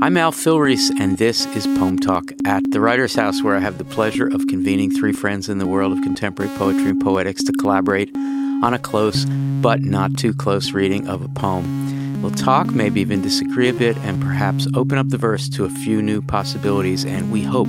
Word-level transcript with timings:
I'm 0.00 0.16
Al 0.16 0.30
Filreis, 0.30 0.92
and 1.00 1.18
this 1.18 1.44
is 1.56 1.66
Poem 1.66 1.98
Talk 1.98 2.30
at 2.44 2.70
the 2.70 2.80
Writer's 2.80 3.16
House, 3.16 3.42
where 3.42 3.56
I 3.56 3.58
have 3.58 3.78
the 3.78 3.84
pleasure 3.84 4.28
of 4.28 4.46
convening 4.46 4.92
three 4.92 5.12
friends 5.12 5.48
in 5.48 5.58
the 5.58 5.66
world 5.66 5.92
of 5.92 6.04
contemporary 6.04 6.56
poetry 6.56 6.90
and 6.90 7.00
poetics 7.00 7.42
to 7.42 7.52
collaborate 7.52 8.14
on 8.14 8.72
a 8.74 8.78
close 8.78 9.24
but 9.60 9.80
not 9.82 10.16
too 10.16 10.32
close 10.32 10.70
reading 10.70 11.08
of 11.08 11.22
a 11.22 11.28
poem. 11.28 12.22
We'll 12.22 12.30
talk, 12.30 12.68
maybe 12.68 13.00
even 13.00 13.22
disagree 13.22 13.68
a 13.70 13.72
bit, 13.72 13.96
and 13.98 14.22
perhaps 14.22 14.68
open 14.72 14.98
up 14.98 15.08
the 15.08 15.18
verse 15.18 15.48
to 15.48 15.64
a 15.64 15.68
few 15.68 16.00
new 16.00 16.22
possibilities, 16.22 17.04
and 17.04 17.32
we 17.32 17.42
hope 17.42 17.68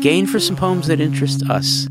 gain 0.00 0.26
for 0.26 0.40
some 0.40 0.56
poems 0.56 0.88
that 0.88 1.00
interest 1.00 1.48
us 1.48 1.86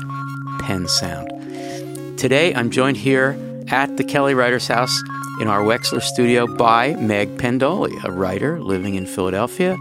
pennsound. 0.62 2.18
Today 2.18 2.56
I'm 2.56 2.72
joined 2.72 2.98
here 2.98 3.38
at 3.68 3.98
the 3.98 4.04
Kelly 4.04 4.34
Writers 4.34 4.68
House 4.68 5.02
in 5.42 5.48
our 5.48 5.62
Wexler 5.62 6.02
studio 6.02 6.48
by 6.48 6.96
Meg 6.96 7.38
Pendoley, 7.38 7.94
a 8.04 8.12
writer 8.12 8.60
living 8.62 8.96
in 8.96 9.06
Philadelphia, 9.06 9.78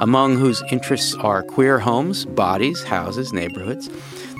among 0.00 0.36
whose 0.36 0.62
interests 0.70 1.14
are 1.16 1.42
queer 1.42 1.78
homes, 1.78 2.26
bodies, 2.26 2.82
houses, 2.84 3.32
neighborhoods 3.32 3.88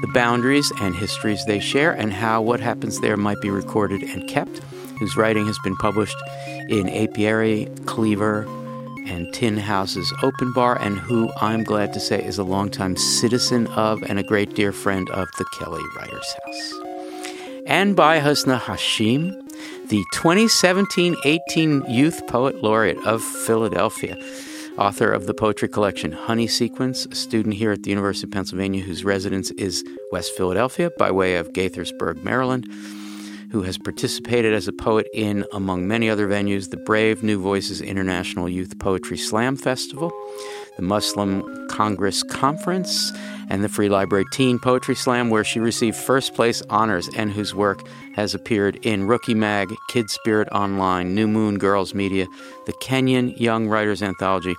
the 0.01 0.09
boundaries 0.09 0.73
and 0.81 0.95
histories 0.95 1.45
they 1.45 1.61
share, 1.61 1.93
and 1.93 2.13
how 2.13 2.41
what 2.41 2.61
happens 2.61 3.01
there 3.01 3.17
might 3.17 3.41
be 3.41 3.51
recorded 3.51 4.03
and 4.03 4.29
kept, 4.29 4.59
whose 4.99 5.17
writing 5.17 5.47
has 5.47 5.59
been 5.61 5.77
published 5.77 6.17
in 6.69 6.89
Apiary, 6.89 7.69
Cleaver, 7.87 8.47
and 9.07 9.33
Tin 9.33 9.57
House's 9.57 10.13
Open 10.23 10.53
Bar, 10.53 10.81
and 10.81 10.99
who 10.99 11.31
I'm 11.41 11.65
glad 11.65 11.93
to 11.95 12.01
say 12.01 12.23
is 12.23 12.39
a 12.39 12.45
longtime 12.45 12.97
citizen 12.97 13.67
of 13.69 14.02
and 14.02 14.19
a 14.19 14.23
great 14.23 14.55
dear 14.55 14.73
friend 14.73 15.09
of 15.11 15.29
the 15.39 15.45
Kelly 15.59 15.83
Writers 15.97 16.35
House. 16.45 16.74
And 17.67 17.96
by 17.96 18.21
Husna 18.21 18.59
Hashim, 18.59 19.33
the 19.89 20.05
2017 20.13 21.17
18 21.24 21.85
Youth 21.89 22.27
Poet 22.29 22.63
Laureate 22.63 23.05
of 23.05 23.23
Philadelphia 23.23 24.17
author 24.79 25.10
of 25.13 25.26
the 25.26 25.35
poetry 25.35 25.68
collection 25.68 26.13
Honey 26.13 26.46
Sequence, 26.46 27.07
a 27.07 27.15
student 27.15 27.54
here 27.54 27.73
at 27.73 27.82
the 27.82 27.90
University 27.90 28.26
of 28.26 28.32
Pennsylvania 28.32 28.82
whose 28.82 29.04
residence 29.04 29.51
is 29.52 29.85
West 30.12 30.32
Philadelphia 30.37 30.90
by 30.99 31.10
way 31.10 31.37
of 31.37 31.52
Gaithersburg, 31.52 32.23
Maryland, 32.23 32.66
who 33.51 33.62
has 33.62 33.76
participated 33.79 34.54
as 34.54 34.68
a 34.68 34.73
poet 34.73 35.09
in, 35.12 35.45
among 35.52 35.88
many 35.88 36.09
other 36.09 36.29
venues, 36.29 36.70
the 36.70 36.76
Brave 36.76 37.23
New 37.23 37.40
Voices 37.40 37.80
International 37.80 38.48
Youth 38.48 38.79
Poetry 38.79 39.16
Slam 39.16 39.56
Festival, 39.56 40.12
the 40.76 40.82
Muslim 40.82 41.68
Congress 41.68 42.23
Conference, 42.23 43.12
and 43.48 43.65
the 43.65 43.68
Free 43.68 43.88
Library 43.88 44.24
Teen 44.32 44.60
Poetry 44.60 44.95
Slam, 44.95 45.30
where 45.30 45.43
she 45.43 45.59
received 45.59 45.96
first 45.96 46.34
place 46.34 46.62
honors 46.71 47.09
and 47.16 47.32
whose 47.32 47.54
work 47.54 47.80
has 48.15 48.34
appeared 48.34 48.76
in 48.87 49.06
Rookie 49.06 49.34
Mag, 49.34 49.74
Kid 49.88 50.10
Spirit 50.10 50.48
Online, 50.52 51.15
New 51.15 51.26
Moon 51.26 51.59
Girls 51.59 51.93
Media, 51.93 52.26
the 52.66 52.73
Kenyon 52.74 53.30
Young 53.30 53.68
Writers 53.68 54.02
Anthology, 54.02 54.54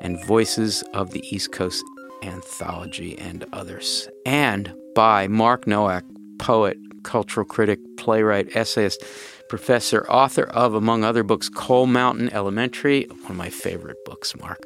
and 0.00 0.24
Voices 0.24 0.82
of 0.94 1.10
the 1.10 1.22
East 1.34 1.52
Coast 1.52 1.84
Anthology, 2.22 3.18
and 3.18 3.44
others. 3.52 4.08
And 4.24 4.74
by 4.94 5.28
Mark 5.28 5.66
Nowak, 5.66 6.04
poet, 6.38 6.78
cultural 7.02 7.46
critic, 7.46 7.78
playwright, 7.96 8.54
essayist, 8.56 9.02
professor, 9.48 10.08
author 10.10 10.44
of, 10.44 10.74
among 10.74 11.04
other 11.04 11.22
books, 11.22 11.48
Coal 11.48 11.86
Mountain 11.86 12.32
Elementary, 12.32 13.04
one 13.04 13.30
of 13.30 13.36
my 13.36 13.50
favorite 13.50 13.96
books, 14.04 14.36
Mark, 14.36 14.60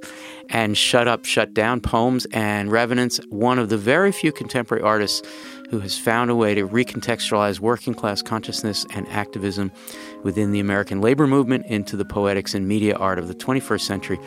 and 0.49 0.77
Shut 0.77 1.09
Up, 1.09 1.25
Shut 1.25 1.55
Down 1.55 1.81
Poems 1.81 2.27
and 2.33 2.71
Revenants, 2.71 3.19
one 3.29 3.59
of 3.59 3.69
the 3.69 3.79
very 3.79 4.13
few 4.13 4.33
contemporary 4.33 4.83
artists 4.83 5.27
who 5.71 5.81
has 5.81 5.97
found 5.97 6.31
a 6.31 6.35
way 6.35 6.55
to 6.55 6.69
recontextualize 6.69 7.61
working 7.61 7.95
class 7.95 8.21
consciousness 8.21 8.85
and 8.93 9.09
activism 9.09 9.73
within 10.23 10.53
the 10.53 10.61
American 10.61 11.01
labor 11.01 11.27
movement 11.27 11.65
into 11.67 11.97
the 11.97 12.05
poetics 12.05 12.55
and 12.55 12.69
media 12.69 12.95
art 12.97 13.19
of 13.19 13.29
the 13.29 13.35
21st 13.35 13.81
century 13.81 14.19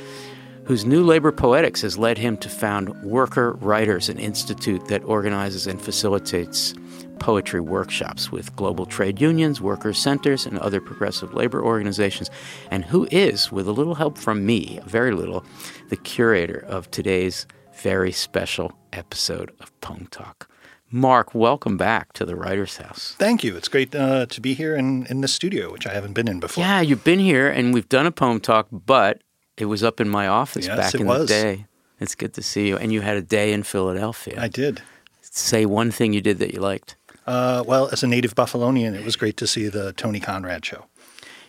whose 0.65 0.83
new 0.83 1.03
labor 1.03 1.31
poetics 1.31 1.81
has 1.81 1.97
led 1.97 2.17
him 2.17 2.35
to 2.37 2.49
found 2.49 2.89
Worker 3.03 3.53
Writers, 3.53 4.09
an 4.09 4.17
institute 4.17 4.87
that 4.87 5.03
organizes 5.03 5.67
and 5.67 5.79
facilitates 5.79 6.73
poetry 7.19 7.59
workshops 7.59 8.31
with 8.31 8.55
global 8.55 8.85
trade 8.85 9.21
unions, 9.21 9.61
workers' 9.61 9.97
centers, 9.97 10.45
and 10.45 10.59
other 10.59 10.81
progressive 10.81 11.33
labor 11.33 11.63
organizations, 11.63 12.29
and 12.71 12.85
who 12.85 13.07
is, 13.11 13.51
with 13.51 13.67
a 13.67 13.71
little 13.71 13.95
help 13.95 14.17
from 14.17 14.45
me, 14.45 14.79
very 14.85 15.11
little, 15.11 15.45
the 15.89 15.97
curator 15.97 16.63
of 16.67 16.89
today's 16.91 17.47
very 17.75 18.11
special 18.11 18.71
episode 18.93 19.51
of 19.59 19.79
Poem 19.81 20.07
Talk. 20.11 20.49
Mark, 20.91 21.35
welcome 21.35 21.77
back 21.77 22.13
to 22.13 22.25
the 22.25 22.35
Writer's 22.35 22.77
House. 22.77 23.15
Thank 23.17 23.43
you. 23.43 23.57
It's 23.57 23.67
great 23.67 23.93
uh, 23.93 24.27
to 24.27 24.39
be 24.39 24.53
here 24.53 24.75
in, 24.75 25.05
in 25.07 25.21
the 25.21 25.27
studio, 25.27 25.71
which 25.71 25.85
I 25.85 25.93
haven't 25.93 26.13
been 26.13 26.27
in 26.27 26.39
before. 26.39 26.63
Yeah, 26.63 26.81
you've 26.81 27.03
been 27.03 27.19
here, 27.19 27.49
and 27.49 27.73
we've 27.73 27.89
done 27.89 28.05
a 28.05 28.11
Poem 28.11 28.39
Talk, 28.39 28.67
but 28.71 29.21
it 29.57 29.65
was 29.65 29.83
up 29.83 29.99
in 29.99 30.09
my 30.09 30.27
office 30.27 30.67
yes, 30.67 30.77
back 30.77 30.95
in 30.99 31.07
was. 31.07 31.21
the 31.21 31.27
day. 31.27 31.65
It's 31.99 32.15
good 32.15 32.33
to 32.33 32.43
see 32.43 32.67
you. 32.67 32.77
And 32.77 32.91
you 32.91 33.01
had 33.01 33.17
a 33.17 33.21
day 33.21 33.53
in 33.53 33.63
Philadelphia. 33.63 34.35
I 34.39 34.47
did. 34.47 34.81
Say 35.21 35.65
one 35.65 35.91
thing 35.91 36.13
you 36.13 36.21
did 36.21 36.39
that 36.39 36.53
you 36.53 36.59
liked. 36.59 36.95
Uh, 37.25 37.63
well, 37.65 37.89
as 37.91 38.03
a 38.03 38.07
native 38.07 38.35
Buffalonian, 38.35 38.93
it 38.93 39.03
was 39.03 39.15
great 39.15 39.37
to 39.37 39.47
see 39.47 39.67
the 39.67 39.93
Tony 39.93 40.19
Conrad 40.19 40.63
show. 40.65 40.85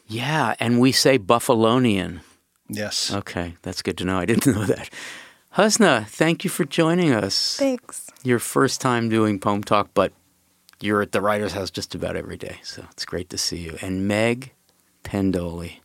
Yeah, 0.07 0.55
and 0.59 0.81
we 0.81 0.93
say 0.93 1.19
Buffalonian. 1.19 2.21
Yes. 2.69 3.13
Okay, 3.13 3.55
that's 3.63 3.83
good 3.83 3.99
to 3.99 4.05
know. 4.05 4.19
I 4.19 4.25
didn't 4.25 4.47
know 4.55 4.65
that. 4.65 4.91
Husna, 5.57 6.07
thank 6.07 6.45
you 6.45 6.51
for 6.51 6.65
joining 6.65 7.13
us. 7.13 7.57
Thanks. 7.57 8.11
Your 8.23 8.39
first 8.39 8.81
time 8.81 9.09
doing 9.09 9.39
Poem 9.39 9.63
Talk, 9.63 9.91
but 9.95 10.13
you're 10.81 11.03
at 11.03 11.13
the 11.13 11.21
Writer's 11.21 11.53
House 11.53 11.71
just 11.71 11.95
about 11.95 12.17
every 12.17 12.37
day, 12.37 12.59
so 12.63 12.85
it's 12.91 13.05
great 13.05 13.31
to 13.31 13.39
see 13.39 13.59
you. 13.59 13.77
And 13.81 14.07
Meg 14.07 14.53
Pendoley. 15.05 15.81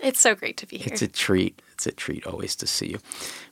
It's 0.00 0.20
so 0.20 0.34
great 0.34 0.56
to 0.58 0.66
be 0.66 0.78
here. 0.78 0.92
It's 0.92 1.00
a 1.02 1.08
treat. 1.08 1.62
It's 1.72 1.86
a 1.86 1.92
treat 1.92 2.26
always 2.26 2.54
to 2.56 2.66
see 2.66 2.88
you. 2.88 2.98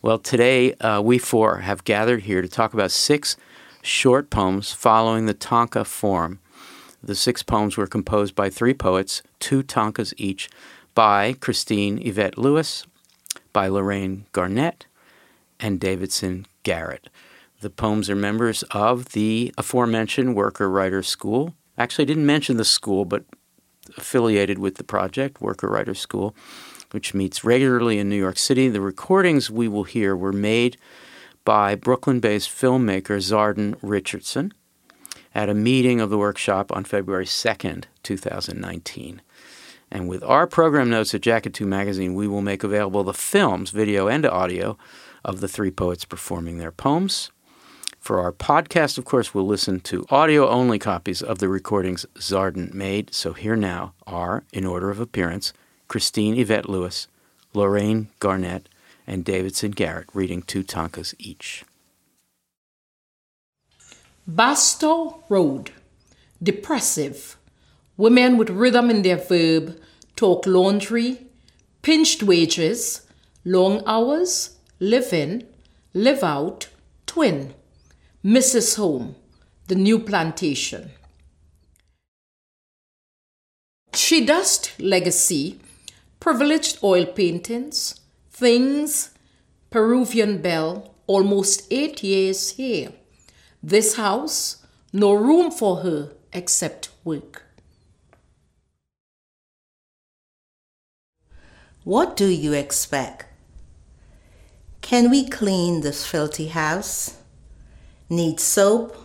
Well, 0.03 0.19
today 0.19 0.75
uh, 0.75 1.01
we 1.01 1.19
four 1.19 1.59
have 1.59 1.85
gathered 1.85 2.23
here 2.23 2.43
to 2.43 2.49
talk 2.49 2.75
about 2.75 2.91
six 2.91 3.37
short 3.83 4.31
poems 4.31 4.73
following 4.73 5.27
the 5.27 5.35
tanka 5.35 5.85
form. 5.85 6.39
The 7.03 7.17
six 7.17 7.43
poems 7.43 7.77
were 7.77 7.89
composed 7.89 8.35
by 8.35 8.49
three 8.49 8.75
poets, 8.75 9.23
two 9.41 9.63
tankas 9.63 10.15
each, 10.17 10.49
by 10.95 11.35
Christine 11.35 11.99
Yvette 12.01 12.39
Lewis, 12.39 12.87
by 13.53 13.67
Lorraine 13.67 14.27
Garnett, 14.33 14.87
and 15.59 15.81
Davidson 15.81 16.47
Garrett. 16.63 17.09
The 17.61 17.71
poems 17.71 18.09
are 18.09 18.17
members 18.17 18.63
of 18.71 19.11
the 19.11 19.53
aforementioned 19.59 20.35
Worker 20.37 20.71
Writer 20.71 21.03
School. 21.03 21.55
Actually, 21.77 22.05
I 22.05 22.07
didn't 22.07 22.27
mention 22.27 22.57
the 22.57 22.65
school, 22.65 23.05
but 23.05 23.25
affiliated 23.97 24.59
with 24.59 24.77
the 24.77 24.85
project, 24.85 25.41
Worker 25.41 25.69
Writer 25.69 25.95
School, 25.95 26.35
which 26.93 27.15
meets 27.15 27.45
regularly 27.45 27.99
in 27.99 28.09
New 28.09 28.17
York 28.17 28.39
City. 28.39 28.69
The 28.69 28.81
recordings 28.81 29.51
we 29.51 29.69
will 29.69 29.85
hear 29.85 30.17
were 30.17 30.33
made 30.33 30.77
by 31.45 31.75
Brooklyn 31.75 32.21
based 32.21 32.51
filmmaker 32.51 33.19
Zarden 33.19 33.77
Richardson 33.83 34.53
at 35.35 35.49
a 35.49 35.55
meeting 35.55 36.01
of 36.01 36.11
the 36.11 36.19
workshop 36.19 36.71
on 36.75 36.85
February 36.85 37.25
2nd, 37.25 37.85
2019. 38.03 39.23
And 39.91 40.09
with 40.09 40.23
our 40.23 40.47
program 40.47 40.91
notes 40.91 41.15
at 41.15 41.21
Jacket 41.21 41.53
2 41.55 41.67
magazine, 41.67 42.15
we 42.15 42.27
will 42.27 42.43
make 42.43 42.65
available 42.65 43.05
the 43.05 43.13
films, 43.13 43.71
video, 43.71 44.09
and 44.09 44.25
audio 44.25 44.79
of 45.25 45.41
the 45.41 45.49
three 45.49 45.71
poets 45.71 46.05
performing 46.05 46.59
their 46.59 46.73
poems. 46.73 47.31
For 48.01 48.19
our 48.19 48.33
podcast, 48.33 48.99
of 48.99 49.05
course, 49.05 49.33
we'll 49.33 49.47
listen 49.47 49.81
to 49.81 50.07
audio 50.11 50.49
only 50.49 50.79
copies 50.79 51.23
of 51.23 51.39
the 51.39 51.49
recordings 51.49 52.05
Zarden 52.17 52.75
made. 52.75 53.15
So 53.15 53.33
here 53.33 53.55
now 53.55 53.95
are, 54.07 54.45
in 54.53 54.67
order 54.67 54.91
of 54.91 54.99
appearance, 54.99 55.53
Christine 55.87 56.37
Yvette 56.37 56.69
Lewis, 56.69 57.07
Lorraine 57.55 58.09
Garnett, 58.19 58.69
and 59.07 59.25
Davidson 59.25 59.73
Garrett 59.73 60.09
reading 60.13 60.43
two 60.43 60.63
tankas 60.63 61.15
each. 61.19 61.65
Barstow 64.27 65.23
Road. 65.29 65.73
Depressive. 66.43 67.37
Women 67.97 68.37
with 68.37 68.51
rhythm 68.51 68.91
in 68.91 69.03
their 69.03 69.17
verb 69.17 69.79
talk 70.17 70.47
laundry, 70.47 71.27
pinched 71.83 72.23
wages, 72.23 73.07
long 73.45 73.83
hours, 73.87 74.57
live 74.79 75.13
in, 75.13 75.47
live 75.95 76.23
out, 76.23 76.69
twin. 77.07 77.55
Mrs. 78.25 78.77
Home, 78.77 79.17
the 79.67 79.75
new 79.75 79.99
plantation. 79.99 80.91
She 83.95 84.25
Dust 84.25 84.73
Legacy, 84.79 85.59
privileged 86.21 86.79
oil 86.85 87.05
paintings, 87.05 87.99
things, 88.33 89.11
Peruvian 89.71 90.41
belle, 90.41 90.95
almost 91.07 91.67
eight 91.71 92.03
years 92.03 92.53
here. 92.53 92.93
This 93.63 93.97
house, 93.97 94.67
no 94.93 95.13
room 95.13 95.51
for 95.51 95.77
her 95.79 96.13
except 96.33 96.89
work. 97.05 97.45
What 101.85 102.17
do 102.17 102.27
you 102.27 102.53
expect? 102.53 103.27
Can 104.81 105.11
we 105.11 105.29
clean 105.29 105.81
this 105.81 106.07
filthy 106.07 106.49
house? 106.49 107.17
Need 108.09 108.41
soap, 108.41 108.97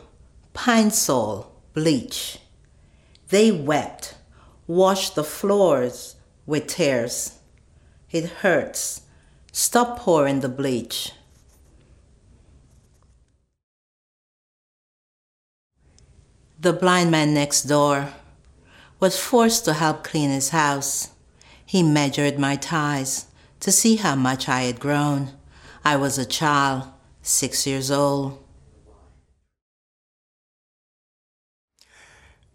pine 0.53 0.91
sol, 0.91 1.51
bleach. 1.73 2.39
They 3.29 3.51
wept, 3.51 4.15
washed 4.67 5.15
the 5.15 5.23
floors 5.23 6.15
with 6.45 6.67
tears. 6.67 7.39
It 8.11 8.25
hurts. 8.41 9.01
Stop 9.59 9.97
pouring 9.97 10.41
the 10.41 10.49
bleach. 10.49 11.13
The 16.59 16.73
blind 16.73 17.09
man 17.09 17.33
next 17.33 17.63
door 17.63 18.09
was 18.99 19.17
forced 19.19 19.65
to 19.65 19.73
help 19.73 20.03
clean 20.03 20.29
his 20.29 20.49
house. 20.49 21.09
He 21.65 21.81
measured 21.81 22.37
my 22.37 22.55
ties 22.55 23.25
to 23.61 23.71
see 23.71 23.95
how 23.95 24.13
much 24.13 24.47
I 24.47 24.61
had 24.61 24.79
grown. 24.79 25.31
I 25.83 25.95
was 25.95 26.19
a 26.19 26.33
child, 26.39 26.83
six 27.23 27.65
years 27.65 27.89
old. 27.89 28.37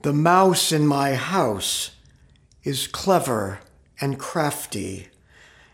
The 0.03 0.13
mouse 0.13 0.71
in 0.71 0.87
my 0.87 1.17
house 1.17 1.97
is 2.63 2.87
clever 2.87 3.59
and 4.01 4.21
crafty 4.21 5.09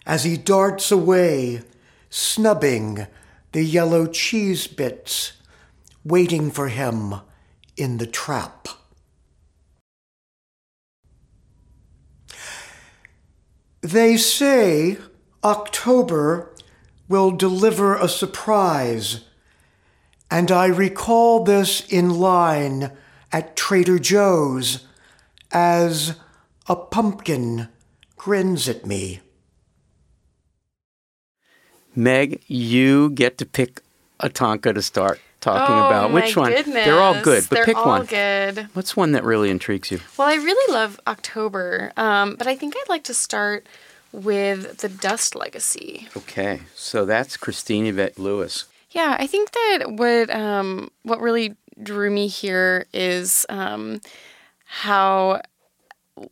as 0.09 0.25
he 0.25 0.39
darts 0.39 0.91
away, 0.91 1.61
snubbing 2.09 3.07
the 3.53 3.63
yellow 3.63 4.07
cheese 4.07 4.67
bits, 4.67 5.35
waiting 6.03 6.51
for 6.51 6.69
him 6.69 7.15
in 7.77 7.99
the 7.99 8.07
trap. 8.07 8.69
They 13.83 14.17
say 14.17 14.97
October 15.45 16.55
will 17.07 17.31
deliver 17.31 17.95
a 17.95 18.09
surprise, 18.09 19.21
and 20.31 20.51
I 20.51 20.67
recall 20.67 21.45
this 21.45 21.87
in 21.87 22.19
line 22.19 22.93
at 23.31 23.57
Trader 23.57 23.99
Joe's 23.99 24.87
as 25.53 26.17
a 26.67 26.77
pumpkin 26.77 27.69
grins 28.17 28.69
at 28.69 28.87
me. 28.87 29.21
Meg, 31.99 32.41
you 32.47 33.11
get 33.11 33.39
to 33.39 33.45
pick 33.45 33.81
a 34.21 34.29
tanka 34.29 34.73
to 34.73 34.81
start 34.81 35.21
talking 35.41 35.75
oh, 35.75 35.89
about. 35.89 36.13
Which 36.13 36.37
my 36.37 36.43
one? 36.43 36.53
Goodness. 36.53 36.85
They're 36.85 37.01
all 37.01 37.21
good, 37.21 37.45
but 37.51 37.57
They're 37.57 37.65
pick 37.65 37.77
all 37.77 37.87
one. 37.87 38.07
good. 38.07 38.69
What's 38.75 38.97
one 38.97 39.11
that 39.13 39.25
really 39.25 39.51
intrigues 39.51 39.91
you? 39.91 39.99
Well, 40.17 40.29
I 40.29 40.37
really 40.37 40.73
love 40.73 41.01
October, 41.09 41.93
um, 41.97 42.37
but 42.37 42.47
I 42.47 42.55
think 42.55 42.77
I'd 42.77 42.89
like 42.89 43.03
to 43.05 43.15
start 43.15 43.67
with 44.13 44.79
the 44.79 44.89
Dust 44.89 45.35
Legacy. 45.35 46.07
Okay, 46.17 46.61
so 46.77 47.05
that's 47.05 47.37
Christine 47.37 47.85
Yvette 47.85 48.17
Lewis. 48.17 48.67
Yeah, 48.93 49.17
I 49.19 49.27
think 49.27 49.51
that 49.51 49.87
what 49.89 50.31
um, 50.31 50.93
what 51.03 51.21
really 51.21 51.57
drew 51.83 52.13
me 52.13 52.29
here 52.29 52.87
is 52.93 53.45
um, 53.49 54.01
how 54.67 55.43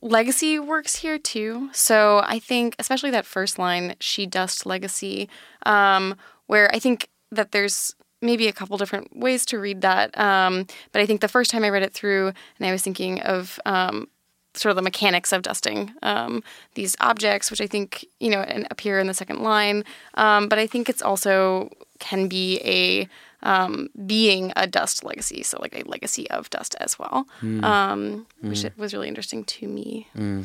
legacy 0.00 0.58
works 0.58 0.96
here 0.96 1.18
too. 1.18 1.70
So 1.72 2.22
I 2.24 2.38
think, 2.38 2.76
especially 2.78 3.10
that 3.10 3.26
first 3.26 3.58
line, 3.58 3.94
"She 4.00 4.26
dust 4.26 4.66
legacy," 4.66 5.28
um, 5.64 6.16
where 6.46 6.74
I 6.74 6.78
think 6.78 7.08
that 7.30 7.52
there's 7.52 7.94
maybe 8.22 8.48
a 8.48 8.52
couple 8.52 8.78
different 8.78 9.16
ways 9.16 9.44
to 9.46 9.58
read 9.58 9.82
that. 9.82 10.16
Um, 10.18 10.66
but 10.92 11.02
I 11.02 11.06
think 11.06 11.20
the 11.20 11.28
first 11.28 11.50
time 11.50 11.64
I 11.64 11.70
read 11.70 11.82
it 11.82 11.92
through, 11.92 12.28
and 12.58 12.66
I 12.66 12.72
was 12.72 12.82
thinking 12.82 13.20
of 13.20 13.60
um, 13.66 14.08
sort 14.54 14.70
of 14.70 14.76
the 14.76 14.82
mechanics 14.82 15.32
of 15.32 15.42
dusting 15.42 15.92
um, 16.02 16.42
these 16.74 16.96
objects, 17.00 17.50
which 17.50 17.60
I 17.60 17.66
think 17.66 18.04
you 18.20 18.30
know 18.30 18.44
appear 18.70 18.98
in 18.98 19.06
the 19.06 19.14
second 19.14 19.42
line. 19.42 19.84
Um, 20.14 20.48
but 20.48 20.58
I 20.58 20.66
think 20.66 20.88
it's 20.88 21.02
also 21.02 21.70
can 21.98 22.28
be 22.28 22.60
a 22.64 23.08
um, 23.42 23.88
being 24.06 24.52
a 24.56 24.66
dust 24.66 25.04
legacy, 25.04 25.42
so 25.42 25.58
like 25.60 25.74
a 25.78 25.88
legacy 25.88 26.28
of 26.30 26.48
dust 26.50 26.74
as 26.80 26.98
well, 26.98 27.26
Mm. 27.42 27.64
um, 27.64 28.26
which 28.40 28.62
Mm. 28.64 28.76
was 28.76 28.92
really 28.94 29.08
interesting 29.08 29.44
to 29.44 29.68
me. 29.68 30.08
Mm. 30.16 30.44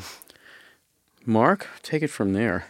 Mark, 1.24 1.68
take 1.82 2.02
it 2.02 2.10
from 2.10 2.32
there. 2.32 2.66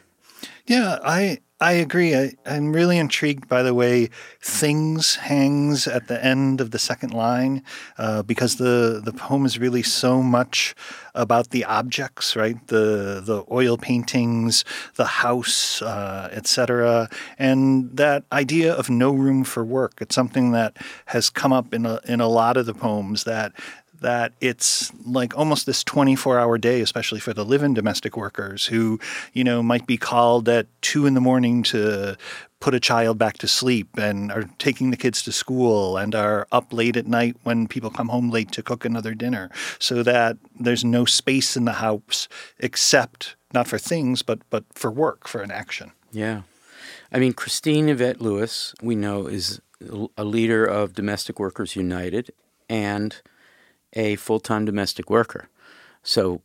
Yeah, 0.66 0.98
I 1.04 1.38
I 1.62 1.74
agree. 1.74 2.16
I, 2.16 2.32
I'm 2.44 2.72
really 2.72 2.98
intrigued 2.98 3.48
by 3.48 3.62
the 3.62 3.72
way 3.72 4.10
things 4.40 5.14
hangs 5.14 5.86
at 5.86 6.08
the 6.08 6.22
end 6.22 6.60
of 6.60 6.72
the 6.72 6.78
second 6.80 7.14
line 7.14 7.62
uh, 7.98 8.24
because 8.24 8.56
the 8.56 9.00
the 9.02 9.12
poem 9.12 9.46
is 9.46 9.60
really 9.60 9.84
so 9.84 10.24
much 10.24 10.74
about 11.14 11.50
the 11.50 11.64
objects, 11.64 12.34
right? 12.34 12.58
The 12.66 13.22
the 13.24 13.44
oil 13.48 13.76
paintings, 13.76 14.64
the 14.96 15.04
house, 15.04 15.80
uh, 15.82 16.30
etc. 16.32 17.08
And 17.38 17.96
that 17.96 18.24
idea 18.32 18.74
of 18.74 18.90
no 18.90 19.12
room 19.12 19.44
for 19.44 19.64
work. 19.64 19.94
It's 20.00 20.16
something 20.16 20.50
that 20.50 20.76
has 21.06 21.30
come 21.30 21.52
up 21.52 21.72
in 21.72 21.86
a, 21.86 22.00
in 22.08 22.20
a 22.20 22.26
lot 22.26 22.56
of 22.56 22.66
the 22.66 22.74
poems 22.74 23.22
that 23.22 23.52
that 24.02 24.32
it's 24.40 24.92
like 25.04 25.36
almost 25.36 25.66
this 25.66 25.82
24 25.82 26.38
hour 26.38 26.58
day, 26.58 26.80
especially 26.80 27.20
for 27.20 27.32
the 27.32 27.44
live 27.44 27.62
in 27.62 27.74
domestic 27.74 28.16
workers 28.16 28.66
who, 28.66 29.00
you 29.32 29.44
know, 29.44 29.62
might 29.62 29.86
be 29.86 29.96
called 29.96 30.48
at 30.48 30.66
two 30.82 31.06
in 31.06 31.14
the 31.14 31.20
morning 31.20 31.62
to 31.64 32.16
put 32.60 32.74
a 32.74 32.80
child 32.80 33.18
back 33.18 33.38
to 33.38 33.48
sleep 33.48 33.88
and 33.98 34.30
are 34.30 34.48
taking 34.58 34.90
the 34.90 34.96
kids 34.96 35.22
to 35.22 35.32
school 35.32 35.96
and 35.96 36.14
are 36.14 36.46
up 36.52 36.72
late 36.72 36.96
at 36.96 37.08
night 37.08 37.36
when 37.42 37.66
people 37.66 37.90
come 37.90 38.08
home 38.08 38.30
late 38.30 38.52
to 38.52 38.62
cook 38.62 38.84
another 38.84 39.14
dinner 39.14 39.50
so 39.80 40.02
that 40.04 40.36
there's 40.60 40.84
no 40.84 41.04
space 41.04 41.56
in 41.56 41.64
the 41.64 41.72
house 41.72 42.28
except 42.60 43.34
not 43.52 43.66
for 43.66 43.78
things, 43.78 44.22
but, 44.22 44.38
but 44.48 44.64
for 44.74 44.90
work, 44.90 45.26
for 45.26 45.42
an 45.42 45.50
action. 45.50 45.90
Yeah. 46.12 46.42
I 47.10 47.18
mean, 47.18 47.32
Christine 47.32 47.88
Yvette 47.88 48.20
Lewis, 48.20 48.74
we 48.80 48.94
know, 48.94 49.26
is 49.26 49.60
a 50.16 50.24
leader 50.24 50.64
of 50.64 50.94
Domestic 50.94 51.38
Workers 51.38 51.76
United 51.76 52.30
and 52.68 53.20
a 53.92 54.16
full 54.16 54.40
time 54.40 54.64
domestic 54.64 55.10
worker. 55.10 55.48
So, 56.02 56.42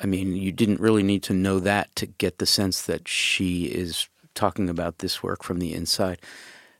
I 0.00 0.06
mean, 0.06 0.34
you 0.34 0.52
didn't 0.52 0.80
really 0.80 1.02
need 1.02 1.22
to 1.24 1.34
know 1.34 1.58
that 1.60 1.94
to 1.96 2.06
get 2.06 2.38
the 2.38 2.46
sense 2.46 2.82
that 2.82 3.08
she 3.08 3.64
is 3.66 4.08
talking 4.34 4.68
about 4.68 4.98
this 4.98 5.22
work 5.22 5.42
from 5.42 5.58
the 5.58 5.74
inside. 5.74 6.20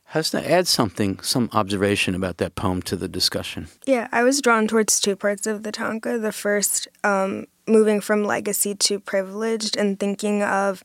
Has 0.05 0.31
to 0.31 0.51
add 0.51 0.67
something, 0.67 1.19
some 1.19 1.49
observation 1.53 2.15
about 2.15 2.37
that 2.37 2.55
poem 2.55 2.81
to 2.83 2.95
the 2.95 3.07
discussion. 3.07 3.67
Yeah, 3.85 4.07
I 4.11 4.23
was 4.23 4.41
drawn 4.41 4.67
towards 4.67 4.99
two 4.99 5.15
parts 5.15 5.45
of 5.45 5.61
the 5.61 5.71
tanka. 5.71 6.17
The 6.17 6.31
first, 6.31 6.87
um, 7.03 7.45
moving 7.67 8.01
from 8.01 8.23
legacy 8.23 8.73
to 8.73 8.99
privileged 8.99 9.77
and 9.77 9.99
thinking 9.99 10.41
of 10.41 10.81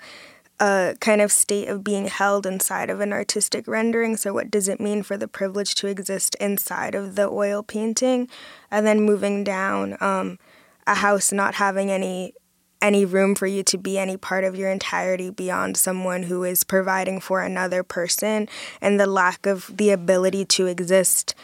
a 0.61 0.97
kind 1.01 1.21
of 1.21 1.33
state 1.33 1.69
of 1.69 1.83
being 1.83 2.07
held 2.07 2.47
inside 2.47 2.91
of 2.91 3.01
an 3.01 3.13
artistic 3.13 3.67
rendering. 3.67 4.17
So, 4.17 4.33
what 4.33 4.51
does 4.51 4.69
it 4.69 4.81
mean 4.81 5.03
for 5.03 5.17
the 5.17 5.29
privilege 5.29 5.75
to 5.77 5.89
exist 5.89 6.37
inside 6.41 6.95
of 6.95 7.17
the 7.17 7.29
oil 7.29 7.63
painting? 7.63 8.29
And 8.71 8.87
then 8.87 9.01
moving 9.01 9.45
down, 9.45 9.97
um, 10.01 10.39
a 10.87 10.97
house 10.97 11.33
not 11.33 11.55
having 11.55 11.91
any 11.91 12.35
any 12.81 13.05
room 13.07 13.35
for 13.35 13.47
you 13.47 13.63
to 13.63 13.79
be 13.79 13.99
any 13.99 14.17
part 14.17 14.45
of 14.45 14.57
your 14.57 14.71
entirety 14.71 15.31
beyond 15.31 15.75
someone 15.75 16.25
who 16.25 16.45
is 16.45 16.65
providing 16.65 17.19
for 17.19 17.41
another 17.41 17.83
person, 17.83 18.49
and 18.81 19.01
the 19.01 19.07
lack 19.07 19.47
of 19.47 19.75
the 19.75 19.91
ability 19.91 20.45
to 20.45 20.67
exist 20.67 21.35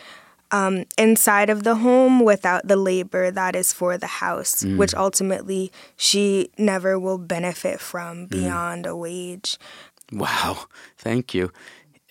um, 0.53 0.85
inside 0.99 1.51
of 1.51 1.63
the 1.63 1.77
home 1.77 2.21
without 2.25 2.67
the 2.67 2.77
labor 2.77 3.31
that 3.31 3.55
is 3.57 3.73
for 3.73 3.97
the 3.99 4.07
house, 4.07 4.63
Mm. 4.65 4.77
which 4.77 4.95
ultimately 4.95 5.71
she 5.97 6.51
never 6.59 6.99
will 6.99 7.19
benefit 7.19 7.81
from 7.81 8.27
beyond 8.27 8.87
a 8.87 8.95
wage. 8.97 9.59
Wow, 10.13 10.67
thank 10.99 11.35
you, 11.35 11.53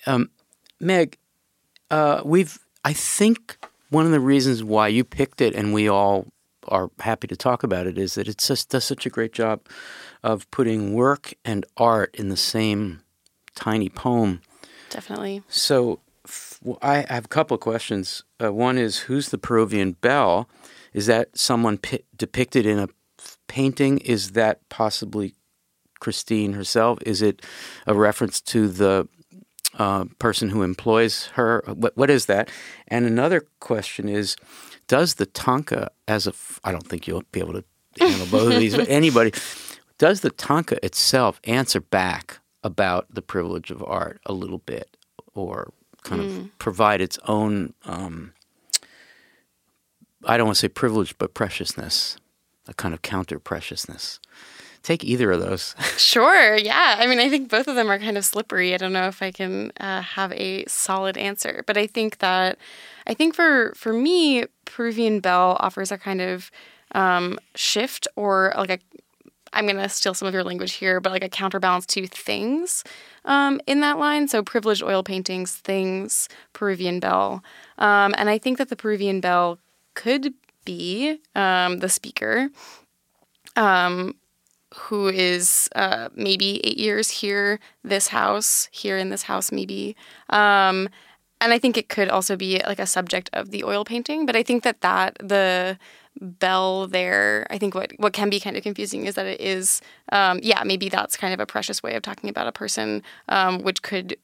um, 0.06 0.30
Meg. 0.80 1.18
Uh, 1.92 2.22
we've, 2.24 2.60
I 2.86 2.94
think, 2.94 3.58
one 3.90 4.06
of 4.06 4.12
the 4.12 4.20
reasons 4.20 4.64
why 4.64 4.88
you 4.88 5.04
picked 5.04 5.42
it, 5.42 5.54
and 5.56 5.74
we 5.74 5.90
all 5.90 6.28
are 6.68 6.92
happy 7.00 7.28
to 7.28 7.36
talk 7.36 7.64
about 7.64 7.88
it, 7.88 7.98
is 7.98 8.14
that 8.14 8.28
it 8.28 8.38
just 8.38 8.70
does 8.70 8.86
such 8.86 9.06
a 9.06 9.10
great 9.10 9.34
job 9.34 9.60
of 10.24 10.50
putting 10.52 10.94
work 10.94 11.34
and 11.44 11.66
art 11.78 12.14
in 12.16 12.30
the 12.30 12.38
same 12.38 13.02
tiny 13.56 13.90
poem. 13.90 14.42
Definitely. 14.90 15.42
So, 15.50 15.94
f- 15.94 16.00
well, 16.62 16.78
I 16.82 17.06
have 17.10 17.26
a 17.26 17.30
couple 17.30 17.56
of 17.56 17.62
questions. 17.62 18.24
Uh, 18.44 18.52
one 18.54 18.78
is, 18.78 19.00
who's 19.00 19.30
the 19.30 19.38
Peruvian 19.38 19.94
bell? 19.94 20.50
Is 20.94 21.06
that 21.06 21.38
someone 21.38 21.78
pi- 21.78 22.04
depicted 22.16 22.66
in 22.66 22.80
a 22.80 22.90
painting? 23.48 24.00
Is 24.00 24.32
that 24.32 24.68
possibly 24.70 25.36
Christine 26.00 26.54
herself? 26.54 27.00
Is 27.06 27.22
it 27.22 27.46
a 27.88 27.94
reference 27.94 28.42
to 28.42 28.68
the 28.68 29.08
uh, 29.78 30.06
person 30.18 30.50
who 30.50 30.64
employs 30.64 31.28
her? 31.34 31.64
What, 31.68 31.96
what 31.96 32.10
is 32.10 32.26
that? 32.26 32.50
And 32.88 33.06
another 33.06 33.46
question 33.60 34.10
is, 34.10 34.36
does 34.88 35.16
the 35.16 35.26
tanka, 35.26 35.92
as 36.08 36.28
a, 36.28 36.32
f- 36.32 36.60
I 36.64 36.72
don't 36.72 36.88
think 36.88 37.08
you'll 37.08 37.24
be 37.32 37.40
able 37.40 37.54
to 37.54 37.64
handle 38.00 38.28
both 38.28 38.54
of 38.54 38.60
these, 38.60 38.76
but 38.76 38.90
anybody, 38.90 39.32
does 39.98 40.22
the 40.22 40.32
tanka 40.32 40.84
itself 40.84 41.40
answer 41.44 41.80
back 41.80 42.40
about 42.64 43.14
the 43.14 43.22
privilege 43.22 43.72
of 43.72 43.84
art 43.84 44.20
a 44.26 44.34
little 44.34 44.58
bit, 44.58 44.98
or 45.34 45.72
kind 46.04 46.22
Mm. 46.22 46.38
of 46.46 46.60
provide 46.60 47.02
its 47.02 47.18
own, 47.28 47.74
um, 47.86 48.34
I 50.26 50.38
don't 50.38 50.48
want 50.48 50.56
to 50.58 50.60
say 50.62 50.68
privilege, 50.70 51.18
but 51.18 51.34
preciousness, 51.34 52.18
a 52.68 52.74
kind 52.74 52.94
of 52.94 53.02
counter 53.02 53.40
preciousness? 53.40 54.20
take 54.82 55.04
either 55.04 55.30
of 55.32 55.42
those. 55.42 55.76
Sure. 55.98 56.56
Yeah. 56.56 56.96
I 57.00 57.06
mean, 57.06 57.20
I 57.20 57.28
think 57.30 57.50
both 57.50 57.68
of 57.68 57.76
them 57.76 57.92
are 57.92 58.00
kind 58.00 58.18
of 58.18 58.24
slippery. 58.24 58.74
I 58.74 58.78
don't 58.78 58.94
know 58.94 59.08
if 59.10 59.22
I 59.22 59.30
can 59.30 59.74
uh, 59.78 60.02
have 60.02 60.32
a 60.32 60.64
solid 60.68 61.18
answer, 61.18 61.64
but 61.68 61.78
I 61.78 61.86
think 61.86 62.20
that 62.20 62.58
I 63.06 63.14
think 63.14 63.36
for 63.36 63.74
for 63.76 63.92
me, 63.92 64.46
Peruvian 64.64 65.20
Bell 65.20 65.58
offers 65.60 65.92
a 65.92 65.98
kind 65.98 66.22
of 66.22 66.50
um, 66.96 67.38
shift 67.56 68.08
or 68.16 68.54
like 68.56 68.70
a 68.70 68.80
I'm 69.52 69.66
going 69.66 69.76
to 69.78 69.90
steal 69.90 70.14
some 70.14 70.30
of 70.30 70.34
your 70.34 70.46
language 70.46 70.74
here, 70.74 71.02
but 71.02 71.12
like 71.12 71.24
a 71.26 71.30
counterbalance 71.30 71.86
to 71.88 72.08
things 72.08 72.86
um, 73.30 73.62
in 73.66 73.80
that 73.80 73.98
line. 73.98 74.28
So 74.28 74.44
privileged 74.44 74.84
oil 74.84 75.04
paintings, 75.04 75.56
things, 75.56 76.28
Peruvian 76.52 77.00
bell, 77.00 77.42
Um, 77.78 78.14
and 78.18 78.30
I 78.30 78.38
think 78.38 78.58
that 78.58 78.68
the 78.68 78.76
Peruvian 78.76 79.22
bell 79.22 79.60
could 79.96 80.34
be 80.66 81.20
um, 81.36 81.80
the 81.80 81.90
speaker 81.90 82.50
um, 83.56 84.16
who 84.76 85.08
is 85.08 85.70
uh, 85.76 86.10
maybe 86.14 86.60
eight 86.66 86.78
years 86.78 87.10
here, 87.10 87.60
this 87.84 88.10
house, 88.10 88.70
here 88.72 88.98
in 88.98 89.10
this 89.10 89.24
house, 89.24 89.52
maybe. 89.52 89.96
Um, 90.30 90.90
and 91.42 91.54
I 91.54 91.60
think 91.60 91.78
it 91.78 91.90
could 91.90 92.10
also 92.10 92.36
be 92.36 92.62
like 92.68 92.80
a 92.80 92.86
subject 92.86 93.30
of 93.34 93.52
the 93.52 93.64
oil 93.64 93.86
painting, 93.86 94.26
but 94.26 94.36
I 94.36 94.44
think 94.44 94.64
that 94.64 94.82
that 94.82 95.18
the 95.20 95.78
bell 96.22 96.88
there 96.88 97.48
i 97.50 97.58
think 97.58 97.74
what 97.74 97.92
what 97.98 98.14
can 98.14 98.30
be 98.30 98.40
kind 98.40 98.58
of 98.58 98.64
confusing 98.64 99.06
is 99.06 99.16
that 99.16 99.26
it 99.26 99.40
is 99.40 99.82
um, 100.12 100.40
yeah 100.44 100.64
maybe 100.64 100.90
that's 100.90 101.16
kind 101.16 101.34
of 101.34 101.40
a 101.40 101.46
precious 101.46 101.82
way 101.82 101.96
of 101.96 102.04
talking 102.04 102.30
about 102.30 102.48
a 102.48 102.52
person 102.52 103.02
um, 103.30 103.60
which 103.60 103.82
could 103.82 104.18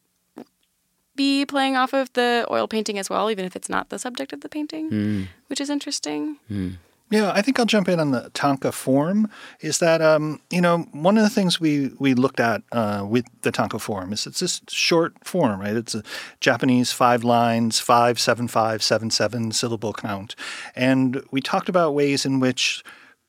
be 1.15 1.45
playing 1.45 1.77
off 1.77 1.93
of 1.93 2.11
the 2.13 2.45
oil 2.51 2.67
painting 2.67 2.99
as 2.99 3.09
well 3.09 3.31
even 3.31 3.45
if 3.45 3.55
it's 3.55 3.69
not 3.69 3.89
the 3.89 3.99
subject 3.99 4.33
of 4.33 4.41
the 4.41 4.49
painting 4.49 4.89
mm. 4.89 5.27
which 5.47 5.61
is 5.61 5.69
interesting 5.69 6.37
mm. 6.51 6.75
Yeah, 7.12 7.31
I 7.33 7.43
think 7.43 7.59
I'll 7.59 7.67
jump 7.67 7.88
in 7.88 8.00
on 8.00 8.12
the 8.12 8.31
tanka 8.33 8.71
form. 8.71 9.29
Is 9.62 9.77
that 9.79 10.01
um, 10.01 10.41
you 10.50 10.62
know 10.62 10.79
one 10.91 11.17
of 11.17 11.24
the 11.24 11.29
things 11.29 11.59
we 11.59 11.91
we 12.00 12.15
looked 12.15 12.39
at 12.39 12.63
uh, 12.71 13.05
with 13.07 13.25
the 13.41 13.51
tanka 13.51 13.77
form 13.79 14.12
is 14.12 14.25
it's 14.25 14.39
this 14.39 14.62
short 14.69 15.13
form, 15.24 15.59
right? 15.59 15.75
It's 15.75 15.93
a 15.93 16.03
Japanese 16.39 16.91
five 16.91 17.24
lines, 17.24 17.79
five 17.79 18.19
seven 18.19 18.47
five 18.47 18.81
seven 18.81 19.12
seven 19.12 19.51
syllable 19.51 19.93
count, 19.93 20.35
and 20.75 21.24
we 21.31 21.41
talked 21.41 21.69
about 21.69 21.93
ways 21.93 22.25
in 22.25 22.39
which 22.39 22.83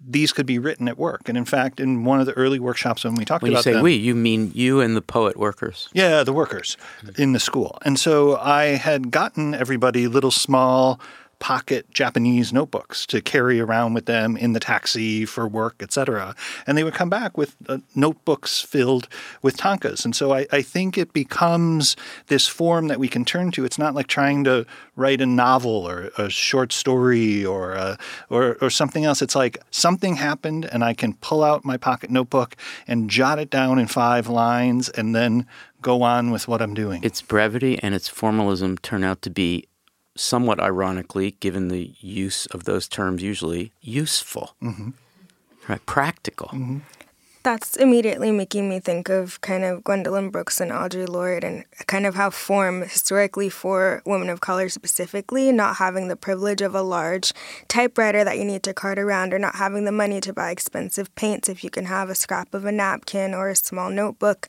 these 0.05 0.33
could 0.33 0.47
be 0.47 0.59
written 0.59 0.89
at 0.89 0.99
work. 0.99 1.29
And 1.29 1.39
in 1.39 1.45
fact, 1.45 1.81
in 1.81 2.05
one 2.05 2.21
of 2.21 2.27
the 2.27 2.33
early 2.35 2.59
workshops 2.59 3.05
when 3.05 3.15
we 3.15 3.25
talked 3.25 3.43
when 3.43 3.53
about 3.53 3.61
you 3.61 3.63
say 3.63 3.73
them, 3.73 3.83
we, 3.83 3.95
you 3.95 4.15
mean 4.15 4.53
you 4.55 4.81
and 4.81 4.95
the 4.95 5.03
poet 5.03 5.37
workers. 5.37 5.89
Yeah, 5.93 6.23
the 6.23 6.33
workers 6.33 6.77
in 7.17 7.33
the 7.33 7.41
school. 7.41 7.79
And 7.83 7.99
so 7.99 8.37
I 8.37 8.77
had 8.77 9.11
gotten 9.11 9.55
everybody 9.55 10.07
little 10.07 10.31
small 10.31 11.01
pocket 11.39 11.91
Japanese 11.91 12.53
notebooks 12.53 13.07
to 13.07 13.21
carry 13.21 13.61
around 13.61 13.95
with 13.95 14.07
them 14.07 14.37
in 14.37 14.53
the 14.53 14.61
taxi 14.61 15.25
for 15.25 15.47
work, 15.47 15.77
etc. 15.81 16.35
And 16.67 16.77
they 16.77 16.85
would 16.85 16.95
come 16.95 17.11
back 17.11 17.37
with 17.37 17.57
uh, 17.69 17.79
notebooks 17.95 18.61
filled 18.61 19.09
with 19.43 19.57
tankas. 19.57 20.05
And 20.05 20.17
so 20.17 20.33
I, 20.33 20.47
I, 20.51 20.63
think 20.63 20.97
it 20.97 21.13
becomes 21.13 21.97
this 22.29 22.47
form 22.49 22.89
that 22.89 22.99
we 22.99 23.09
can 23.09 23.25
turn 23.25 23.51
to. 23.53 23.65
It's 23.65 23.79
not 23.79 23.95
like 23.95 24.07
trying 24.07 24.45
to 24.45 24.67
write 24.97 25.21
a 25.21 25.27
novel 25.27 25.87
or 25.87 26.11
a 26.17 26.31
short 26.31 26.73
story 26.73 27.45
or 27.45 27.75
a, 27.75 27.81
uh, 27.81 27.97
or, 28.31 28.57
or 28.61 28.71
something 28.71 29.05
else. 29.05 29.23
It's 29.23 29.37
like 29.37 29.59
something 29.71 30.17
happened 30.17 30.65
and 30.65 30.83
I 30.83 30.95
can 30.95 31.15
pull 31.15 31.45
out 31.45 31.65
my 31.65 31.77
pocket 31.77 32.11
notebook 32.11 32.57
and 32.89 33.11
jot 33.11 33.39
it 33.39 33.51
down 33.51 33.79
in 33.79 33.87
five 33.87 34.29
lines 34.29 34.89
and 34.89 35.15
then 35.15 35.47
go 35.83 36.03
on 36.03 36.31
with 36.31 36.49
what 36.49 36.63
I'm 36.63 36.75
doing. 36.75 37.05
Its 37.05 37.23
brevity 37.23 37.79
and 37.83 37.95
its 37.95 38.09
formalism 38.09 38.79
turn 38.79 39.05
out 39.05 39.23
to 39.23 39.31
be 39.31 39.69
somewhat 40.17 40.61
ironically, 40.61 41.37
given 41.41 41.69
the 41.69 41.95
use 42.01 42.47
of 42.47 42.65
those 42.65 42.89
terms 42.89 43.23
usually, 43.23 43.73
useful, 43.81 44.55
mm-hmm. 44.63 44.91
right? 45.69 45.85
Practical. 45.87 46.49
Mm-hmm. 46.49 46.79
That's 47.43 47.77
immediately 47.77 48.33
making 48.33 48.69
me 48.69 48.81
think 48.81 49.09
of 49.09 49.41
kind 49.41 49.63
of 49.63 49.85
Gwendolyn 49.85 50.31
Brooks 50.31 50.61
and 50.61 50.73
Audre 50.73 51.09
Lorde 51.09 51.45
and 51.45 51.65
kind 51.87 52.05
of 52.05 52.17
how 52.17 52.31
form 52.31 52.83
historically 52.83 53.49
for 53.49 54.03
women 54.05 54.31
of 54.31 54.41
color 54.41 54.69
specifically, 54.69 55.53
not 55.53 55.77
having 55.77 56.09
the 56.09 56.17
privilege 56.17 56.61
of 56.61 56.75
a 56.75 56.83
large 56.83 57.33
typewriter 57.69 58.25
that 58.25 58.37
you 58.37 58.45
need 58.45 58.65
to 58.65 58.75
cart 58.75 58.99
around 58.99 59.33
or 59.33 59.39
not 59.39 59.55
having 59.55 59.85
the 59.85 59.93
money 59.93 60.21
to 60.23 60.33
buy 60.33 60.51
expensive 60.51 61.15
paints. 61.15 61.49
If 61.49 61.63
you 61.63 61.71
can 61.71 61.85
have 61.85 62.11
a 62.11 62.17
scrap 62.17 62.53
of 62.53 62.65
a 62.65 62.73
napkin 62.73 63.33
or 63.33 63.49
a 63.49 63.55
small 63.55 63.91
notebook, 63.91 64.49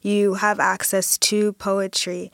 you 0.00 0.34
have 0.34 0.60
access 0.60 1.18
to 1.18 1.52
poetry 1.54 2.30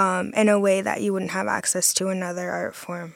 um, 0.00 0.32
in 0.34 0.48
a 0.48 0.58
way 0.58 0.80
that 0.80 1.02
you 1.02 1.12
wouldn't 1.12 1.32
have 1.32 1.46
access 1.46 1.92
to 1.94 2.08
another 2.08 2.50
art 2.50 2.74
form. 2.74 3.14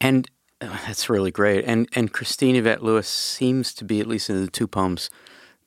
And 0.00 0.30
uh, 0.60 0.78
that's 0.86 1.10
really 1.10 1.32
great. 1.32 1.64
And 1.64 1.88
and 1.94 2.12
Christine 2.12 2.54
Yvette 2.54 2.82
Lewis 2.82 3.08
seems 3.08 3.74
to 3.74 3.84
be 3.84 4.00
at 4.00 4.06
least 4.06 4.30
in 4.30 4.40
the 4.40 4.50
two 4.50 4.68
poems 4.68 5.10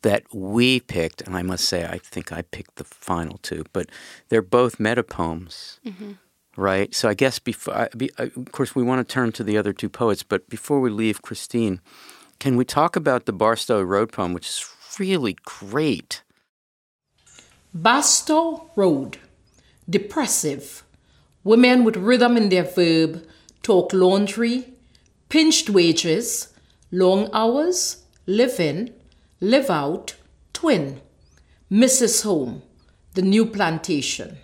that 0.04 0.24
we 0.34 0.80
picked, 0.80 1.22
and 1.22 1.36
I 1.36 1.42
must 1.44 1.66
say 1.66 1.86
I 1.86 2.00
think 2.00 2.32
I 2.32 2.42
picked 2.42 2.76
the 2.78 2.86
final 2.86 3.38
two, 3.40 3.66
but 3.74 3.90
they're 4.30 4.42
both 4.42 4.80
meta 4.80 5.04
poems. 5.04 5.80
Mm-hmm. 5.86 6.14
Right. 6.58 6.94
So 6.94 7.08
I 7.08 7.14
guess 7.14 7.40
before, 7.40 7.90
be, 7.96 8.12
of 8.18 8.52
course, 8.52 8.76
we 8.76 8.84
want 8.84 9.08
to 9.08 9.14
turn 9.14 9.32
to 9.34 9.44
the 9.44 9.58
other 9.58 9.72
two 9.74 9.90
poets, 9.90 10.22
but 10.22 10.50
before 10.50 10.82
we 10.82 10.90
leave 10.90 11.22
Christine, 11.22 11.80
can 12.40 12.58
we 12.58 12.66
talk 12.66 12.96
about 12.96 13.26
the 13.26 13.32
Barstow 13.34 13.82
Road 13.82 14.12
poem, 14.12 14.34
which 14.34 14.48
is 14.48 14.66
really 15.00 15.38
great? 15.46 16.24
Barstow 17.74 18.70
Road 18.76 19.18
depressive. 19.92 20.84
Women 21.44 21.84
with 21.84 21.98
rhythm 21.98 22.38
in 22.38 22.50
their 22.50 22.64
verb 22.64 23.26
talk 23.62 23.94
laundry, 23.94 24.74
pinched 25.30 25.70
wages, 25.70 26.54
long 26.92 27.30
hours, 27.34 28.04
live 28.26 28.60
in, 28.60 28.94
live 29.40 29.70
out, 29.70 30.16
twin, 30.54 31.02
Mrs. 31.72 32.24
Home, 32.24 32.64
the 33.14 33.22
new 33.22 33.46
plantation. 33.46 34.38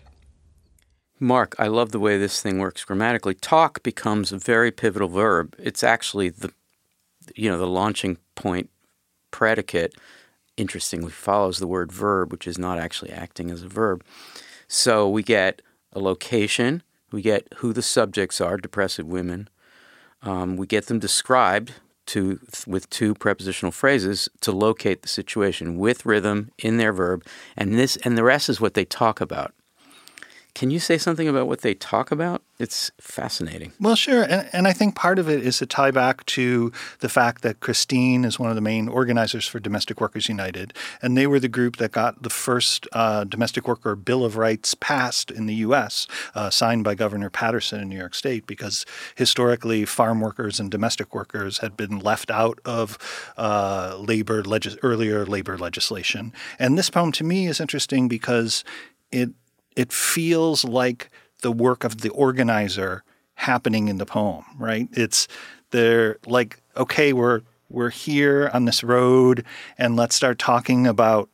Mark, 1.19 1.55
I 1.57 1.67
love 1.67 1.91
the 1.91 1.99
way 1.99 2.17
this 2.17 2.41
thing 2.41 2.59
works 2.59 2.85
grammatically. 2.85 3.33
Talk 3.33 3.81
becomes 3.81 4.31
a 4.31 4.37
very 4.37 4.71
pivotal 4.71 5.07
verb. 5.07 5.55
It's 5.57 5.83
actually 5.83 6.29
the 6.29 6.51
you 7.35 7.49
know, 7.49 7.57
the 7.57 7.67
launching 7.67 8.17
point 8.35 8.69
predicate 9.31 9.95
interestingly 10.55 11.11
follows 11.11 11.59
the 11.59 11.67
word 11.67 11.91
verb, 11.91 12.31
which 12.31 12.47
is 12.47 12.57
not 12.57 12.79
actually 12.79 13.11
acting 13.11 13.51
as 13.51 13.63
a 13.63 13.67
verb. 13.67 14.03
So 14.67 15.09
we 15.09 15.23
get 15.23 15.61
a 15.93 15.99
location, 15.99 16.83
we 17.11 17.21
get 17.21 17.47
who 17.57 17.73
the 17.73 17.81
subjects 17.81 18.41
are, 18.41 18.57
depressive 18.57 19.07
women. 19.07 19.49
Um, 20.21 20.57
we 20.57 20.67
get 20.67 20.87
them 20.87 20.99
described 20.99 21.73
to 22.07 22.39
with 22.65 22.89
two 22.89 23.13
prepositional 23.13 23.71
phrases 23.71 24.29
to 24.41 24.51
locate 24.51 25.01
the 25.01 25.07
situation 25.07 25.77
with 25.77 26.05
rhythm 26.05 26.51
in 26.57 26.77
their 26.77 26.93
verb, 26.93 27.25
and 27.55 27.77
this 27.77 27.97
and 27.97 28.17
the 28.17 28.23
rest 28.23 28.49
is 28.49 28.61
what 28.61 28.73
they 28.73 28.85
talk 28.85 29.21
about. 29.21 29.53
Can 30.57 30.71
you 30.71 30.79
say 30.79 30.97
something 30.97 31.27
about 31.27 31.45
what 31.45 31.61
they 31.61 31.75
talk 31.75 32.09
about? 32.09 32.41
It's 32.57 32.89
fascinating. 32.99 33.73
Well, 33.79 33.93
sure. 33.93 34.23
And, 34.23 34.49
and 34.51 34.67
I 34.67 34.73
think 34.73 34.95
part 34.95 35.19
of 35.19 35.29
it 35.29 35.45
is 35.45 35.59
to 35.59 35.67
tie 35.67 35.91
back 35.91 36.25
to 36.25 36.71
the 36.97 37.09
fact 37.09 37.43
that 37.43 37.59
Christine 37.59 38.25
is 38.25 38.39
one 38.39 38.49
of 38.49 38.55
the 38.55 38.61
main 38.61 38.87
organizers 38.87 39.45
for 39.45 39.59
Domestic 39.59 40.01
Workers 40.01 40.27
United. 40.27 40.73
And 40.99 41.15
they 41.15 41.27
were 41.27 41.39
the 41.39 41.47
group 41.47 41.75
that 41.75 41.91
got 41.91 42.23
the 42.23 42.31
first 42.31 42.87
uh, 42.93 43.25
domestic 43.25 43.67
worker 43.67 43.95
Bill 43.95 44.25
of 44.25 44.35
Rights 44.35 44.73
passed 44.73 45.29
in 45.29 45.45
the 45.45 45.53
U.S., 45.53 46.07
uh, 46.33 46.49
signed 46.49 46.83
by 46.83 46.95
Governor 46.95 47.29
Paterson 47.29 47.79
in 47.79 47.89
New 47.89 47.99
York 47.99 48.15
State, 48.15 48.47
because 48.47 48.83
historically 49.13 49.85
farm 49.85 50.21
workers 50.21 50.59
and 50.59 50.71
domestic 50.71 51.13
workers 51.13 51.59
had 51.59 51.77
been 51.77 51.99
left 51.99 52.31
out 52.31 52.57
of 52.65 52.97
uh, 53.37 53.95
labor 53.99 54.41
legis- 54.41 54.77
earlier 54.81 55.23
labor 55.23 55.55
legislation. 55.55 56.33
And 56.57 56.79
this 56.79 56.89
poem 56.89 57.11
to 57.11 57.23
me 57.23 57.45
is 57.45 57.59
interesting 57.59 58.07
because 58.07 58.63
it 59.11 59.29
it 59.77 59.93
feels 59.93 60.65
like 60.65 61.09
the 61.43 61.51
work 61.51 61.83
of 61.83 62.01
the 62.01 62.09
organizer 62.09 63.03
happening 63.35 63.87
in 63.87 63.99
the 63.99 64.05
poem, 64.05 64.43
right? 64.57 64.89
It's 64.91 65.27
they're 65.69 66.17
like, 66.25 66.59
okay, 66.75 67.13
we're 67.13 67.41
we're 67.69 67.91
here 67.91 68.49
on 68.53 68.65
this 68.65 68.83
road 68.83 69.45
and 69.77 69.95
let's 69.95 70.15
start 70.15 70.39
talking 70.39 70.87
about 70.87 71.29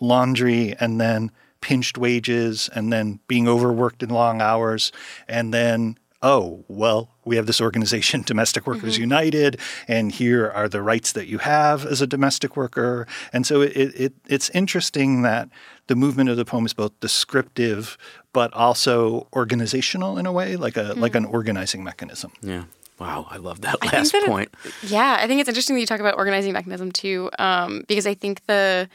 laundry 0.00 0.74
and 0.80 1.00
then 1.00 1.30
pinched 1.60 1.96
wages 1.96 2.68
and 2.74 2.92
then 2.92 3.20
being 3.28 3.46
overworked 3.46 4.02
in 4.02 4.10
long 4.10 4.40
hours 4.40 4.90
and 5.28 5.54
then 5.54 5.96
oh, 6.24 6.64
well, 6.68 7.10
we 7.24 7.36
have 7.36 7.46
this 7.46 7.60
organization, 7.60 8.22
Domestic 8.26 8.66
Workers 8.66 8.94
mm-hmm. 8.94 9.02
United, 9.02 9.60
and 9.86 10.10
here 10.10 10.50
are 10.50 10.68
the 10.68 10.82
rights 10.82 11.12
that 11.12 11.28
you 11.28 11.38
have 11.38 11.86
as 11.86 12.00
a 12.00 12.06
domestic 12.06 12.56
worker. 12.56 13.06
And 13.32 13.46
so 13.46 13.60
it, 13.60 13.70
it, 13.76 14.12
it's 14.26 14.50
interesting 14.50 15.22
that 15.22 15.48
the 15.86 15.94
movement 15.94 16.30
of 16.30 16.36
the 16.36 16.44
poem 16.44 16.66
is 16.66 16.72
both 16.72 16.98
descriptive 16.98 17.96
but 18.32 18.52
also 18.52 19.28
organizational 19.32 20.18
in 20.18 20.26
a 20.26 20.32
way, 20.32 20.56
like 20.56 20.76
a 20.76 20.80
mm-hmm. 20.80 21.00
like 21.00 21.14
an 21.14 21.24
organizing 21.24 21.84
mechanism. 21.84 22.32
Yeah. 22.42 22.64
Wow, 22.98 23.26
I 23.28 23.38
love 23.38 23.60
that 23.62 23.84
last 23.84 24.12
that 24.12 24.26
point. 24.26 24.54
It, 24.64 24.72
yeah, 24.84 25.18
I 25.20 25.26
think 25.26 25.40
it's 25.40 25.48
interesting 25.48 25.74
that 25.74 25.80
you 25.80 25.86
talk 25.86 26.00
about 26.00 26.16
organizing 26.16 26.52
mechanism 26.52 26.92
too, 26.92 27.28
um, 27.38 27.84
because 27.88 28.06
I 28.06 28.14
think 28.14 28.46
the 28.46 28.88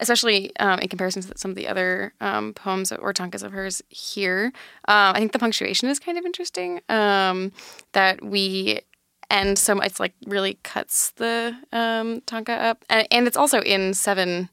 especially 0.00 0.56
um, 0.58 0.78
in 0.80 0.88
comparison 0.88 1.22
to 1.22 1.32
some 1.36 1.50
of 1.50 1.56
the 1.56 1.68
other 1.68 2.12
um, 2.20 2.54
poems 2.54 2.92
or 2.92 3.12
tankas 3.12 3.42
of 3.42 3.52
hers 3.52 3.82
here. 3.88 4.52
Um, 4.86 5.14
I 5.14 5.18
think 5.18 5.32
the 5.32 5.38
punctuation 5.38 5.88
is 5.88 5.98
kind 5.98 6.18
of 6.18 6.24
interesting. 6.24 6.80
Um, 6.88 7.52
that 7.92 8.24
we 8.24 8.80
and 9.30 9.58
so 9.58 9.78
it's 9.80 10.00
like 10.00 10.14
really 10.26 10.58
cuts 10.62 11.10
the 11.12 11.54
um, 11.72 12.22
tanka 12.22 12.52
up, 12.52 12.84
and, 12.88 13.06
and 13.10 13.26
it's 13.26 13.36
also 13.36 13.60
in 13.60 13.92
seven 13.94 14.48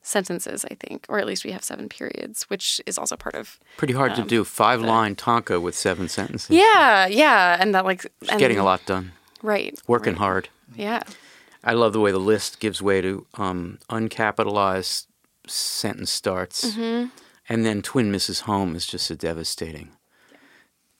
sentences, 0.00 0.64
I 0.70 0.74
think, 0.74 1.04
or 1.08 1.18
at 1.18 1.26
least 1.26 1.44
we 1.44 1.50
have 1.50 1.64
seven 1.64 1.88
periods, 1.88 2.44
which 2.44 2.80
is 2.86 2.96
also 2.96 3.16
part 3.16 3.34
of. 3.34 3.58
Pretty 3.76 3.92
hard 3.92 4.14
to 4.14 4.22
do. 4.22 4.44
Five 4.44 4.80
line 4.80 5.16
tanka 5.16 5.60
with 5.60 5.74
seven 5.74 6.08
sentences. 6.08 6.50
Yeah, 6.50 7.06
yeah, 7.06 7.56
and 7.60 7.74
that 7.74 7.84
like 7.84 8.06
and, 8.30 8.38
Getting 8.38 8.58
a 8.58 8.64
lot 8.64 8.86
done. 8.86 9.12
right, 9.42 9.78
Working 9.86 10.14
right. 10.14 10.18
hard. 10.18 10.48
Yeah, 10.74 11.02
I 11.66 11.72
love 11.74 11.92
the 11.92 12.00
way 12.00 12.12
the 12.12 12.18
list 12.18 12.60
gives 12.60 12.80
way 12.80 13.00
to 13.02 13.26
um, 13.34 13.78
uncapitalized 13.90 15.06
sentence 15.48 16.10
starts, 16.10 16.64
Mm-hmm. 16.64 17.08
and 17.48 17.66
then 17.66 17.82
twin 17.82 18.10
Mrs. 18.12 18.42
Home 18.42 18.74
is 18.76 18.86
just 18.86 19.10
a 19.10 19.16
devastating 19.16 19.90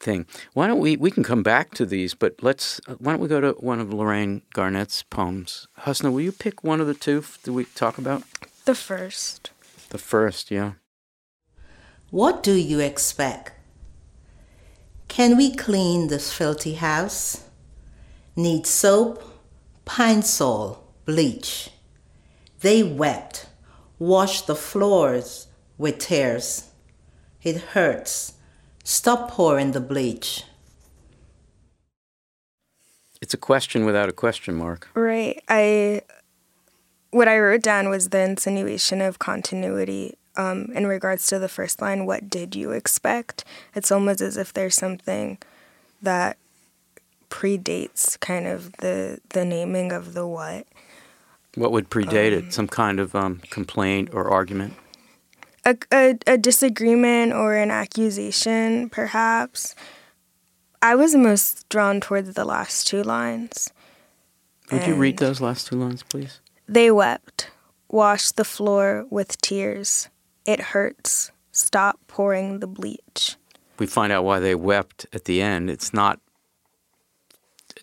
thing. 0.00 0.26
Why 0.54 0.66
don't 0.66 0.78
we? 0.80 0.96
We 0.96 1.10
can 1.10 1.22
come 1.22 1.42
back 1.42 1.72
to 1.74 1.86
these, 1.86 2.14
but 2.14 2.34
let's. 2.42 2.80
Why 2.98 3.12
don't 3.12 3.20
we 3.22 3.28
go 3.28 3.40
to 3.40 3.52
one 3.60 3.80
of 3.80 3.92
Lorraine 3.92 4.42
Garnett's 4.54 5.02
poems? 5.04 5.68
Husna, 5.80 6.12
will 6.12 6.20
you 6.20 6.32
pick 6.32 6.62
one 6.64 6.80
of 6.80 6.86
the 6.88 6.94
two 6.94 7.24
that 7.44 7.52
we 7.52 7.64
talk 7.64 7.96
about? 7.96 8.22
The 8.64 8.74
first. 8.74 9.50
The 9.90 9.98
first, 9.98 10.50
yeah. 10.50 10.72
What 12.10 12.42
do 12.42 12.52
you 12.54 12.80
expect? 12.80 13.52
Can 15.08 15.36
we 15.36 15.54
clean 15.54 16.08
this 16.08 16.32
filthy 16.32 16.74
house? 16.74 17.44
Need 18.34 18.66
soap, 18.66 19.22
pine 19.86 20.20
sol, 20.20 20.84
bleach. 21.06 21.70
They 22.60 22.82
wept, 22.82 23.46
washed 23.98 24.46
the 24.46 24.54
floors 24.54 25.46
with 25.78 25.98
tears. 25.98 26.68
It 27.42 27.56
hurts. 27.72 28.34
Stop 28.84 29.30
pouring 29.30 29.72
the 29.72 29.80
bleach. 29.80 30.44
It's 33.22 33.32
a 33.32 33.38
question 33.38 33.86
without 33.86 34.10
a 34.10 34.12
question 34.12 34.54
mark. 34.54 34.88
Right. 34.94 35.42
I 35.48 36.02
what 37.10 37.28
I 37.28 37.38
wrote 37.38 37.62
down 37.62 37.88
was 37.88 38.10
the 38.10 38.20
insinuation 38.20 39.00
of 39.00 39.18
continuity 39.18 40.18
um, 40.36 40.70
in 40.74 40.86
regards 40.86 41.26
to 41.28 41.38
the 41.38 41.48
first 41.48 41.80
line. 41.80 42.04
What 42.04 42.28
did 42.28 42.54
you 42.54 42.72
expect? 42.72 43.44
It's 43.74 43.90
almost 43.90 44.20
as 44.20 44.36
if 44.36 44.52
there's 44.52 44.74
something 44.74 45.38
that 46.02 46.36
predates 47.36 48.18
kind 48.20 48.46
of 48.46 48.72
the 48.78 49.18
the 49.30 49.44
naming 49.44 49.92
of 49.92 50.14
the 50.14 50.26
what. 50.26 50.66
What 51.54 51.70
would 51.72 51.90
predate 51.90 52.32
it? 52.32 52.52
Some 52.52 52.66
kind 52.66 52.98
of 52.98 53.14
um, 53.14 53.40
complaint 53.50 54.08
or 54.12 54.28
argument? 54.30 54.74
A, 55.64 55.76
a, 55.92 56.18
a 56.26 56.38
disagreement 56.38 57.32
or 57.32 57.54
an 57.54 57.70
accusation, 57.70 58.88
perhaps. 58.90 59.74
I 60.82 60.94
was 60.94 61.14
most 61.14 61.68
drawn 61.68 62.00
towards 62.00 62.34
the 62.34 62.44
last 62.44 62.86
two 62.86 63.02
lines. 63.02 63.70
Would 64.70 64.86
you 64.86 64.94
read 64.94 65.18
those 65.18 65.40
last 65.40 65.66
two 65.66 65.76
lines, 65.76 66.02
please? 66.02 66.40
They 66.68 66.90
wept, 66.90 67.50
washed 67.88 68.36
the 68.36 68.44
floor 68.44 69.06
with 69.10 69.40
tears. 69.40 70.08
It 70.44 70.60
hurts. 70.72 71.32
Stop 71.52 71.98
pouring 72.06 72.60
the 72.60 72.66
bleach. 72.66 73.36
we 73.78 73.86
find 73.86 74.12
out 74.12 74.24
why 74.24 74.40
they 74.40 74.54
wept 74.54 75.06
at 75.12 75.24
the 75.24 75.40
end. 75.40 75.70
It's 75.70 75.92
not 75.94 76.20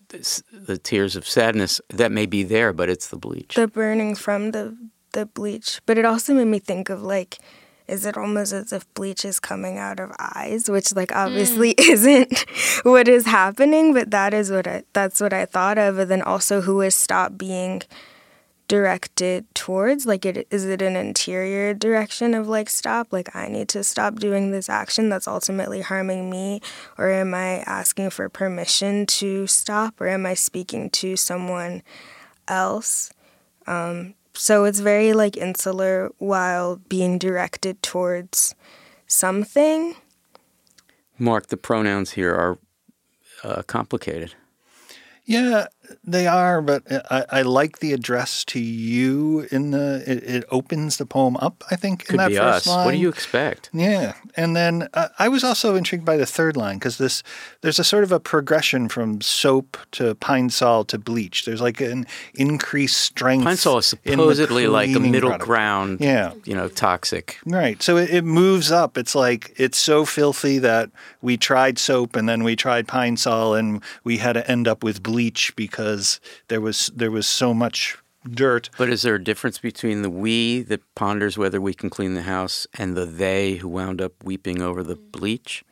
the 0.08 0.78
tears 0.78 1.16
of 1.16 1.26
sadness 1.28 1.80
that 1.90 2.12
may 2.12 2.26
be 2.26 2.42
there, 2.42 2.72
but 2.72 2.88
it's 2.88 3.08
the 3.08 3.16
bleach. 3.16 3.54
The 3.54 3.68
burning 3.68 4.14
from 4.14 4.50
the 4.50 4.76
the 5.12 5.26
bleach. 5.26 5.80
But 5.86 5.98
it 5.98 6.04
also 6.04 6.34
made 6.34 6.46
me 6.46 6.58
think 6.58 6.90
of 6.90 7.02
like 7.02 7.38
is 7.86 8.06
it 8.06 8.16
almost 8.16 8.52
as 8.52 8.72
if 8.72 8.92
bleach 8.94 9.26
is 9.26 9.38
coming 9.38 9.76
out 9.76 10.00
of 10.00 10.10
eyes, 10.18 10.70
which 10.70 10.94
like 10.94 11.14
obviously 11.14 11.74
mm. 11.74 11.88
isn't 11.90 12.44
what 12.82 13.08
is 13.08 13.26
happening, 13.26 13.92
but 13.92 14.10
that 14.10 14.32
is 14.32 14.50
what 14.50 14.66
I 14.66 14.84
that's 14.92 15.20
what 15.20 15.32
I 15.32 15.44
thought 15.44 15.78
of. 15.78 15.98
And 15.98 16.10
then 16.10 16.22
also 16.22 16.60
who 16.60 16.80
is 16.80 16.94
stopped 16.94 17.38
being 17.38 17.82
directed 18.66 19.52
towards 19.54 20.06
like 20.06 20.24
it 20.24 20.46
is 20.50 20.64
it 20.64 20.80
an 20.80 20.96
interior 20.96 21.74
direction 21.74 22.34
of 22.34 22.48
like 22.48 22.70
stop? 22.70 23.12
Like 23.12 23.34
i 23.34 23.48
need 23.48 23.68
to 23.70 23.84
stop 23.84 24.16
doing 24.16 24.50
this 24.50 24.68
action 24.68 25.08
that's 25.08 25.28
ultimately 25.28 25.82
harming 25.82 26.30
me? 26.30 26.60
Or 26.98 27.10
am 27.10 27.34
i 27.34 27.58
asking 27.66 28.10
for 28.10 28.28
permission 28.28 29.06
to 29.06 29.46
stop? 29.46 30.00
Or 30.00 30.08
am 30.08 30.26
i 30.26 30.34
speaking 30.34 30.90
to 30.90 31.16
someone 31.16 31.82
else? 32.48 33.12
Um, 33.66 34.14
so 34.34 34.64
it's 34.64 34.80
very 34.80 35.12
like 35.12 35.36
insular 35.36 36.10
while 36.18 36.76
being 36.76 37.18
directed 37.18 37.82
towards 37.82 38.54
something. 39.06 39.94
Mark, 41.18 41.46
the 41.46 41.56
pronouns 41.56 42.12
here 42.12 42.34
are 42.34 42.58
uh, 43.44 43.62
complicated. 43.62 44.34
Yeah, 45.24 45.66
they 46.04 46.26
are, 46.26 46.60
but 46.62 46.82
I, 47.10 47.24
I 47.30 47.42
like 47.42 47.78
the 47.78 47.92
address 47.92 48.44
to 48.46 48.60
you 48.60 49.46
in 49.50 49.70
the. 49.70 50.02
It, 50.06 50.22
it 50.24 50.44
opens 50.50 50.96
the 50.96 51.06
poem 51.06 51.36
up. 51.38 51.62
I 51.70 51.76
think 51.76 52.02
in 52.02 52.06
Could 52.06 52.20
that 52.20 52.28
be 52.28 52.36
first 52.36 52.66
us. 52.66 52.66
line. 52.66 52.84
What 52.86 52.92
do 52.92 52.98
you 52.98 53.08
expect? 53.08 53.70
Yeah, 53.72 54.14
and 54.36 54.54
then 54.54 54.88
uh, 54.94 55.08
I 55.18 55.28
was 55.28 55.42
also 55.44 55.74
intrigued 55.76 56.04
by 56.04 56.16
the 56.16 56.26
third 56.26 56.56
line 56.56 56.78
because 56.78 56.98
this 56.98 57.22
there's 57.62 57.78
a 57.78 57.84
sort 57.84 58.04
of 58.04 58.12
a 58.12 58.20
progression 58.20 58.88
from 58.88 59.20
soap 59.20 59.76
to 59.92 60.14
pine 60.16 60.50
sol 60.50 60.84
to 60.86 60.98
bleach. 60.98 61.44
There's 61.44 61.60
like 61.60 61.80
an 61.80 62.06
increased 62.34 62.98
strength. 63.00 63.44
Pine 63.44 63.56
Sol 63.56 63.78
is 63.78 63.86
supposedly 63.86 64.66
like 64.66 64.94
a 64.94 65.00
middle 65.00 65.30
product. 65.30 65.44
ground, 65.46 66.00
Yeah. 66.00 66.32
you 66.44 66.54
know, 66.54 66.68
toxic. 66.68 67.38
Right. 67.46 67.82
So 67.82 67.96
it, 67.96 68.10
it 68.10 68.24
moves 68.24 68.70
up. 68.70 68.96
It's 68.98 69.14
like 69.14 69.52
it's 69.56 69.78
so 69.78 70.04
filthy 70.04 70.58
that 70.58 70.90
we 71.22 71.36
tried 71.36 71.78
soap 71.78 72.16
and 72.16 72.28
then 72.28 72.44
we 72.44 72.56
tried 72.56 72.86
pine 72.88 73.16
sol 73.16 73.54
and 73.54 73.82
we 74.04 74.18
had 74.18 74.34
to 74.34 74.50
end 74.50 74.68
up 74.68 74.82
with 74.84 75.02
bleach 75.02 75.54
because 75.56 75.73
there 76.48 76.60
was 76.60 76.90
there 76.94 77.10
was 77.10 77.26
so 77.26 77.52
much 77.54 77.96
dirt. 78.28 78.70
But 78.78 78.88
is 78.88 79.02
there 79.02 79.16
a 79.16 79.22
difference 79.22 79.58
between 79.58 80.02
the 80.02 80.10
we 80.10 80.62
that 80.62 80.80
ponders 80.94 81.36
whether 81.36 81.60
we 81.60 81.74
can 81.74 81.90
clean 81.90 82.14
the 82.14 82.22
house 82.22 82.66
and 82.78 82.96
the 82.96 83.04
they 83.04 83.54
who 83.56 83.68
wound 83.68 84.00
up 84.00 84.12
weeping 84.24 84.62
over 84.62 84.82
the 84.82 84.96
bleach? 84.96 85.64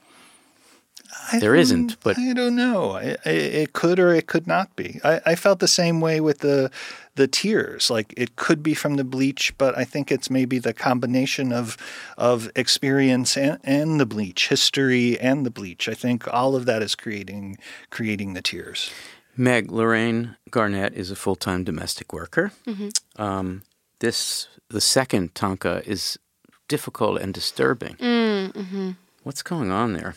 I 1.31 1.39
There 1.41 1.55
don't- 1.57 1.97
but- 2.03 2.19
I 2.19 2.33
don't 2.33 2.57
know. 2.57 2.97
It, 2.97 3.21
it, 3.27 3.55
it 3.55 3.73
could 3.75 3.99
or 4.01 4.15
it 4.15 4.27
could 4.27 4.47
not 4.47 4.75
be. 4.77 4.99
I, 5.05 5.21
I 5.27 5.35
felt 5.35 5.59
the 5.59 5.69
same 5.69 6.01
way 6.01 6.21
with 6.21 6.39
the 6.39 6.71
the 7.15 7.29
tears. 7.29 7.91
Like 7.91 8.15
it 8.17 8.37
could 8.37 8.63
be 8.63 8.73
from 8.73 8.95
the 8.97 9.05
bleach, 9.05 9.53
but 9.59 9.77
I 9.77 9.85
think 9.85 10.11
it's 10.11 10.31
maybe 10.31 10.59
the 10.59 10.73
combination 10.73 11.53
of 11.53 11.77
of 12.17 12.51
experience 12.57 13.37
and, 13.37 13.59
and 13.65 14.01
the 14.01 14.07
bleach, 14.07 14.49
history 14.49 15.19
and 15.21 15.45
the 15.45 15.51
bleach. 15.51 15.87
I 15.89 15.95
think 15.95 16.27
all 16.33 16.57
of 16.57 16.65
that 16.67 16.83
is 16.83 16.95
creating 16.95 17.59
creating 17.91 18.33
the 18.33 18.43
tears. 18.43 18.91
Meg 19.37 19.71
Lorraine 19.71 20.37
Garnett 20.51 20.95
is 20.95 21.11
a 21.11 21.17
full 21.17 21.37
time 21.37 21.65
domestic 21.65 22.13
worker. 22.13 22.53
Um, 23.17 23.63
this 24.01 24.49
the 24.69 24.81
second 24.81 25.35
tanka 25.35 25.83
is 25.87 26.19
difficult 26.69 27.21
and 27.21 27.33
disturbing. 27.35 27.97
What's 29.23 29.43
going 29.43 29.71
on 29.71 29.93
there? 29.95 30.15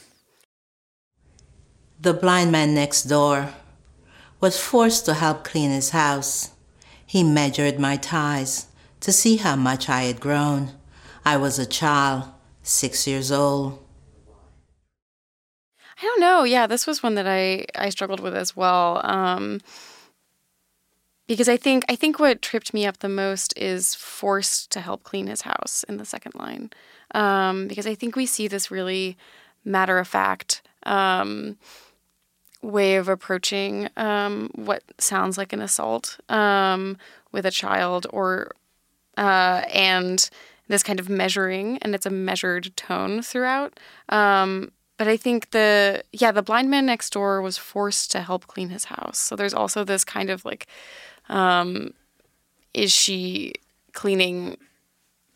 The 2.02 2.14
blind 2.14 2.52
man 2.52 2.74
next 2.74 3.04
door 3.04 3.50
was 4.42 4.60
forced 4.60 5.06
to 5.06 5.14
help 5.14 5.44
clean 5.44 5.72
his 5.72 5.92
house. 5.92 6.52
He 7.06 7.24
measured 7.24 7.80
my 7.80 7.96
ties 7.98 8.68
to 9.00 9.12
see 9.12 9.38
how 9.38 9.56
much 9.56 9.88
I 9.90 10.02
had 10.04 10.20
grown. 10.20 10.72
I 11.24 11.38
was 11.38 11.58
a 11.60 11.66
child, 11.66 12.26
six 12.64 13.08
years 13.08 13.32
old. 13.32 13.85
I 15.98 16.02
don't 16.02 16.20
know. 16.20 16.44
Yeah, 16.44 16.68
this 16.68 16.86
was 16.86 17.02
one 17.02 17.16
that 17.16 17.28
I 17.28 17.66
I 17.76 17.90
struggled 17.90 18.20
with 18.20 18.36
as 18.36 18.56
well. 18.56 19.02
Um, 19.04 19.62
because 21.28 21.50
I 21.50 21.58
think 21.58 21.86
I 21.90 21.96
think 21.96 22.20
what 22.20 22.42
tripped 22.42 22.74
me 22.74 22.86
up 22.86 23.00
the 23.00 23.10
most 23.10 23.58
is 23.58 23.96
forced 23.96 24.72
to 24.72 24.82
help 24.82 25.04
clean 25.04 25.28
his 25.28 25.42
house 25.42 25.84
in 25.88 25.98
the 25.98 26.06
second 26.06 26.36
line. 26.36 26.70
Um, 27.14 27.68
because 27.68 27.88
I 27.88 27.96
think 27.96 28.16
we 28.16 28.26
see 28.26 28.48
this 28.48 28.70
really 28.70 29.18
matter 29.64 29.98
of 29.98 30.08
fact 30.08 30.62
um, 30.84 31.58
way 32.62 32.96
of 32.96 33.08
approaching 33.08 33.90
um, 33.98 34.52
what 34.56 34.84
sounds 35.00 35.38
like 35.38 35.54
an 35.54 35.62
assault 35.62 36.20
um, 36.30 36.98
with 37.32 37.46
a 37.46 37.52
child 37.52 38.06
or 38.12 38.52
uh, 39.18 39.64
and 39.74 40.30
this 40.68 40.84
kind 40.84 41.00
of 41.00 41.10
measuring 41.10 41.78
and 41.80 41.96
it's 41.96 42.06
a 42.06 42.12
measured 42.12 42.76
tone 42.76 43.22
throughout 43.22 43.80
um, 44.10 44.72
but 44.98 45.08
i 45.08 45.18
think 45.18 45.52
the 45.52 46.04
yeah 46.12 46.32
the 46.32 46.42
blind 46.42 46.70
man 46.70 46.86
next 46.86 47.12
door 47.12 47.42
was 47.42 47.58
forced 47.58 48.12
to 48.12 48.22
help 48.22 48.48
clean 48.48 48.70
his 48.70 48.86
house 48.86 49.18
so 49.18 49.36
there's 49.36 49.54
also 49.54 49.84
this 49.84 50.04
kind 50.04 50.30
of 50.30 50.46
like 50.46 50.68
um, 51.28 51.94
is 52.74 52.92
she 52.92 53.54
cleaning 53.94 54.58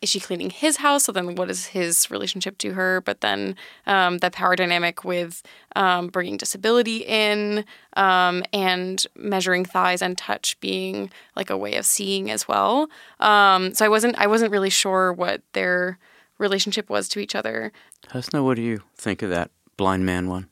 is 0.02 0.08
she 0.08 0.20
cleaning 0.20 0.48
his 0.48 0.78
house? 0.78 1.04
So 1.04 1.12
then, 1.12 1.34
what 1.34 1.50
is 1.50 1.66
his 1.66 2.10
relationship 2.10 2.56
to 2.58 2.72
her? 2.72 3.02
But 3.02 3.20
then, 3.20 3.54
um, 3.86 4.18
the 4.18 4.30
power 4.30 4.56
dynamic 4.56 5.04
with 5.04 5.42
um, 5.76 6.08
bringing 6.08 6.38
disability 6.38 6.98
in 6.98 7.64
um, 7.96 8.42
and 8.52 9.04
measuring 9.14 9.64
thighs 9.64 10.00
and 10.00 10.16
touch 10.16 10.58
being 10.60 11.10
like 11.36 11.50
a 11.50 11.56
way 11.56 11.74
of 11.74 11.84
seeing 11.84 12.30
as 12.30 12.48
well. 12.48 12.88
Um, 13.18 13.74
so 13.74 13.84
I 13.84 13.88
wasn't 13.88 14.16
I 14.18 14.26
wasn't 14.26 14.52
really 14.52 14.70
sure 14.70 15.12
what 15.12 15.42
their 15.52 15.98
relationship 16.40 16.90
was 16.90 17.08
to 17.10 17.20
each 17.20 17.36
other. 17.36 17.72
Husna, 18.08 18.42
what 18.42 18.56
do 18.56 18.62
you 18.62 18.82
think 18.96 19.22
of 19.22 19.30
that 19.30 19.50
blind 19.76 20.04
man 20.04 20.28
one? 20.28 20.48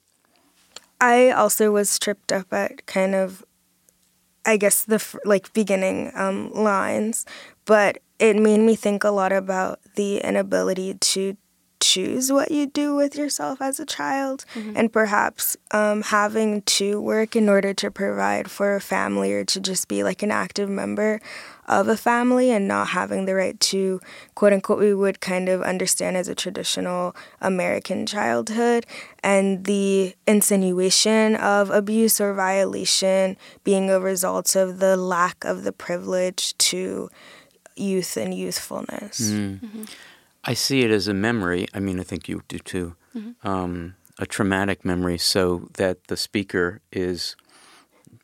I 1.01 1.31
also 1.31 1.73
was 1.73 1.99
tripped 1.99 2.33
up 2.33 2.53
at 2.53 2.87
kind 2.87 3.15
of 3.15 3.45
I 4.45 4.57
guess 4.57 4.85
the 4.85 5.05
like 5.25 5.53
beginning 5.53 6.11
um, 6.15 6.51
lines, 6.53 7.27
but 7.67 7.99
it 8.19 8.37
made 8.37 8.61
me 8.61 8.77
think 8.77 9.05
a 9.05 9.11
lot 9.11 9.33
about 9.33 9.81
the 9.95 10.19
inability 10.19 10.95
to 10.95 11.37
choose 11.81 12.31
what 12.33 12.51
you 12.51 12.67
do 12.67 12.95
with 12.95 13.17
yourself 13.17 13.61
as 13.61 13.81
a 13.81 13.87
child, 13.87 14.45
mm-hmm. 14.55 14.73
and 14.77 14.93
perhaps 14.93 15.57
um, 15.71 16.03
having 16.03 16.63
to 16.63 17.01
work 17.01 17.37
in 17.37 17.49
order 17.49 17.75
to 17.75 17.91
provide 17.91 18.51
for 18.51 18.75
a 18.75 18.81
family 18.81 19.33
or 19.33 19.45
to 19.45 19.61
just 19.61 19.89
be 19.89 20.03
like 20.03 20.23
an 20.23 20.31
active 20.31 20.69
member 20.69 21.21
of 21.69 21.87
a 21.87 21.97
family 21.97 22.51
and 22.51 22.67
not 22.67 22.89
having 22.89 23.27
the 23.27 23.35
right 23.35 23.61
to 23.61 24.01
quote 24.35 24.55
unquote 24.55 24.79
we 24.79 24.95
would 24.95 25.21
kind 25.21 25.51
of 25.51 25.61
understand 25.61 26.17
as 26.17 26.27
a 26.27 26.35
traditional 26.35 27.15
American 27.43 28.07
childhood 28.07 28.87
and 29.23 29.67
the 29.67 30.15
insinuation 30.27 31.37
of 31.37 31.69
abuse 31.69 32.21
or 32.21 32.33
violation 32.33 33.37
being 33.65 33.91
a 33.91 34.01
result 34.01 34.57
of 34.57 34.79
the 34.79 34.97
lack 34.97 35.45
of 35.45 35.65
the 35.65 35.73
privilege 35.73 36.57
to 36.57 37.11
youth 37.77 38.17
and 38.17 38.35
youthfulness. 38.35 39.31
Mm. 39.31 39.61
Mm-hmm. 39.61 39.85
I 40.45 40.55
see 40.55 40.83
it 40.83 40.91
as 40.91 41.09
a 41.09 41.15
memory. 41.15 41.67
I 41.75 41.81
mean, 41.81 42.01
I 42.01 42.03
think 42.03 42.29
you 42.29 42.43
do 42.49 42.59
too. 42.59 42.97
Mm-hmm. 43.17 43.47
Um, 43.47 43.95
a 44.19 44.27
traumatic 44.27 44.85
memory, 44.85 45.19
so 45.19 45.69
that 45.75 46.09
the 46.09 46.17
speaker 46.17 46.81
is 46.91 47.37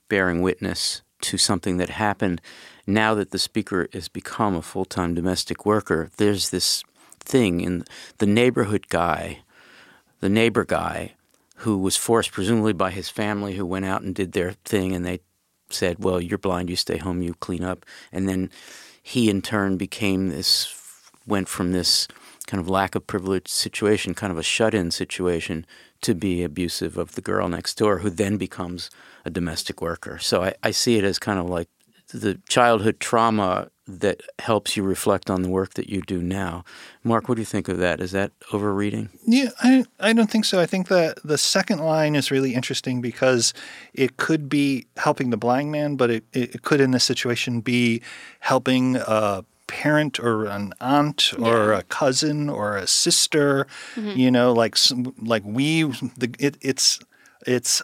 bearing 0.09 0.43
witness 0.43 1.03
to 1.21 1.39
something 1.39 1.77
that 1.77 1.91
happened 1.91 2.41
now 2.87 3.15
that 3.15 3.31
the 3.31 3.39
speaker 3.39 3.89
has 3.93 4.09
become 4.09 4.55
a 4.55 4.63
full 4.63 4.85
time 4.85 5.15
domestic 5.15 5.65
worker, 5.65 6.11
there's 6.17 6.51
this 6.51 6.83
thing 7.21 7.61
in 7.61 7.85
the 8.19 8.27
neighborhood 8.27 8.89
guy, 8.89 9.41
the 10.21 10.29
neighbor 10.29 10.65
guy, 10.65 11.15
who 11.59 11.79
was 11.79 11.97
forced, 11.97 12.33
presumably 12.33 12.73
by 12.73 12.91
his 12.91 13.09
family, 13.09 13.55
who 13.55 13.65
went 13.65 13.85
out 13.85 14.03
and 14.03 14.15
did 14.15 14.33
their 14.33 14.53
thing, 14.65 14.95
and 14.95 15.05
they 15.05 15.21
said, 15.71 16.03
Well, 16.03 16.21
you're 16.21 16.39
blind, 16.39 16.69
you 16.69 16.77
stay 16.77 16.99
home, 16.99 17.23
you 17.23 17.35
clean 17.35 17.65
up. 17.65 17.87
And 18.13 18.29
then 18.29 18.51
he, 19.03 19.31
in 19.31 19.41
turn, 19.41 19.77
became 19.77 20.29
this, 20.29 20.65
went 21.27 21.49
from 21.49 21.73
this 21.73 22.09
kind 22.47 22.61
of 22.61 22.69
lack 22.69 22.95
of 22.95 23.07
privilege 23.07 23.49
situation, 23.49 24.15
kind 24.15 24.31
of 24.31 24.39
a 24.39 24.43
shut 24.43 24.75
in 24.75 24.91
situation, 24.91 25.67
to 26.03 26.15
be 26.15 26.43
abusive 26.43 26.99
of 26.99 27.15
the 27.15 27.23
girl 27.23 27.49
next 27.49 27.77
door, 27.77 27.99
who 27.99 28.11
then 28.11 28.37
becomes 28.37 28.91
a 29.25 29.31
domestic 29.31 29.81
worker. 29.81 30.19
So 30.19 30.43
I, 30.43 30.55
I 30.63 30.71
see 30.71 30.97
it 30.97 31.05
as 31.05 31.19
kind 31.19 31.39
of 31.39 31.47
like 31.47 31.69
the 32.13 32.41
childhood 32.49 33.01
trauma 33.01 33.71
that 33.87 34.23
helps 34.39 34.77
you 34.77 34.83
reflect 34.83 35.29
on 35.29 35.43
the 35.43 35.49
work 35.49 35.75
that 35.75 35.91
you 35.91 36.01
do 36.03 36.23
now. 36.23 36.65
Mark, 37.03 37.29
what 37.29 37.35
do 37.35 37.43
you 37.43 37.47
think 37.47 37.69
of 37.69 37.79
that? 37.79 38.01
Is 38.01 38.13
that 38.13 38.33
overreading? 38.53 39.11
Yeah, 39.27 39.51
I, 39.63 39.85
I 40.01 40.13
don't 40.15 40.31
think 40.31 40.47
so. 40.47 40.59
I 40.59 40.67
think 40.67 40.89
that 40.89 41.19
the 41.23 41.37
second 41.37 41.81
line 41.81 42.15
is 42.15 42.31
really 42.31 42.55
interesting 42.55 43.03
because 43.03 43.53
it 43.93 44.17
could 44.17 44.49
be 44.49 44.87
helping 44.97 45.31
the 45.31 45.37
blind 45.37 45.71
man, 45.71 45.97
but 45.97 46.11
it, 46.11 46.25
it 46.33 46.63
could 46.63 46.81
in 46.81 46.93
this 46.93 47.05
situation 47.05 47.61
be 47.61 48.01
helping 48.41 48.97
a 48.97 49.45
parent 49.83 50.21
or 50.21 50.45
an 50.45 50.73
aunt 50.81 51.33
or 51.37 51.73
yeah. 51.73 51.79
a 51.79 51.83
cousin 51.83 52.49
or 52.49 52.77
a 52.77 52.87
sister. 52.87 53.67
Mm-hmm. 53.97 54.19
You 54.19 54.31
know, 54.31 54.53
like 54.53 54.77
like 55.21 55.43
we, 55.45 55.83
the, 56.17 56.33
it, 56.39 56.57
it's 56.61 57.01
it's 57.45 57.83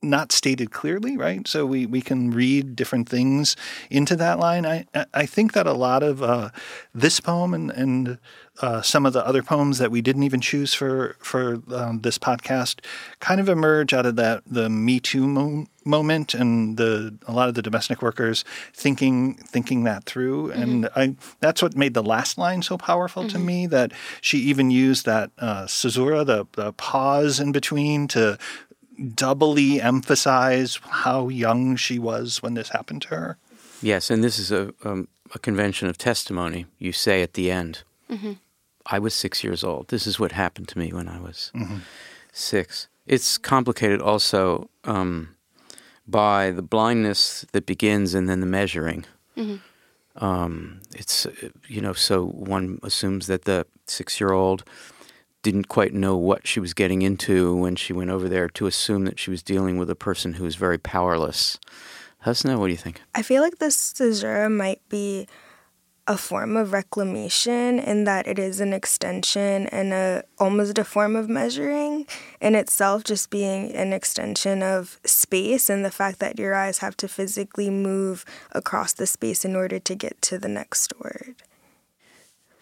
not 0.00 0.32
stated 0.32 0.70
clearly, 0.70 1.16
right? 1.16 1.46
So 1.46 1.66
we, 1.66 1.84
we 1.84 2.00
can 2.00 2.30
read 2.30 2.76
different 2.76 3.08
things 3.08 3.56
into 3.90 4.16
that 4.16 4.38
line. 4.38 4.64
I 4.64 4.86
I 5.12 5.26
think 5.26 5.52
that 5.52 5.66
a 5.66 5.72
lot 5.72 6.02
of 6.02 6.22
uh, 6.22 6.50
this 6.94 7.20
poem 7.20 7.52
and 7.52 7.70
and 7.70 8.18
uh, 8.60 8.82
some 8.82 9.06
of 9.06 9.12
the 9.12 9.24
other 9.26 9.42
poems 9.42 9.78
that 9.78 9.90
we 9.90 10.00
didn't 10.00 10.24
even 10.24 10.40
choose 10.40 10.74
for 10.74 11.16
for 11.20 11.62
um, 11.72 12.00
this 12.00 12.18
podcast 12.18 12.84
kind 13.20 13.40
of 13.40 13.48
emerge 13.48 13.92
out 13.92 14.06
of 14.06 14.16
that 14.16 14.42
the 14.46 14.68
Me 14.68 15.00
Too 15.00 15.26
mo- 15.26 15.66
moment 15.84 16.34
and 16.34 16.76
the 16.76 17.16
a 17.26 17.32
lot 17.32 17.48
of 17.48 17.54
the 17.54 17.62
domestic 17.62 18.02
workers 18.02 18.44
thinking 18.72 19.34
thinking 19.34 19.84
that 19.84 20.04
through. 20.04 20.48
Mm-hmm. 20.48 20.62
And 20.62 20.88
I 20.96 21.16
that's 21.40 21.62
what 21.62 21.76
made 21.76 21.94
the 21.94 22.02
last 22.02 22.38
line 22.38 22.62
so 22.62 22.76
powerful 22.76 23.24
mm-hmm. 23.24 23.32
to 23.32 23.38
me. 23.38 23.66
That 23.66 23.92
she 24.20 24.38
even 24.38 24.70
used 24.70 25.06
that 25.06 25.30
uh, 25.38 25.66
caesura, 25.66 26.24
the, 26.24 26.46
the 26.52 26.72
pause 26.72 27.40
in 27.40 27.52
between, 27.52 28.08
to 28.08 28.38
doubly 29.14 29.80
emphasize 29.80 30.80
how 30.82 31.28
young 31.28 31.76
she 31.76 31.98
was 31.98 32.42
when 32.42 32.54
this 32.54 32.70
happened 32.70 33.02
to 33.02 33.08
her. 33.08 33.38
Yes, 33.80 34.10
and 34.10 34.24
this 34.24 34.38
is 34.38 34.50
a, 34.50 34.74
um, 34.84 35.06
a 35.34 35.38
convention 35.38 35.88
of 35.88 35.96
testimony. 35.96 36.66
You 36.78 36.90
say 36.92 37.22
at 37.22 37.34
the 37.34 37.50
end, 37.50 37.84
mm-hmm. 38.10 38.32
I 38.88 38.98
was 38.98 39.14
six 39.14 39.44
years 39.44 39.62
old. 39.62 39.88
This 39.88 40.06
is 40.06 40.18
what 40.18 40.32
happened 40.32 40.68
to 40.68 40.78
me 40.78 40.92
when 40.92 41.08
I 41.08 41.20
was 41.20 41.52
mm-hmm. 41.54 41.78
six. 42.32 42.88
It's 43.06 43.38
complicated 43.38 44.00
also 44.00 44.70
um, 44.84 45.36
by 46.06 46.50
the 46.50 46.62
blindness 46.62 47.44
that 47.52 47.66
begins 47.66 48.14
and 48.14 48.28
then 48.28 48.40
the 48.40 48.46
measuring. 48.46 49.04
Mm-hmm. 49.36 50.24
Um, 50.24 50.80
it's, 50.96 51.26
you 51.68 51.80
know, 51.80 51.92
so 51.92 52.26
one 52.26 52.80
assumes 52.82 53.28
that 53.28 53.44
the 53.44 53.66
six 53.86 54.20
year 54.20 54.32
old 54.32 54.64
didn't 55.42 55.68
quite 55.68 55.94
know 55.94 56.16
what 56.16 56.46
she 56.46 56.58
was 56.58 56.74
getting 56.74 57.02
into 57.02 57.54
when 57.54 57.76
she 57.76 57.92
went 57.92 58.10
over 58.10 58.28
there 58.28 58.48
to 58.48 58.66
assume 58.66 59.04
that 59.04 59.18
she 59.18 59.30
was 59.30 59.42
dealing 59.42 59.78
with 59.78 59.88
a 59.88 59.94
person 59.94 60.34
who 60.34 60.44
was 60.44 60.56
very 60.56 60.78
powerless. 60.78 61.58
Husna, 62.26 62.58
what 62.58 62.66
do 62.66 62.72
you 62.72 62.78
think? 62.78 63.00
I 63.14 63.22
feel 63.22 63.42
like 63.42 63.58
this 63.58 63.92
caesura 63.92 64.50
might 64.50 64.80
be 64.88 65.28
a 66.08 66.16
form 66.16 66.56
of 66.56 66.72
reclamation 66.72 67.78
in 67.78 68.04
that 68.04 68.26
it 68.26 68.38
is 68.38 68.60
an 68.60 68.72
extension 68.72 69.66
and 69.66 69.92
a 69.92 70.24
almost 70.38 70.78
a 70.78 70.84
form 70.84 71.14
of 71.14 71.28
measuring 71.28 72.06
in 72.40 72.54
itself 72.54 73.04
just 73.04 73.28
being 73.28 73.70
an 73.74 73.92
extension 73.92 74.62
of 74.62 74.98
space 75.04 75.68
and 75.68 75.84
the 75.84 75.90
fact 75.90 76.18
that 76.18 76.38
your 76.38 76.54
eyes 76.54 76.78
have 76.78 76.96
to 76.96 77.06
physically 77.06 77.68
move 77.68 78.24
across 78.52 78.94
the 78.94 79.06
space 79.06 79.44
in 79.44 79.54
order 79.54 79.78
to 79.78 79.94
get 79.94 80.20
to 80.22 80.38
the 80.38 80.48
next 80.48 80.98
word. 80.98 81.34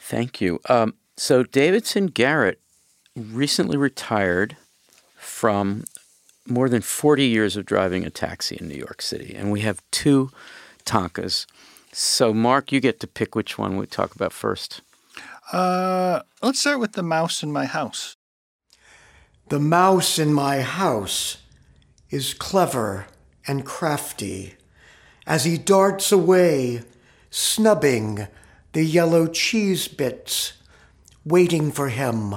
Thank 0.00 0.40
you. 0.40 0.61
Um, 0.68 0.94
so 1.16 1.44
Davidson 1.44 2.06
Garrett 2.06 2.61
recently 3.14 3.76
retired 3.76 4.56
from 5.14 5.85
more 6.48 6.68
than 6.68 6.82
40 6.82 7.24
years 7.24 7.56
of 7.56 7.64
driving 7.64 8.04
a 8.04 8.11
taxi 8.11 8.56
in 8.56 8.68
New 8.68 8.76
York 8.76 9.02
City, 9.02 9.35
and 9.37 9.52
we 9.52 9.61
have 9.61 9.82
two 9.92 10.30
tankas. 10.85 11.46
So, 11.98 12.35
Mark, 12.35 12.72
you 12.72 12.80
get 12.80 13.00
to 13.00 13.06
pick 13.06 13.35
which 13.35 13.56
one 13.56 13.78
we 13.78 13.87
talk 13.87 14.14
about 14.14 14.35
first. 14.35 14.82
Uh, 15.50 16.20
let's 16.42 16.61
start 16.61 16.78
with 16.78 16.92
the 16.92 17.02
mouse 17.02 17.42
in 17.42 17.50
my 17.50 17.64
house. 17.64 18.16
The 19.48 19.59
mouse 19.59 20.18
in 20.18 20.30
my 20.30 20.61
house 20.61 21.38
is 22.11 22.35
clever 22.35 23.06
and 23.48 23.64
crafty 23.64 24.56
as 25.26 25.46
he 25.46 25.56
darts 25.56 26.12
away, 26.12 26.82
snubbing 27.30 28.28
the 28.74 28.85
yellow 28.85 29.26
cheese 29.26 29.88
bits, 29.88 30.52
waiting 31.24 31.72
for 31.72 31.88
him 31.88 32.35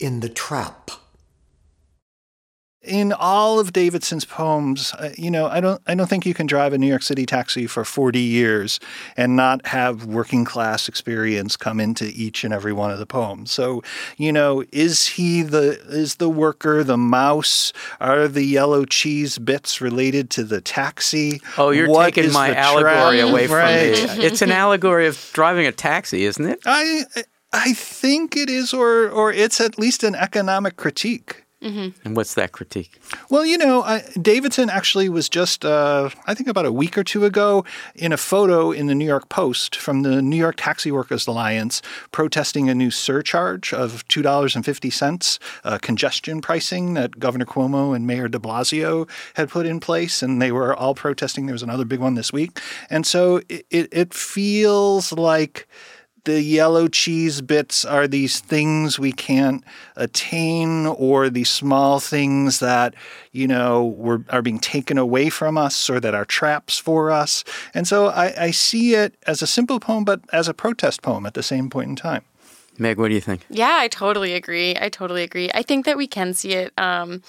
in 0.00 0.18
the 0.18 0.28
trap. 0.28 0.90
In 2.80 3.12
all 3.12 3.58
of 3.58 3.72
Davidson's 3.72 4.24
poems, 4.24 4.94
uh, 4.94 5.10
you 5.18 5.32
know, 5.32 5.46
I 5.46 5.60
don't, 5.60 5.82
I 5.88 5.96
don't 5.96 6.06
think 6.06 6.24
you 6.24 6.32
can 6.32 6.46
drive 6.46 6.72
a 6.72 6.78
New 6.78 6.86
York 6.86 7.02
City 7.02 7.26
taxi 7.26 7.66
for 7.66 7.84
40 7.84 8.20
years 8.20 8.78
and 9.16 9.34
not 9.34 9.66
have 9.66 10.06
working 10.06 10.44
class 10.44 10.88
experience 10.88 11.56
come 11.56 11.80
into 11.80 12.04
each 12.04 12.44
and 12.44 12.54
every 12.54 12.72
one 12.72 12.92
of 12.92 13.00
the 13.00 13.06
poems. 13.06 13.50
So, 13.50 13.82
you 14.16 14.32
know, 14.32 14.62
is 14.70 15.06
he 15.06 15.42
the, 15.42 15.80
is 15.88 16.16
the 16.16 16.28
worker 16.28 16.84
the 16.84 16.96
mouse? 16.96 17.72
Are 18.00 18.28
the 18.28 18.44
yellow 18.44 18.84
cheese 18.84 19.38
bits 19.38 19.80
related 19.80 20.30
to 20.30 20.44
the 20.44 20.60
taxi? 20.60 21.40
Oh, 21.58 21.70
you're 21.70 21.88
what 21.88 22.14
taking 22.14 22.32
my 22.32 22.54
allegory 22.54 23.18
away 23.18 23.48
from 23.48 23.56
right. 23.56 23.92
me. 23.92 24.24
It's 24.28 24.40
an 24.40 24.52
allegory 24.52 25.08
of 25.08 25.30
driving 25.32 25.66
a 25.66 25.72
taxi, 25.72 26.24
isn't 26.24 26.46
it? 26.46 26.60
I 26.64 27.04
I 27.52 27.72
think 27.72 28.36
it 28.36 28.50
is, 28.50 28.74
or 28.74 29.08
or 29.08 29.32
it's 29.32 29.60
at 29.60 29.78
least 29.78 30.04
an 30.04 30.14
economic 30.14 30.76
critique. 30.76 31.44
Mm-hmm. 31.62 31.88
And 32.04 32.16
what's 32.16 32.34
that 32.34 32.52
critique? 32.52 33.00
Well, 33.30 33.44
you 33.44 33.58
know, 33.58 33.82
I, 33.82 34.04
Davidson 34.20 34.70
actually 34.70 35.08
was 35.08 35.28
just, 35.28 35.64
uh, 35.64 36.08
I 36.26 36.34
think 36.34 36.48
about 36.48 36.66
a 36.66 36.72
week 36.72 36.96
or 36.96 37.02
two 37.02 37.24
ago, 37.24 37.64
in 37.96 38.12
a 38.12 38.16
photo 38.16 38.70
in 38.70 38.86
the 38.86 38.94
New 38.94 39.04
York 39.04 39.28
Post 39.28 39.74
from 39.74 40.02
the 40.02 40.22
New 40.22 40.36
York 40.36 40.54
Taxi 40.56 40.92
Workers 40.92 41.26
Alliance 41.26 41.82
protesting 42.12 42.68
a 42.68 42.74
new 42.76 42.92
surcharge 42.92 43.72
of 43.72 44.06
$2.50 44.06 45.38
uh, 45.64 45.78
congestion 45.78 46.40
pricing 46.40 46.94
that 46.94 47.18
Governor 47.18 47.46
Cuomo 47.46 47.94
and 47.94 48.06
Mayor 48.06 48.28
de 48.28 48.38
Blasio 48.38 49.08
had 49.34 49.48
put 49.48 49.66
in 49.66 49.80
place. 49.80 50.22
And 50.22 50.40
they 50.40 50.52
were 50.52 50.76
all 50.76 50.94
protesting. 50.94 51.46
There 51.46 51.54
was 51.54 51.64
another 51.64 51.84
big 51.84 51.98
one 51.98 52.14
this 52.14 52.32
week. 52.32 52.60
And 52.88 53.04
so 53.04 53.38
it, 53.48 53.66
it, 53.70 53.88
it 53.90 54.14
feels 54.14 55.12
like 55.12 55.66
the 56.24 56.40
yellow 56.42 56.88
cheese 56.88 57.40
bits 57.40 57.84
are 57.84 58.08
these 58.08 58.40
things 58.40 58.98
we 58.98 59.12
can't 59.12 59.64
attain 59.96 60.86
or 60.86 61.30
these 61.30 61.48
small 61.48 62.00
things 62.00 62.58
that 62.60 62.94
you 63.32 63.46
know 63.46 63.86
were, 63.86 64.24
are 64.30 64.42
being 64.42 64.58
taken 64.58 64.98
away 64.98 65.28
from 65.28 65.56
us 65.58 65.88
or 65.88 66.00
that 66.00 66.14
are 66.14 66.24
traps 66.24 66.78
for 66.78 67.10
us. 67.10 67.44
And 67.74 67.86
so 67.86 68.06
I, 68.08 68.44
I 68.44 68.50
see 68.50 68.94
it 68.94 69.14
as 69.26 69.42
a 69.42 69.46
simple 69.46 69.80
poem 69.80 70.04
but 70.04 70.20
as 70.32 70.48
a 70.48 70.54
protest 70.54 71.02
poem 71.02 71.26
at 71.26 71.34
the 71.34 71.42
same 71.42 71.70
point 71.70 71.90
in 71.90 71.96
time. 71.96 72.24
Meg 72.78 72.98
what 72.98 73.08
do 73.08 73.14
you 73.14 73.20
think? 73.20 73.44
Yeah 73.50 73.76
i 73.78 73.88
totally 73.88 74.34
agree. 74.34 74.76
I 74.80 74.88
totally 74.88 75.22
agree. 75.22 75.50
I 75.54 75.62
think 75.62 75.84
that 75.86 75.96
we 75.96 76.06
can 76.06 76.34
see 76.34 76.52
it 76.52 76.72
um, 76.78 77.22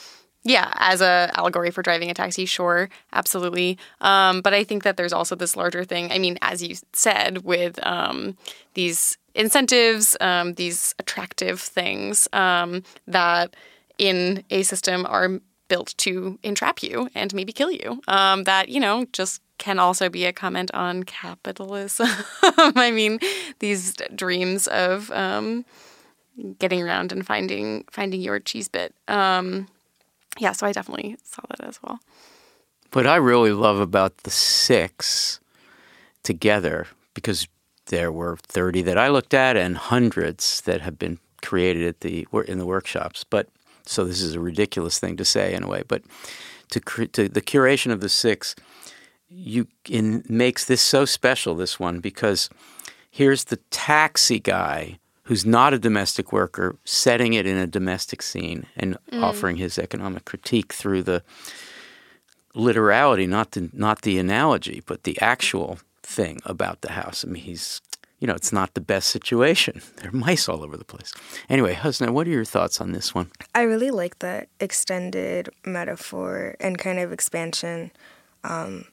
yeah, 0.44 0.72
as 0.76 1.02
a 1.02 1.30
allegory 1.34 1.70
for 1.72 1.82
driving 1.82 2.10
a 2.10 2.14
taxi, 2.14 2.46
sure, 2.46 2.90
absolutely. 3.12 3.78
Um, 4.02 4.42
but 4.42 4.54
I 4.54 4.64
think 4.64 4.84
that 4.84 4.96
there's 4.96 5.14
also 5.14 5.36
this 5.36 5.56
larger 5.56 5.84
thing. 5.84 6.12
I 6.12 6.18
mean, 6.18 6.38
as 6.42 6.64
you 6.64 6.76
said, 6.94 7.44
with 7.44 7.86
um, 7.86 8.38
these 8.74 9.18
incentives, 9.36 10.16
um, 10.22 10.54
these 10.54 10.96
attractive 10.98 11.60
things 11.60 12.28
um, 12.32 12.84
that 13.08 13.56
in 13.98 14.44
a 14.50 14.64
system 14.64 15.06
are 15.06 15.40
built 15.68 15.94
to 15.98 16.40
entrap 16.42 16.82
you 16.82 17.10
and 17.14 17.34
maybe 17.34 17.52
kill 17.52 17.72
you. 17.72 18.02
Um, 18.08 18.46
that 18.46 18.70
you 18.70 18.80
know 18.80 19.06
just 19.12 19.42
can 19.58 19.78
also 19.78 20.10
be 20.10 20.26
a 20.26 20.34
comment 20.34 20.72
on 20.74 21.04
capitalism. 21.04 22.08
I 22.44 22.92
mean, 22.92 23.20
these 23.60 23.94
dreams 24.16 24.68
of 24.68 25.12
um, 25.12 25.66
getting 26.60 26.82
around 26.82 27.12
and 27.12 27.26
finding 27.26 27.84
finding 27.92 28.22
your 28.22 28.40
cheese 28.40 28.70
bit. 28.70 28.96
Um, 29.10 29.68
yeah, 30.40 30.54
so 30.54 30.66
I 30.66 30.72
definitely 30.72 31.18
saw 31.24 31.44
that 31.50 31.68
as 31.68 31.80
well. 31.84 32.00
What 32.94 33.06
I 33.06 33.18
really 33.18 33.52
love 33.52 33.80
about 33.80 34.18
the 34.20 34.32
six 34.32 35.40
together, 36.24 36.88
because 37.14 37.48
there 37.88 38.12
were 38.12 38.38
30 38.44 38.82
that 38.84 38.98
I 38.98 39.10
looked 39.10 39.34
at 39.34 39.58
and 39.58 39.78
hundreds 39.78 40.62
that 40.62 40.82
have 40.82 40.98
been 40.98 41.20
created 41.42 41.86
at 41.86 42.02
the 42.02 42.28
in 42.48 42.58
the 42.58 42.66
workshops. 42.66 43.24
But 43.24 43.50
so 43.86 44.06
this 44.06 44.22
is 44.22 44.36
a 44.36 44.40
ridiculous 44.40 45.00
thing 45.00 45.18
to 45.18 45.26
say 45.26 45.54
in 45.54 45.64
a 45.64 45.68
way, 45.68 45.84
but 45.88 46.04
to, 46.72 46.80
to 46.80 47.28
the 47.28 47.42
curation 47.42 47.92
of 47.92 48.02
the 48.02 48.10
six, 48.10 48.56
you 49.28 49.68
in 49.88 50.24
makes 50.28 50.66
this 50.66 50.82
so 50.82 51.06
special. 51.06 51.56
This 51.56 51.80
one 51.80 52.00
because 52.00 52.50
here's 53.10 53.46
the 53.46 53.58
taxi 53.72 54.40
guy 54.40 55.00
who's 55.30 55.46
not 55.46 55.76
a 55.76 55.80
domestic 55.80 56.34
worker 56.34 56.76
setting 56.86 57.34
it 57.34 57.46
in 57.46 57.56
a 57.56 57.68
domestic 57.68 58.20
scene 58.24 58.66
and 58.76 58.98
mm. 59.12 59.22
offering 59.22 59.58
his 59.58 59.78
economic 59.78 60.26
critique 60.26 60.74
through 60.74 61.04
the 61.04 61.22
literality, 62.56 63.28
not 63.28 63.52
the 63.52 63.70
not 63.72 64.02
the 64.02 64.18
analogy, 64.18 64.82
but 64.88 65.04
the 65.04 65.22
actual 65.22 65.78
thing 66.02 66.40
about 66.46 66.82
the 66.82 66.94
house. 66.94 67.24
I 67.24 67.30
mean, 67.30 67.44
he's 67.44 67.80
you 68.18 68.28
know, 68.28 68.34
it's 68.34 68.52
not 68.52 68.74
the 68.74 68.82
best 68.82 69.10
situation. 69.10 69.84
There 69.98 70.10
are 70.10 70.12
mice 70.12 70.50
all 70.50 70.64
over 70.64 70.78
the 70.78 70.84
place. 70.84 71.14
Anyway, 71.48 71.76
Husna, 71.76 72.10
what 72.10 72.26
are 72.26 72.32
your 72.32 72.44
thoughts 72.44 72.82
on 72.82 72.92
this 72.94 73.14
one? 73.14 73.30
I 73.54 73.62
really 73.62 73.92
like 73.92 74.18
the 74.20 74.48
extended 74.60 75.50
metaphor 75.64 76.56
and 76.60 76.80
kind 76.80 76.98
of 76.98 77.14
expansion. 77.14 77.92
Um, 78.44 78.86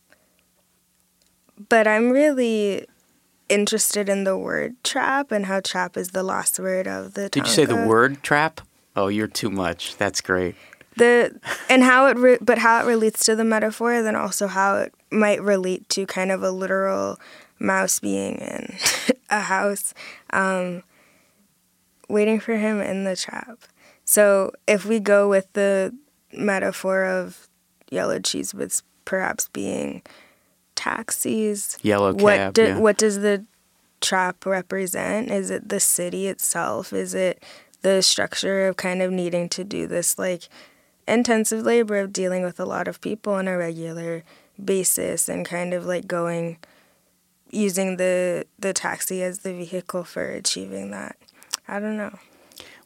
but 1.71 1.87
I'm 1.87 2.11
really 2.11 2.87
interested 3.49 4.09
in 4.09 4.25
the 4.25 4.37
word 4.37 4.77
trap 4.83 5.31
and 5.31 5.47
how 5.47 5.61
trap 5.61 5.97
is 5.97 6.11
the 6.11 6.23
last 6.23 6.59
word 6.59 6.87
of 6.87 7.15
the. 7.15 7.29
Did 7.29 7.47
you 7.47 7.53
say 7.53 7.65
the 7.65 7.87
word 7.87 8.23
trap? 8.23 8.61
Oh, 8.95 9.09
you're 9.09 9.27
too 9.27 9.51
much. 9.51 9.97
That's 9.97 10.21
great. 10.21 10.55
The 10.97 11.39
and 11.69 11.83
how 11.83 12.07
it 12.07 12.17
re- 12.17 12.39
but 12.41 12.59
how 12.59 12.81
it 12.81 12.87
relates 12.87 13.25
to 13.27 13.37
the 13.37 13.45
metaphor, 13.45 14.03
then 14.03 14.17
also 14.17 14.47
how 14.47 14.77
it 14.77 14.95
might 15.11 15.43
relate 15.43 15.89
to 15.91 16.07
kind 16.07 16.33
of 16.33 16.43
a 16.43 16.51
literal 16.51 17.19
mouse 17.59 18.01
being 18.01 18.37
in 18.37 18.77
a 19.31 19.41
house, 19.41 19.93
um, 20.31 20.83
waiting 22.09 22.41
for 22.41 22.57
him 22.57 22.81
in 22.81 23.05
the 23.05 23.17
trap. 23.17 23.59
So 24.05 24.53
if 24.67 24.87
we 24.87 25.01
go 25.01 25.29
with 25.29 25.53
the 25.53 25.95
metaphor 26.33 27.05
of 27.05 27.49
yellow 27.91 28.19
cheese 28.19 28.55
with 28.55 28.83
perhaps 29.05 29.49
being 29.49 30.03
taxis. 30.77 31.79
Yellow 31.83 32.13
cab. 32.13 32.23
What, 32.23 32.55
do, 32.55 32.63
yeah. 32.63 32.79
what 32.79 32.97
does 32.97 33.21
the 33.21 33.45
trap 34.01 34.47
represent? 34.47 35.31
Is 35.31 35.51
it 35.51 35.69
the 35.69 35.81
city 35.81 36.29
itself? 36.29 36.93
Is 36.93 37.15
it 37.15 37.43
the 37.83 38.03
structure 38.03 38.69
of 38.69 38.77
kind 38.77 39.03
of 39.03 39.11
needing 39.11 39.49
to 39.49 39.65
do 39.65 39.87
this 39.87 40.19
like 40.19 40.49
intensive 41.07 41.65
labor 41.65 41.99
of 41.99 42.13
dealing 42.13 42.43
with 42.43 42.59
a 42.59 42.65
lot 42.65 42.89
of 42.89 43.01
people 43.01 43.33
on 43.33 43.49
a 43.49 43.57
regular 43.57 44.25
basis 44.63 45.29
and 45.29 45.47
kind 45.47 45.73
of 45.75 45.87
like 45.87 46.07
going 46.07 46.59
using 47.51 47.97
the 47.97 48.47
the 48.59 48.73
taxi 48.73 49.23
as 49.23 49.41
the 49.41 49.53
vehicle 49.53 50.05
for 50.05 50.25
achieving 50.25 50.91
that. 50.91 51.17
I 51.69 51.81
don't 51.81 51.97
know. 51.97 52.19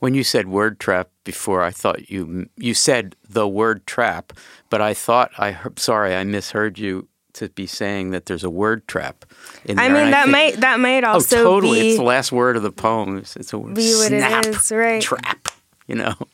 When 0.01 0.15
you 0.15 0.25
said 0.25 0.49
word 0.49 0.81
trap 0.81 1.11
before, 1.25 1.63
I 1.63 1.71
thought 1.71 2.11
you 2.11 2.49
you 2.57 2.75
said 2.75 3.17
the 3.29 3.49
word 3.49 3.87
trap, 3.87 4.33
but 4.69 4.81
I 4.81 4.95
thought 4.95 5.31
I 5.39 5.57
sorry 5.77 6.15
I 6.15 6.25
misheard 6.25 6.79
you 6.79 7.09
to 7.35 7.49
be 7.51 7.67
saying 7.67 8.11
that 8.11 8.27
there's 8.27 8.45
a 8.45 8.51
word 8.51 8.87
trap 8.89 9.25
in 9.65 9.77
there. 9.77 9.85
I 9.85 9.89
mean, 9.89 10.11
that 10.11 10.25
think, 10.25 10.33
might 10.33 10.61
that 10.61 10.81
might 10.81 11.05
oh, 11.05 11.13
also 11.13 11.41
oh, 11.41 11.45
totally. 11.45 11.81
Be, 11.81 11.89
it's 11.91 11.99
the 11.99 12.05
last 12.05 12.33
word 12.33 12.57
of 12.57 12.63
the 12.63 12.73
poem. 12.73 13.19
It's, 13.19 13.37
it's 13.37 13.53
a 13.53 13.59
be 13.59 13.65
what 13.95 14.09
snap, 14.09 14.47
it 14.47 14.57
is, 14.57 14.73
right? 14.73 15.03
Trap, 15.03 15.49
you 15.87 15.95
know. 15.95 16.15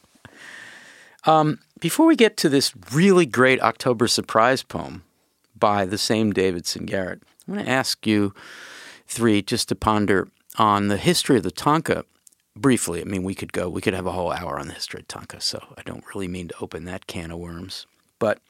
Um, 1.26 1.58
before 1.80 2.06
we 2.06 2.14
get 2.14 2.36
to 2.38 2.48
this 2.48 2.72
really 2.92 3.26
great 3.26 3.60
October 3.60 4.06
surprise 4.06 4.62
poem 4.62 5.02
by 5.58 5.84
the 5.84 5.98
same 5.98 6.32
Davidson 6.32 6.86
Garrett, 6.86 7.22
I'm 7.48 7.54
going 7.54 7.66
to 7.66 7.70
ask 7.70 8.06
you 8.06 8.32
three 9.08 9.42
just 9.42 9.68
to 9.70 9.74
ponder 9.74 10.28
on 10.56 10.88
the 10.88 10.96
history 10.96 11.36
of 11.36 11.42
the 11.42 11.50
tanka 11.50 12.04
briefly. 12.54 13.00
I 13.00 13.04
mean, 13.04 13.22
we 13.22 13.34
could 13.34 13.52
go, 13.52 13.68
we 13.68 13.80
could 13.80 13.92
have 13.92 14.06
a 14.06 14.12
whole 14.12 14.32
hour 14.32 14.58
on 14.58 14.68
the 14.68 14.74
history 14.74 15.00
of 15.00 15.08
tanka, 15.08 15.40
so 15.40 15.62
I 15.76 15.82
don't 15.82 16.04
really 16.14 16.28
mean 16.28 16.48
to 16.48 16.54
open 16.60 16.84
that 16.84 17.06
can 17.06 17.30
of 17.30 17.38
worms. 17.38 17.86
But 18.18 18.40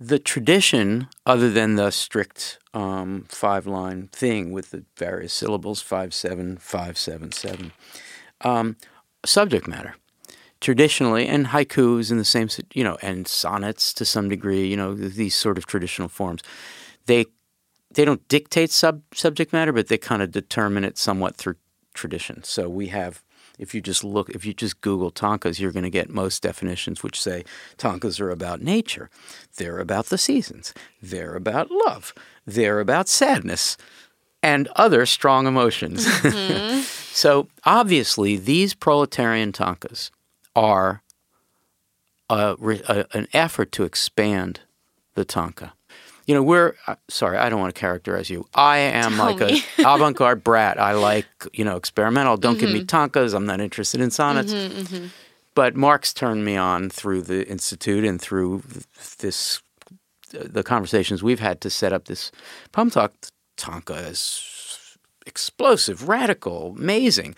the 0.00 0.18
tradition, 0.18 1.08
other 1.26 1.50
than 1.50 1.76
the 1.76 1.90
strict 1.90 2.58
um, 2.72 3.26
five 3.28 3.66
line 3.66 4.08
thing 4.08 4.50
with 4.50 4.70
the 4.70 4.84
various 4.96 5.34
syllables, 5.34 5.82
five, 5.82 6.14
seven, 6.14 6.56
five, 6.56 6.96
seven, 6.96 7.30
seven, 7.30 7.72
um, 8.40 8.76
subject 9.26 9.68
matter. 9.68 9.94
Traditionally, 10.62 11.26
and 11.26 11.48
haikus 11.48 12.10
in 12.10 12.18
the 12.18 12.24
same, 12.24 12.48
you 12.74 12.84
know, 12.84 12.98
and 13.02 13.28
sonnets 13.28 13.94
to 13.94 14.04
some 14.04 14.28
degree, 14.28 14.66
you 14.66 14.76
know, 14.76 14.94
these 14.94 15.34
sort 15.34 15.58
of 15.58 15.66
traditional 15.66 16.08
forms, 16.08 16.42
they 17.06 17.26
they 17.92 18.04
don't 18.04 18.26
dictate 18.28 18.70
sub 18.70 19.02
subject 19.14 19.52
matter, 19.52 19.72
but 19.72 19.88
they 19.88 19.98
kind 19.98 20.22
of 20.22 20.30
determine 20.30 20.84
it 20.84 20.98
somewhat 20.98 21.36
through 21.36 21.56
tradition. 21.94 22.42
So 22.44 22.68
we 22.68 22.88
have 22.88 23.22
if 23.60 23.74
you 23.74 23.80
just 23.80 24.02
look, 24.02 24.30
if 24.30 24.44
you 24.44 24.54
just 24.54 24.80
Google 24.80 25.10
tankas, 25.10 25.60
you're 25.60 25.70
going 25.70 25.84
to 25.84 25.90
get 25.90 26.08
most 26.08 26.42
definitions 26.42 27.02
which 27.02 27.20
say 27.20 27.44
tankas 27.76 28.20
are 28.20 28.30
about 28.30 28.62
nature, 28.62 29.10
they're 29.56 29.78
about 29.78 30.06
the 30.06 30.18
seasons, 30.18 30.72
they're 31.02 31.36
about 31.36 31.70
love, 31.70 32.14
they're 32.46 32.80
about 32.80 33.08
sadness, 33.08 33.76
and 34.42 34.66
other 34.76 35.04
strong 35.04 35.46
emotions. 35.46 36.06
Mm-hmm. 36.06 36.80
so 37.14 37.48
obviously, 37.64 38.36
these 38.36 38.74
proletarian 38.74 39.52
tankas 39.52 40.10
are 40.56 41.02
a, 42.30 42.56
a, 42.88 43.06
an 43.12 43.28
effort 43.34 43.72
to 43.72 43.84
expand 43.84 44.60
the 45.14 45.24
tanka 45.24 45.74
you 46.30 46.36
know, 46.36 46.44
we're 46.44 46.74
uh, 46.86 46.94
sorry, 47.08 47.38
I 47.38 47.48
don't 47.48 47.58
want 47.58 47.74
to 47.74 47.80
characterize 47.80 48.30
you. 48.30 48.46
I 48.54 48.78
am 48.78 49.16
Tell 49.16 49.34
like 49.34 49.40
me. 49.40 49.64
a 49.78 49.82
avant-garde 49.94 50.44
brat. 50.44 50.78
I 50.78 50.92
like 50.92 51.26
you 51.52 51.64
know 51.64 51.74
experimental. 51.74 52.36
Don't 52.36 52.52
mm-hmm. 52.52 52.60
give 52.60 52.70
me 52.72 52.84
mm-hmm. 52.84 52.86
tankas. 52.86 53.34
I'm 53.34 53.46
not 53.46 53.60
interested 53.60 54.00
in 54.00 54.12
sonnets. 54.12 54.54
Mm-hmm, 54.54 54.78
mm-hmm. 54.78 55.06
But 55.56 55.74
Mark's 55.74 56.14
turned 56.14 56.44
me 56.44 56.54
on 56.54 56.88
through 56.88 57.22
the 57.22 57.48
institute 57.48 58.04
and 58.04 58.22
through 58.22 58.62
this 59.18 59.60
the 60.30 60.62
conversations 60.62 61.20
we've 61.20 61.40
had 61.40 61.60
to 61.62 61.68
set 61.68 61.92
up 61.92 62.04
this 62.04 62.30
poem 62.70 62.90
talk. 62.90 63.12
Tanka 63.56 63.94
is 63.94 64.96
explosive, 65.26 66.06
radical, 66.06 66.76
amazing. 66.78 67.34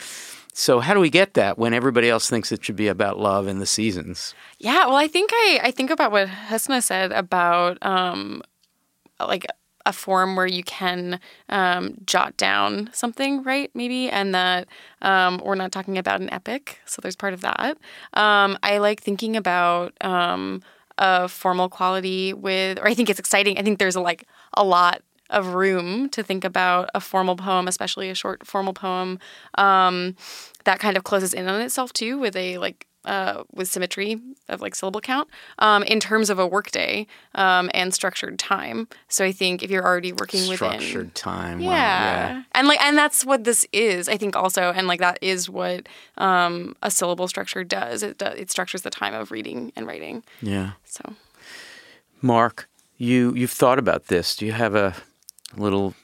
So 0.53 0.81
how 0.81 0.93
do 0.93 1.01
we 1.01 1.09
get 1.09 1.33
that 1.33 1.57
when 1.57 1.73
everybody 1.73 2.11
else 2.11 2.29
thinks 2.29 2.53
it 2.53 2.63
should 2.63 2.77
be 2.77 2.89
about 2.89 3.19
love 3.19 3.47
and 3.47 3.59
the 3.59 3.65
seasons? 3.65 4.35
Yeah, 4.59 4.85
well, 4.87 4.97
I 4.97 5.09
think 5.09 5.31
I, 5.33 5.61
I 5.63 5.71
think 5.71 5.89
about 5.89 6.13
what 6.13 6.29
Husna 6.29 6.83
said 6.83 7.11
about 7.11 7.79
um, 7.81 8.43
like 9.29 9.47
a 9.85 9.93
form 9.93 10.37
where 10.37 10.47
you 10.47 10.63
can 10.63 11.19
um, 11.49 11.97
jot 12.07 12.37
down 12.37 12.91
something, 12.93 13.43
right? 13.43 13.71
Maybe, 13.75 14.09
and 14.11 14.35
that 14.35 14.69
um, 15.01 15.41
we're 15.45 15.55
not 15.55 15.73
talking 15.73 15.99
about 15.99 16.21
an 16.21 16.33
epic, 16.33 16.81
so 16.85 17.01
there's 17.03 17.17
part 17.17 17.35
of 17.35 17.41
that. 17.41 17.79
Um, 18.15 18.59
I 18.63 18.79
like 18.79 19.01
thinking 19.01 19.37
about 19.37 19.93
um, 20.01 20.63
a 20.99 21.29
formal 21.29 21.69
quality 21.69 22.33
with, 22.33 22.79
or 22.79 22.87
I 22.87 22.95
think 22.95 23.11
it's 23.11 23.19
exciting. 23.19 23.59
I 23.59 23.63
think 23.63 23.79
there's 23.79 23.97
a, 23.97 24.01
like 24.01 24.25
a 24.55 24.65
lot 24.65 25.03
of 25.31 25.55
room 25.55 26.09
to 26.11 26.23
think 26.23 26.45
about 26.45 26.91
a 26.95 27.01
formal 27.01 27.37
poem, 27.37 27.67
especially 27.67 28.11
a 28.11 28.15
short 28.15 28.47
formal 28.47 28.75
poem 28.75 29.19
um, 29.57 30.15
that 30.65 30.79
kind 30.79 30.97
of 30.97 31.05
closes 31.05 31.35
in 31.35 31.49
on 31.49 31.61
itself 31.61 31.93
too, 31.93 32.19
with 32.19 32.37
a 32.37 32.59
like 32.59 32.87
uh, 33.05 33.45
with 33.53 33.69
symmetry 33.69 34.21
of 34.49 34.61
like 34.61 34.75
syllable 34.75 35.01
count 35.01 35.29
um, 35.59 35.83
in 35.85 36.01
terms 36.01 36.31
of 36.31 36.39
a 36.39 36.47
workday 36.47 37.07
um, 37.35 37.71
and 37.75 37.93
structured 37.95 38.39
time. 38.39 38.89
So 39.09 39.25
I 39.25 39.33
think 39.33 39.63
if 39.63 39.71
you're 39.71 39.85
already 39.85 40.13
working 40.13 40.41
structured 40.41 40.69
within 40.69 40.81
structured 40.81 41.15
time, 41.15 41.61
yeah. 41.61 41.69
Well, 41.69 41.77
yeah, 41.77 42.43
and 42.53 42.69
like 42.69 42.81
and 42.83 42.97
that's 42.97 43.25
what 43.25 43.45
this 43.45 43.67
is. 43.73 44.09
I 44.09 44.17
think 44.17 44.37
also, 44.37 44.73
and 44.73 44.87
like 44.87 45.01
that 45.01 45.19
is 45.21 45.49
what 45.49 45.89
um, 46.19 46.77
a 46.83 46.91
syllable 46.91 47.29
structure 47.29 47.65
does. 47.65 48.03
It 48.03 48.19
does, 48.19 48.39
it 48.39 48.51
structures 48.51 48.83
the 48.83 48.91
time 48.91 49.15
of 49.15 49.31
reading 49.31 49.73
and 49.77 49.87
writing. 49.87 50.23
Yeah. 50.41 50.73
So, 50.85 51.15
Mark, 52.21 52.69
you 52.99 53.35
you've 53.35 53.51
thought 53.51 53.79
about 53.79 54.07
this. 54.07 54.37
Do 54.37 54.47
you 54.47 54.53
have 54.53 54.75
a 54.75 54.95
little 55.57 55.95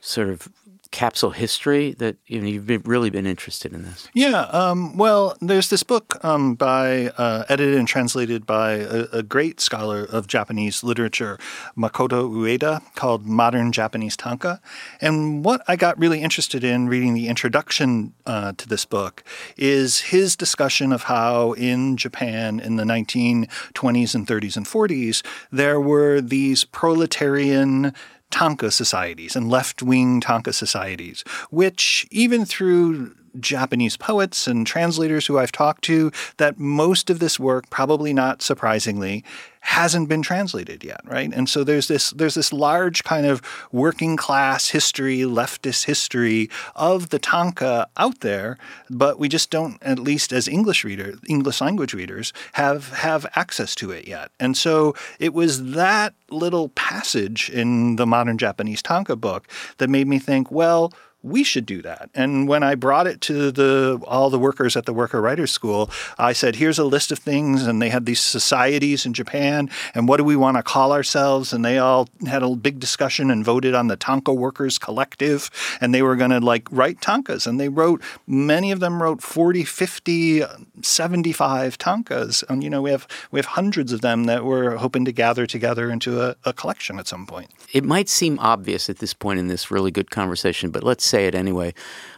sort 0.00 0.28
of 0.28 0.48
capsule 0.90 1.30
history 1.30 1.92
that 1.94 2.16
you 2.26 2.40
know, 2.40 2.48
you've 2.48 2.66
been, 2.66 2.82
really 2.84 3.10
been 3.10 3.26
interested 3.26 3.72
in 3.72 3.82
this? 3.82 4.08
Yeah. 4.12 4.42
Um, 4.50 4.96
well, 4.96 5.36
there's 5.40 5.70
this 5.70 5.82
book 5.82 6.22
um, 6.24 6.54
by 6.54 7.08
uh, 7.16 7.44
edited 7.48 7.76
and 7.76 7.86
translated 7.86 8.44
by 8.44 8.72
a, 8.72 9.06
a, 9.12 9.22
great 9.22 9.60
scholar 9.60 10.04
of 10.04 10.26
Japanese 10.26 10.82
literature, 10.82 11.38
Makoto 11.76 12.28
Ueda, 12.28 12.82
called 12.96 13.24
Modern 13.24 13.70
Japanese 13.70 14.16
Tanka. 14.16 14.60
And 15.00 15.44
what 15.44 15.62
I 15.68 15.76
got 15.76 15.98
really 15.98 16.20
interested 16.20 16.64
in 16.64 16.88
reading 16.88 17.14
the 17.14 17.28
introduction 17.28 18.12
uh, 18.26 18.52
to 18.56 18.68
this 18.68 18.84
book 18.84 19.22
is 19.56 20.00
his 20.00 20.34
discussion 20.34 20.92
of 20.92 21.04
how 21.04 21.52
in 21.52 21.96
Japan 21.96 22.58
in 22.58 22.76
the 22.76 22.84
1920s 22.84 24.14
and 24.14 24.26
30s 24.26 24.56
and 24.56 24.66
40s 24.66 25.24
there 25.52 25.80
were 25.80 26.20
these 26.20 26.64
proletarian 26.64 27.94
Tanka 28.30 28.70
societies 28.70 29.36
and 29.36 29.50
left 29.50 29.82
wing 29.82 30.20
Tanka 30.20 30.52
societies, 30.52 31.22
which, 31.50 32.06
even 32.10 32.44
through 32.44 33.14
Japanese 33.38 33.96
poets 33.96 34.46
and 34.46 34.66
translators 34.66 35.26
who 35.26 35.38
I've 35.38 35.52
talked 35.52 35.84
to, 35.84 36.10
that 36.38 36.58
most 36.58 37.10
of 37.10 37.18
this 37.18 37.38
work, 37.38 37.70
probably 37.70 38.12
not 38.12 38.42
surprisingly, 38.42 39.24
hasn't 39.60 40.08
been 40.08 40.22
translated 40.22 40.82
yet, 40.82 41.00
right? 41.04 41.30
And 41.32 41.48
so 41.48 41.64
there's 41.64 41.88
this 41.88 42.10
there's 42.10 42.34
this 42.34 42.52
large 42.52 43.04
kind 43.04 43.26
of 43.26 43.42
working 43.70 44.16
class 44.16 44.70
history, 44.70 45.18
leftist 45.18 45.84
history 45.84 46.48
of 46.74 47.10
the 47.10 47.18
Tanka 47.18 47.86
out 47.96 48.20
there, 48.20 48.56
but 48.88 49.18
we 49.18 49.28
just 49.28 49.50
don't, 49.50 49.80
at 49.82 49.98
least 49.98 50.32
as 50.32 50.48
English 50.48 50.82
reader, 50.82 51.14
English 51.28 51.60
language 51.60 51.92
readers, 51.92 52.32
have 52.54 52.90
have 52.92 53.26
access 53.36 53.74
to 53.76 53.90
it 53.90 54.08
yet. 54.08 54.30
And 54.40 54.56
so 54.56 54.94
it 55.18 55.34
was 55.34 55.72
that 55.72 56.14
little 56.30 56.70
passage 56.70 57.50
in 57.50 57.96
the 57.96 58.06
modern 58.06 58.38
Japanese 58.38 58.82
Tanka 58.82 59.16
book 59.16 59.46
that 59.78 59.90
made 59.90 60.08
me 60.08 60.18
think, 60.18 60.50
well, 60.50 60.92
we 61.22 61.44
should 61.44 61.66
do 61.66 61.82
that. 61.82 62.08
And 62.14 62.48
when 62.48 62.62
I 62.62 62.74
brought 62.74 63.06
it 63.06 63.20
to 63.22 63.50
the 63.50 64.00
all 64.06 64.30
the 64.30 64.38
workers 64.38 64.76
at 64.76 64.86
the 64.86 64.92
Worker 64.92 65.20
Writers 65.20 65.50
School, 65.50 65.90
I 66.18 66.32
said, 66.32 66.56
"Here's 66.56 66.78
a 66.78 66.84
list 66.84 67.12
of 67.12 67.18
things." 67.18 67.66
And 67.66 67.80
they 67.80 67.90
had 67.90 68.06
these 68.06 68.20
societies 68.20 69.04
in 69.04 69.12
Japan, 69.12 69.68
and 69.94 70.08
what 70.08 70.16
do 70.16 70.24
we 70.24 70.36
want 70.36 70.56
to 70.56 70.62
call 70.62 70.92
ourselves? 70.92 71.52
And 71.52 71.64
they 71.64 71.78
all 71.78 72.08
had 72.26 72.42
a 72.42 72.54
big 72.56 72.80
discussion 72.80 73.30
and 73.30 73.44
voted 73.44 73.74
on 73.74 73.88
the 73.88 73.96
Tanka 73.96 74.32
Workers 74.32 74.78
Collective, 74.78 75.50
and 75.80 75.94
they 75.94 76.02
were 76.02 76.16
going 76.16 76.30
to 76.30 76.40
like 76.40 76.68
write 76.70 77.00
tankas. 77.00 77.46
And 77.46 77.60
they 77.60 77.68
wrote 77.68 78.02
many 78.26 78.70
of 78.70 78.80
them 78.80 79.02
wrote 79.02 79.22
40, 79.22 79.64
50, 79.64 80.42
75 80.82 81.78
tankas. 81.78 82.44
And 82.48 82.64
you 82.64 82.70
know, 82.70 82.82
we 82.82 82.90
have 82.90 83.06
we 83.30 83.38
have 83.38 83.46
hundreds 83.46 83.92
of 83.92 84.00
them 84.00 84.24
that 84.24 84.44
we're 84.44 84.76
hoping 84.76 85.04
to 85.04 85.12
gather 85.12 85.46
together 85.46 85.90
into 85.90 86.22
a, 86.22 86.36
a 86.44 86.52
collection 86.52 86.98
at 86.98 87.06
some 87.06 87.26
point. 87.26 87.50
It 87.72 87.84
might 87.84 88.08
seem 88.08 88.38
obvious 88.38 88.88
at 88.88 88.98
this 88.98 89.12
point 89.12 89.38
in 89.38 89.48
this 89.48 89.70
really 89.70 89.90
good 89.90 90.10
conversation, 90.10 90.70
but 90.70 90.82
let's 90.82 91.09
say 91.10 91.26
it 91.26 91.34
anyway. 91.34 91.74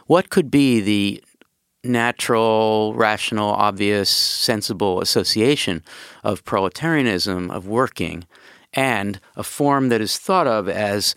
What 0.07 0.29
could 0.29 0.49
be 0.49 0.79
the 0.79 1.23
natural, 1.83 2.93
rational, 2.95 3.49
obvious, 3.49 4.09
sensible 4.09 5.01
association 5.01 5.83
of 6.23 6.45
proletarianism, 6.45 7.51
of 7.51 7.67
working, 7.67 8.25
and 8.73 9.19
a 9.35 9.43
form 9.43 9.89
that 9.89 10.01
is 10.01 10.17
thought 10.17 10.47
of 10.47 10.69
as 10.69 11.13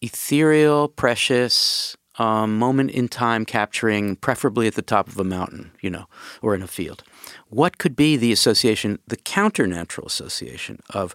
ethereal, 0.00 0.88
precious, 0.88 1.96
um, 2.18 2.58
moment 2.58 2.90
in 2.90 3.08
time 3.08 3.44
capturing, 3.44 4.16
preferably 4.16 4.66
at 4.66 4.74
the 4.74 4.82
top 4.82 5.08
of 5.08 5.18
a 5.18 5.24
mountain, 5.24 5.72
you 5.80 5.90
know, 5.90 6.06
or 6.42 6.54
in 6.54 6.62
a 6.62 6.66
field. 6.66 7.02
What 7.48 7.78
could 7.78 7.96
be 7.96 8.16
the 8.16 8.32
association, 8.32 8.98
the 9.06 9.16
counter-natural 9.16 10.06
association 10.06 10.80
of 10.90 11.14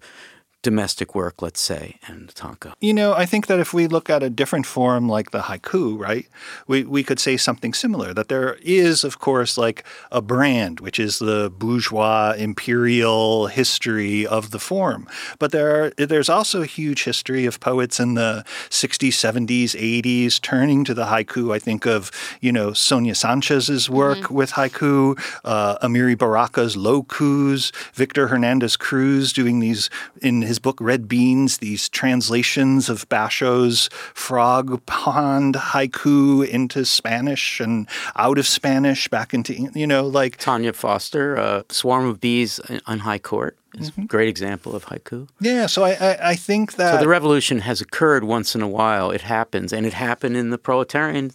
domestic 0.65 1.13
work, 1.13 1.43
let's 1.43 1.62
say, 1.62 1.99
and 2.08 2.34
tanka? 2.34 2.73
You 2.82 2.91
know, 2.91 3.13
I 3.13 3.28
think 3.28 3.45
that 3.45 3.60
if 3.60 3.71
we 3.71 3.86
look 3.86 4.10
at 4.10 4.23
a 4.23 4.32
different 4.32 4.65
form 4.65 5.08
like 5.08 5.30
the 5.30 5.41
haiku, 5.41 5.95
right, 5.99 6.28
we, 6.67 6.84
we 6.84 7.04
could 7.04 7.19
say 7.19 7.38
something 7.38 7.71
similar 7.71 8.15
that 8.15 8.30
there 8.30 8.58
is, 8.63 9.04
of 9.04 9.19
course, 9.19 9.60
like 9.60 9.84
a 10.12 10.23
brand, 10.23 10.80
which 10.80 10.97
is 10.97 11.19
the 11.19 11.54
bourgeois 11.56 12.34
imperial 12.36 13.45
history 13.45 14.25
of 14.25 14.49
the 14.49 14.58
form. 14.58 15.08
But 15.38 15.51
there 15.51 15.69
are, 15.78 15.89
there's 16.04 16.30
also 16.30 16.63
a 16.63 16.65
huge 16.65 17.04
history 17.04 17.45
of 17.45 17.60
poets 17.60 17.99
in 17.99 18.15
the 18.15 18.43
60s, 18.71 19.10
70s, 19.10 19.71
80s 20.01 20.41
turning 20.41 20.84
to 20.86 20.95
the 20.95 21.06
haiku. 21.06 21.54
I 21.54 21.60
think 21.60 21.86
of, 21.86 22.10
you 22.41 22.51
know, 22.51 22.73
Sonia 22.73 23.13
Sanchez's 23.13 23.88
work 23.88 24.17
mm-hmm. 24.17 24.34
with 24.34 24.54
haiku, 24.54 25.15
uh, 25.43 25.78
Amiri 25.86 26.15
Baraka's 26.15 26.75
lokus, 26.75 27.71
Victor 27.93 28.30
Hernandez 28.30 28.75
Cruz 28.75 29.32
doing 29.32 29.60
these 29.60 29.91
in 30.23 30.41
his 30.41 30.54
his 30.55 30.59
book 30.59 30.77
Red 30.79 31.09
Beans, 31.09 31.57
these 31.57 31.89
translations 31.89 32.87
of 32.87 33.09
Basho's 33.09 33.89
frog 34.13 34.85
pond 34.85 35.55
haiku 35.55 36.47
into 36.47 36.85
Spanish 36.85 37.59
and 37.59 37.89
out 38.15 38.37
of 38.37 38.47
Spanish 38.47 39.09
back 39.09 39.33
into, 39.33 39.53
you 39.73 39.85
know, 39.85 40.07
like. 40.07 40.37
Tonya 40.37 40.73
Foster, 40.73 41.37
uh, 41.37 41.63
Swarm 41.69 42.05
of 42.05 42.21
Bees 42.21 42.61
on 42.87 42.99
High 42.99 43.19
Court 43.19 43.57
is 43.77 43.91
mm-hmm. 43.91 44.03
a 44.03 44.05
great 44.05 44.29
example 44.29 44.73
of 44.73 44.85
haiku. 44.85 45.27
Yeah, 45.41 45.65
so 45.65 45.83
I, 45.83 45.91
I, 45.91 46.29
I, 46.29 46.35
think 46.35 46.75
that. 46.77 46.93
So 46.93 46.99
the 47.01 47.09
revolution 47.09 47.59
has 47.59 47.81
occurred 47.81 48.23
once 48.23 48.55
in 48.55 48.61
a 48.61 48.69
while. 48.69 49.11
It 49.11 49.21
happens, 49.21 49.73
and 49.73 49.85
it 49.85 49.93
happened 49.93 50.37
in 50.37 50.51
the 50.51 50.57
proletarian 50.57 51.31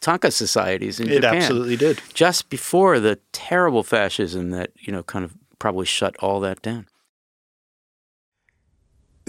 Tanka 0.00 0.30
societies 0.30 1.00
in 1.00 1.08
it 1.08 1.16
Japan. 1.16 1.34
It 1.34 1.38
absolutely 1.38 1.76
did. 1.76 2.00
Just 2.14 2.50
before 2.50 3.00
the 3.00 3.18
terrible 3.32 3.82
fascism 3.82 4.50
that, 4.50 4.70
you 4.76 4.92
know, 4.92 5.02
kind 5.02 5.24
of 5.24 5.34
probably 5.58 5.86
shut 5.86 6.16
all 6.18 6.38
that 6.40 6.62
down. 6.62 6.86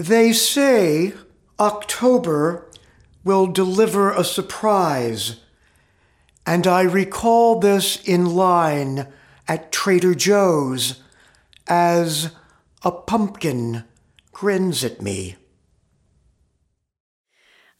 They 0.00 0.32
say 0.32 1.12
October 1.58 2.66
will 3.22 3.46
deliver 3.46 4.10
a 4.10 4.24
surprise, 4.24 5.40
and 6.46 6.66
I 6.66 6.80
recall 6.80 7.60
this 7.60 8.02
in 8.08 8.24
line 8.34 9.08
at 9.46 9.70
Trader 9.70 10.14
Joe's 10.14 11.02
as 11.66 12.34
a 12.82 12.90
pumpkin 12.90 13.84
grins 14.32 14.82
at 14.84 15.02
me. 15.02 15.36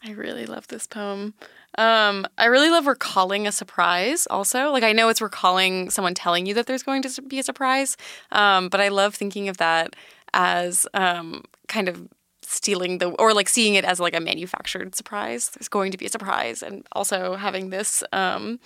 I 0.05 0.11
really 0.11 0.45
love 0.45 0.69
this 0.69 0.87
poem. 0.87 1.33
Um, 1.79 2.27
I 2.37 2.47
really 2.47 2.69
love 2.69 2.87
recalling 2.87 3.47
a 3.47 3.53
surprise 3.53 4.27
also. 4.29 4.71
Like, 4.73 4.83
I 4.83 4.93
know 4.93 5.09
it's 5.09 5.23
recalling 5.23 5.89
someone 5.89 6.13
telling 6.13 6.45
you 6.45 6.53
that 6.53 6.67
there's 6.67 6.83
going 6.83 7.01
to 7.01 7.23
be 7.23 7.39
a 7.39 7.43
surprise, 7.43 7.97
um, 8.31 8.69
but 8.69 8.79
I 8.79 8.89
love 8.89 9.15
thinking 9.15 9.49
of 9.49 9.57
that 9.57 9.97
as 10.35 10.87
um, 10.93 11.45
kind 11.71 11.89
of 11.89 12.07
stealing 12.43 12.99
the 12.99 13.11
or 13.11 13.33
like 13.33 13.49
seeing 13.49 13.77
it 13.77 13.85
as 13.85 14.01
like 14.01 14.15
a 14.15 14.21
manufactured 14.21 14.95
surprise. 14.95 15.51
There's 15.51 15.69
going 15.69 15.93
to 15.93 15.99
be 15.99 16.05
a 16.05 16.11
surprise, 16.11 16.63
and 16.63 16.87
also 16.93 17.37
having 17.37 17.71
this, 17.71 18.03
um, 18.13 18.61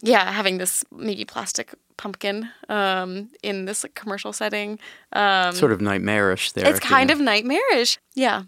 yeah, 0.00 0.32
having 0.32 0.58
this 0.58 0.84
maybe 0.90 1.24
plastic 1.26 1.74
pumpkin 1.96 2.48
um, 2.68 3.28
in 3.42 3.66
this 3.66 3.84
like, 3.84 3.94
commercial 3.94 4.32
setting. 4.32 4.78
Um, 5.12 5.52
sort 5.54 5.72
of 5.72 5.80
nightmarish 5.80 6.52
there. 6.52 6.66
It's 6.66 6.80
kind 6.80 7.10
of 7.10 7.20
nightmarish. 7.20 7.98
Yeah. 8.14 8.44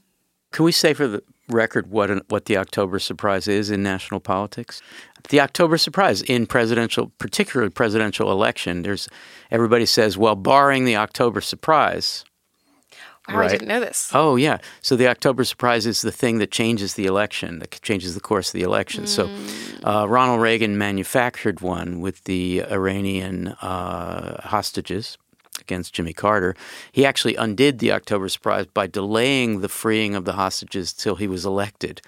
Can 0.53 0.65
we 0.65 0.73
say 0.73 0.95
for 0.95 1.07
the 1.07 1.23
record 1.49 1.91
what 1.91 2.11
an, 2.11 2.23
what 2.29 2.45
the 2.47 2.57
October 2.57 2.99
surprise 2.99 3.49
is 3.49 3.71
in 3.71 3.83
national 3.83 4.21
politics? 4.21 4.81
The 5.29 5.41
October 5.41 5.77
surprise 5.77 6.23
in 6.23 6.47
presidential, 6.47 7.13
particularly 7.19 7.71
presidential 7.71 8.33
election, 8.33 8.83
there's 8.83 9.09
everybody 9.51 9.87
says, 9.87 10.17
well, 10.17 10.35
barring 10.35 10.85
the 10.85 10.97
October 10.97 11.41
surprise, 11.41 12.25
Wow, 13.33 13.41
right? 13.41 13.49
I 13.49 13.53
didn't 13.53 13.69
know 13.69 13.81
this. 13.81 14.11
Oh, 14.15 14.37
yeah. 14.37 14.59
So 14.83 14.97
the 14.97 15.09
October 15.09 15.45
surprise 15.45 15.87
is 15.87 16.03
the 16.03 16.13
thing 16.13 16.39
that 16.39 16.51
changes 16.51 16.95
the 16.95 17.07
election, 17.07 17.59
that 17.61 17.81
changes 17.83 18.15
the 18.15 18.21
course 18.21 18.49
of 18.49 18.55
the 18.55 18.63
election. 18.63 19.05
Mm. 19.05 19.09
So 19.09 19.89
uh, 19.89 20.07
Ronald 20.07 20.41
Reagan 20.41 20.79
manufactured 20.79 21.61
one 21.61 22.01
with 22.01 22.25
the 22.25 22.63
Iranian 22.71 23.49
uh, 23.49 24.41
hostages 24.43 25.19
against 25.61 25.95
Jimmy 25.95 26.13
Carter. 26.13 26.55
He 26.93 27.05
actually 27.05 27.37
undid 27.37 27.79
the 27.79 27.93
October 27.93 28.29
surprise 28.29 28.67
by 28.67 28.87
delaying 28.87 29.61
the 29.61 29.69
freeing 29.69 30.15
of 30.15 30.25
the 30.25 30.33
hostages 30.33 30.93
till 30.93 31.17
he 31.17 31.29
was 31.29 31.45
elected, 31.45 32.01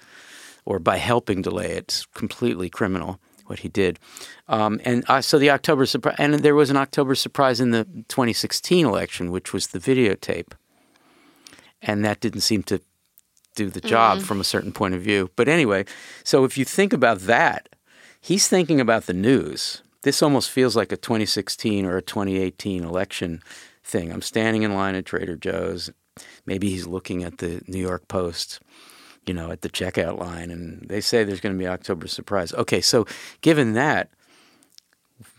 or 0.65 0.79
by 0.79 0.97
helping 0.97 1.41
delay 1.41 1.71
it. 1.71 1.77
It's 1.77 2.05
completely 2.07 2.69
criminal 2.69 3.19
what 3.45 3.59
he 3.59 3.69
did. 3.69 3.99
Um, 4.47 4.79
and 4.85 5.03
uh, 5.07 5.21
so 5.21 5.37
the 5.37 5.49
October 5.49 5.85
surprise, 5.85 6.15
and 6.17 6.35
there 6.35 6.55
was 6.55 6.69
an 6.69 6.77
October 6.77 7.15
surprise 7.15 7.59
in 7.59 7.71
the 7.71 7.85
2016 8.07 8.85
election, 8.85 9.31
which 9.31 9.53
was 9.53 9.67
the 9.67 9.79
videotape 9.79 10.53
and 11.83 12.03
that 12.03 12.19
didn't 12.19 12.41
seem 12.41 12.63
to 12.63 12.81
do 13.55 13.69
the 13.69 13.81
job 13.81 14.17
mm-hmm. 14.17 14.25
from 14.25 14.41
a 14.41 14.45
certain 14.45 14.71
point 14.71 14.95
of 14.95 15.01
view. 15.01 15.29
But 15.35 15.47
anyway, 15.47 15.85
so 16.23 16.43
if 16.43 16.57
you 16.57 16.65
think 16.65 16.93
about 16.93 17.19
that, 17.21 17.69
he's 18.19 18.47
thinking 18.47 18.79
about 18.79 19.05
the 19.05 19.13
news. 19.13 19.83
This 20.01 20.23
almost 20.23 20.49
feels 20.49 20.75
like 20.75 20.91
a 20.91 20.97
2016 20.97 21.85
or 21.85 21.97
a 21.97 22.01
2018 22.01 22.83
election 22.83 23.41
thing. 23.83 24.11
I'm 24.11 24.21
standing 24.21 24.63
in 24.63 24.73
line 24.73 24.95
at 24.95 25.05
Trader 25.05 25.35
Joe's. 25.35 25.91
Maybe 26.45 26.69
he's 26.69 26.87
looking 26.87 27.23
at 27.23 27.37
the 27.37 27.61
New 27.67 27.79
York 27.79 28.07
Post, 28.07 28.59
you 29.25 29.33
know, 29.33 29.51
at 29.51 29.61
the 29.61 29.69
checkout 29.69 30.19
line, 30.19 30.51
and 30.51 30.87
they 30.87 31.01
say 31.01 31.23
there's 31.23 31.39
going 31.39 31.55
to 31.55 31.59
be 31.59 31.67
October 31.67 32.07
surprise. 32.07 32.53
Okay, 32.53 32.81
so 32.81 33.05
given 33.41 33.73
that, 33.73 34.09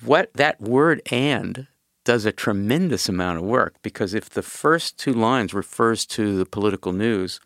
what 0.02 0.32
that 0.34 0.60
word 0.60 1.02
and 1.10 1.66
does 2.04 2.24
a 2.24 2.32
tremendous 2.32 3.08
amount 3.08 3.38
of 3.38 3.44
work 3.44 3.76
because 3.82 4.14
if 4.14 4.30
the 4.30 4.42
first 4.42 4.98
two 4.98 5.12
lines 5.12 5.54
refers 5.54 6.06
to 6.06 6.36
the 6.36 6.46
political 6.46 6.92
news 6.92 7.40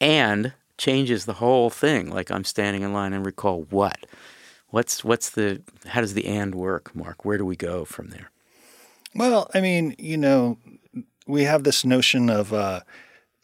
and 0.00 0.52
changes 0.76 1.24
the 1.24 1.34
whole 1.34 1.70
thing. 1.70 2.10
Like 2.10 2.30
I'm 2.30 2.44
standing 2.44 2.82
in 2.82 2.92
line 2.92 3.12
and 3.12 3.24
recall 3.24 3.66
what? 3.70 4.06
What's 4.68 5.04
what's 5.04 5.30
the 5.30 5.62
how 5.86 6.00
does 6.00 6.14
the 6.14 6.26
and 6.26 6.54
work, 6.54 6.94
Mark? 6.94 7.24
Where 7.24 7.38
do 7.38 7.44
we 7.44 7.56
go 7.56 7.84
from 7.84 8.08
there? 8.08 8.30
Well, 9.14 9.48
I 9.54 9.60
mean, 9.60 9.94
you 9.98 10.16
know, 10.16 10.58
we 11.26 11.44
have 11.44 11.62
this 11.62 11.84
notion 11.84 12.28
of 12.28 12.52
uh, 12.52 12.80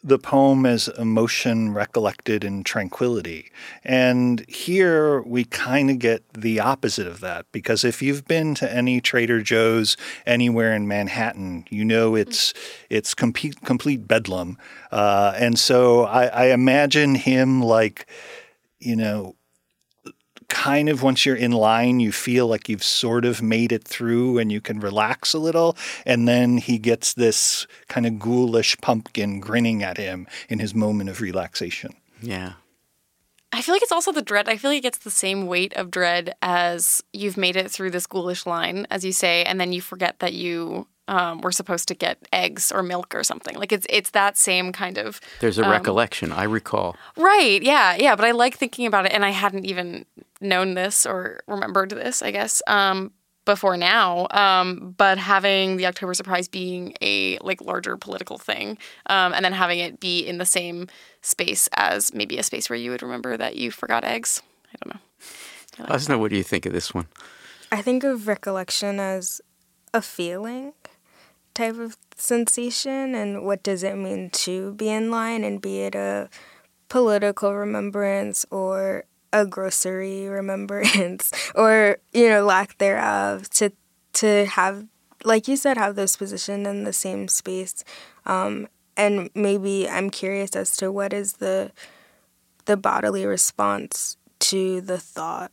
the 0.03 0.17
poem 0.17 0.65
as 0.65 0.87
emotion 0.87 1.73
recollected 1.73 2.43
in 2.43 2.63
tranquility. 2.63 3.51
And 3.83 4.43
here 4.47 5.21
we 5.21 5.43
kind 5.45 5.91
of 5.91 5.99
get 5.99 6.23
the 6.33 6.59
opposite 6.59 7.07
of 7.07 7.19
that 7.19 7.45
because 7.51 7.83
if 7.83 8.01
you've 8.01 8.25
been 8.25 8.55
to 8.55 8.73
any 8.73 8.99
Trader 8.99 9.41
Joe's 9.41 9.97
anywhere 10.25 10.73
in 10.73 10.87
Manhattan, 10.87 11.65
you 11.69 11.85
know 11.85 12.15
it's 12.15 12.53
it's 12.89 13.13
complete 13.13 13.61
complete 13.61 14.07
bedlam. 14.07 14.57
Uh, 14.91 15.33
and 15.35 15.59
so 15.59 16.03
I, 16.05 16.25
I 16.25 16.45
imagine 16.47 17.15
him 17.15 17.61
like, 17.61 18.07
you 18.79 18.95
know, 18.95 19.35
kind 20.51 20.89
of 20.89 21.01
once 21.01 21.25
you're 21.25 21.35
in 21.35 21.53
line, 21.53 21.99
you 21.99 22.11
feel 22.11 22.45
like 22.45 22.69
you've 22.69 22.83
sort 22.83 23.25
of 23.25 23.41
made 23.41 23.71
it 23.71 23.83
through 23.83 24.37
and 24.37 24.51
you 24.51 24.61
can 24.61 24.79
relax 24.79 25.33
a 25.33 25.39
little. 25.39 25.75
And 26.05 26.27
then 26.27 26.57
he 26.57 26.77
gets 26.77 27.13
this 27.13 27.65
kind 27.87 28.05
of 28.05 28.19
ghoulish 28.19 28.77
pumpkin 28.81 29.39
grinning 29.39 29.81
at 29.81 29.97
him 29.97 30.27
in 30.49 30.59
his 30.59 30.75
moment 30.75 31.09
of 31.09 31.21
relaxation. 31.21 31.93
Yeah. 32.21 32.53
I 33.53 33.61
feel 33.61 33.73
like 33.73 33.81
it's 33.81 33.91
also 33.91 34.11
the 34.11 34.21
dread. 34.21 34.47
I 34.47 34.57
feel 34.57 34.71
like 34.71 34.79
it 34.79 34.83
gets 34.83 34.99
the 34.99 35.09
same 35.09 35.47
weight 35.47 35.73
of 35.73 35.89
dread 35.89 36.33
as 36.41 37.03
you've 37.11 37.37
made 37.37 37.55
it 37.55 37.71
through 37.71 37.91
this 37.91 38.07
ghoulish 38.07 38.45
line, 38.45 38.87
as 38.89 39.03
you 39.03 39.11
say, 39.11 39.43
and 39.43 39.59
then 39.59 39.73
you 39.73 39.81
forget 39.81 40.19
that 40.19 40.33
you 40.33 40.87
um, 41.11 41.41
were 41.41 41.51
supposed 41.51 41.89
to 41.89 41.93
get 41.93 42.17
eggs 42.31 42.71
or 42.71 42.81
milk 42.81 43.13
or 43.13 43.23
something. 43.23 43.55
Like 43.57 43.73
it's 43.73 43.85
it's 43.89 44.11
that 44.11 44.37
same 44.37 44.71
kind 44.71 44.97
of. 44.97 45.19
There's 45.41 45.59
a 45.59 45.65
um, 45.65 45.69
recollection. 45.69 46.31
I 46.31 46.43
recall. 46.43 46.95
Right. 47.17 47.61
Yeah. 47.61 47.97
Yeah. 47.99 48.15
But 48.15 48.25
I 48.25 48.31
like 48.31 48.55
thinking 48.55 48.85
about 48.85 49.05
it, 49.05 49.11
and 49.11 49.25
I 49.25 49.31
hadn't 49.31 49.65
even 49.65 50.05
known 50.39 50.73
this 50.73 51.05
or 51.05 51.41
remembered 51.47 51.91
this. 51.91 52.23
I 52.23 52.31
guess. 52.31 52.63
Um, 52.65 53.11
before 53.43 53.75
now, 53.75 54.27
um, 54.29 54.93
but 54.97 55.17
having 55.17 55.77
the 55.77 55.87
October 55.87 56.13
surprise 56.13 56.47
being 56.47 56.93
a 57.01 57.39
like 57.39 57.59
larger 57.59 57.97
political 57.97 58.37
thing, 58.37 58.77
um, 59.07 59.33
and 59.33 59.43
then 59.43 59.51
having 59.51 59.79
it 59.79 59.99
be 59.99 60.25
in 60.25 60.37
the 60.37 60.45
same 60.45 60.87
space 61.21 61.67
as 61.75 62.13
maybe 62.13 62.37
a 62.37 62.43
space 62.43 62.69
where 62.69 62.77
you 62.77 62.91
would 62.91 63.01
remember 63.01 63.35
that 63.35 63.55
you 63.55 63.71
forgot 63.71 64.05
eggs. 64.05 64.43
I 64.71 64.77
don't 64.81 64.93
know. 64.93 65.01
I 65.85 65.97
like 65.97 66.19
what 66.19 66.29
do 66.29 66.37
you 66.37 66.43
think 66.43 66.67
of 66.67 66.71
this 66.71 66.93
one? 66.93 67.07
I 67.71 67.81
think 67.81 68.03
of 68.03 68.27
recollection 68.27 68.99
as 68.99 69.41
a 69.93 70.01
feeling 70.01 70.73
type 71.53 71.77
of 71.77 71.97
sensation 72.15 73.15
and 73.15 73.45
what 73.45 73.63
does 73.63 73.83
it 73.83 73.95
mean 73.95 74.29
to 74.29 74.73
be 74.73 74.89
in 74.89 75.11
line 75.11 75.43
and 75.43 75.61
be 75.61 75.81
it 75.81 75.95
a 75.95 76.29
political 76.89 77.55
remembrance 77.55 78.45
or 78.51 79.05
a 79.33 79.45
grocery 79.45 80.27
remembrance 80.27 81.31
or 81.55 81.97
you 82.13 82.27
know 82.27 82.43
lack 82.45 82.77
thereof 82.77 83.49
to 83.49 83.71
to 84.13 84.45
have 84.45 84.85
like 85.23 85.47
you 85.47 85.55
said 85.55 85.77
have 85.77 85.95
those 85.95 86.17
positioned 86.17 86.65
in 86.67 86.83
the 86.83 86.93
same 86.93 87.27
space. 87.27 87.83
Um, 88.25 88.67
and 88.97 89.29
maybe 89.33 89.87
i'm 89.89 90.09
curious 90.09 90.55
as 90.55 90.75
to 90.75 90.91
what 90.91 91.13
is 91.13 91.33
the 91.33 91.71
the 92.65 92.77
bodily 92.77 93.25
response 93.25 94.17
to 94.39 94.81
the 94.81 94.99
thought. 94.99 95.51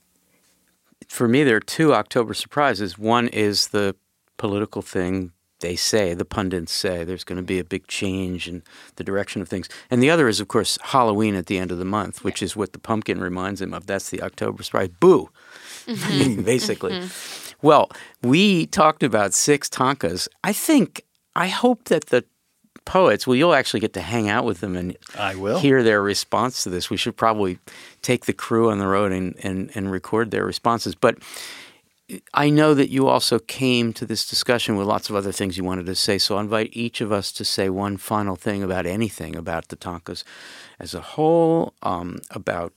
For 1.09 1.29
me 1.29 1.45
there 1.45 1.57
are 1.57 1.61
two 1.61 1.95
october 1.95 2.35
surprises. 2.35 2.99
One 2.99 3.29
is 3.29 3.69
the 3.69 3.95
political 4.37 4.83
thing 4.83 5.33
they 5.61 5.77
say, 5.77 6.15
the 6.15 6.25
pundits 6.25 6.73
say, 6.73 7.05
there's 7.05 7.25
going 7.25 7.37
to 7.37 7.43
be 7.43 7.59
a 7.59 7.65
big 7.65 7.87
change 7.87 8.49
in 8.49 8.63
the 8.97 9.05
direction 9.05 9.43
of 9.43 9.49
things. 9.49 9.69
And 9.91 10.03
the 10.03 10.11
other 10.11 10.29
is, 10.29 10.41
of 10.41 10.49
course, 10.49 10.79
Halloween 10.83 11.35
at 11.35 11.47
the 11.47 11.59
end 11.59 11.73
of 11.73 11.79
the 11.79 11.85
month, 11.85 12.23
which 12.25 12.43
is 12.43 12.57
what 12.57 12.73
the 12.73 12.79
pumpkin 12.79 13.21
reminds 13.21 13.61
him 13.61 13.75
of. 13.75 13.87
That's 13.87 14.11
the 14.11 14.23
October 14.23 14.63
surprise. 14.63 14.89
Boo! 15.01 15.31
Mm-hmm. 15.89 16.43
Basically. 16.43 16.93
Mm-hmm. 16.93 17.67
Well, 17.67 17.91
we 18.23 18.67
talked 18.67 19.03
about 19.03 19.33
six 19.33 19.71
tankas. 19.71 20.29
I 20.45 20.53
think, 20.53 21.03
I 21.35 21.49
hope 21.49 21.85
that 21.85 22.07
the 22.07 22.27
poets, 22.85 23.27
well, 23.27 23.37
you'll 23.37 23.55
actually 23.55 23.81
get 23.81 23.95
to 23.95 24.01
hang 24.01 24.29
out 24.29 24.45
with 24.45 24.61
them 24.61 24.77
and 24.77 24.97
I 25.19 25.35
will. 25.35 25.59
hear 25.59 25.83
their 25.83 26.03
response 26.03 26.63
to 26.65 26.71
this. 26.71 26.91
We 26.91 26.97
should 26.97 27.17
probably 27.17 27.59
take 28.03 28.27
the 28.27 28.33
crew 28.33 28.71
on 28.71 28.79
the 28.79 28.87
road 28.87 29.13
and, 29.13 29.35
and, 29.43 29.71
and 29.75 29.91
record 29.91 30.31
their 30.31 30.45
responses. 30.45 30.95
But 30.95 31.19
I 32.33 32.49
know 32.49 32.73
that 32.73 32.91
you 32.91 33.07
also 33.07 33.39
came 33.39 33.93
to 33.93 34.07
this 34.07 34.27
discussion 34.27 34.77
with 34.77 34.87
lots 34.87 35.11
of 35.11 35.17
other 35.17 35.33
things 35.33 35.59
you 35.59 35.65
wanted 35.65 35.87
to 35.87 35.95
say, 35.95 36.17
so 36.17 36.37
I 36.37 36.41
invite 36.41 36.71
each 36.73 37.03
of 37.03 37.13
us 37.13 37.33
to 37.33 37.45
say 37.45 37.69
one 37.69 37.99
final 37.99 38.35
thing 38.35 38.63
about 38.63 38.87
anything 38.87 39.37
about 39.37 39.69
the 39.69 39.77
Tankas 39.77 40.25
as 40.81 40.95
a 40.95 41.01
whole, 41.01 41.75
um, 41.83 42.19
about 42.31 42.73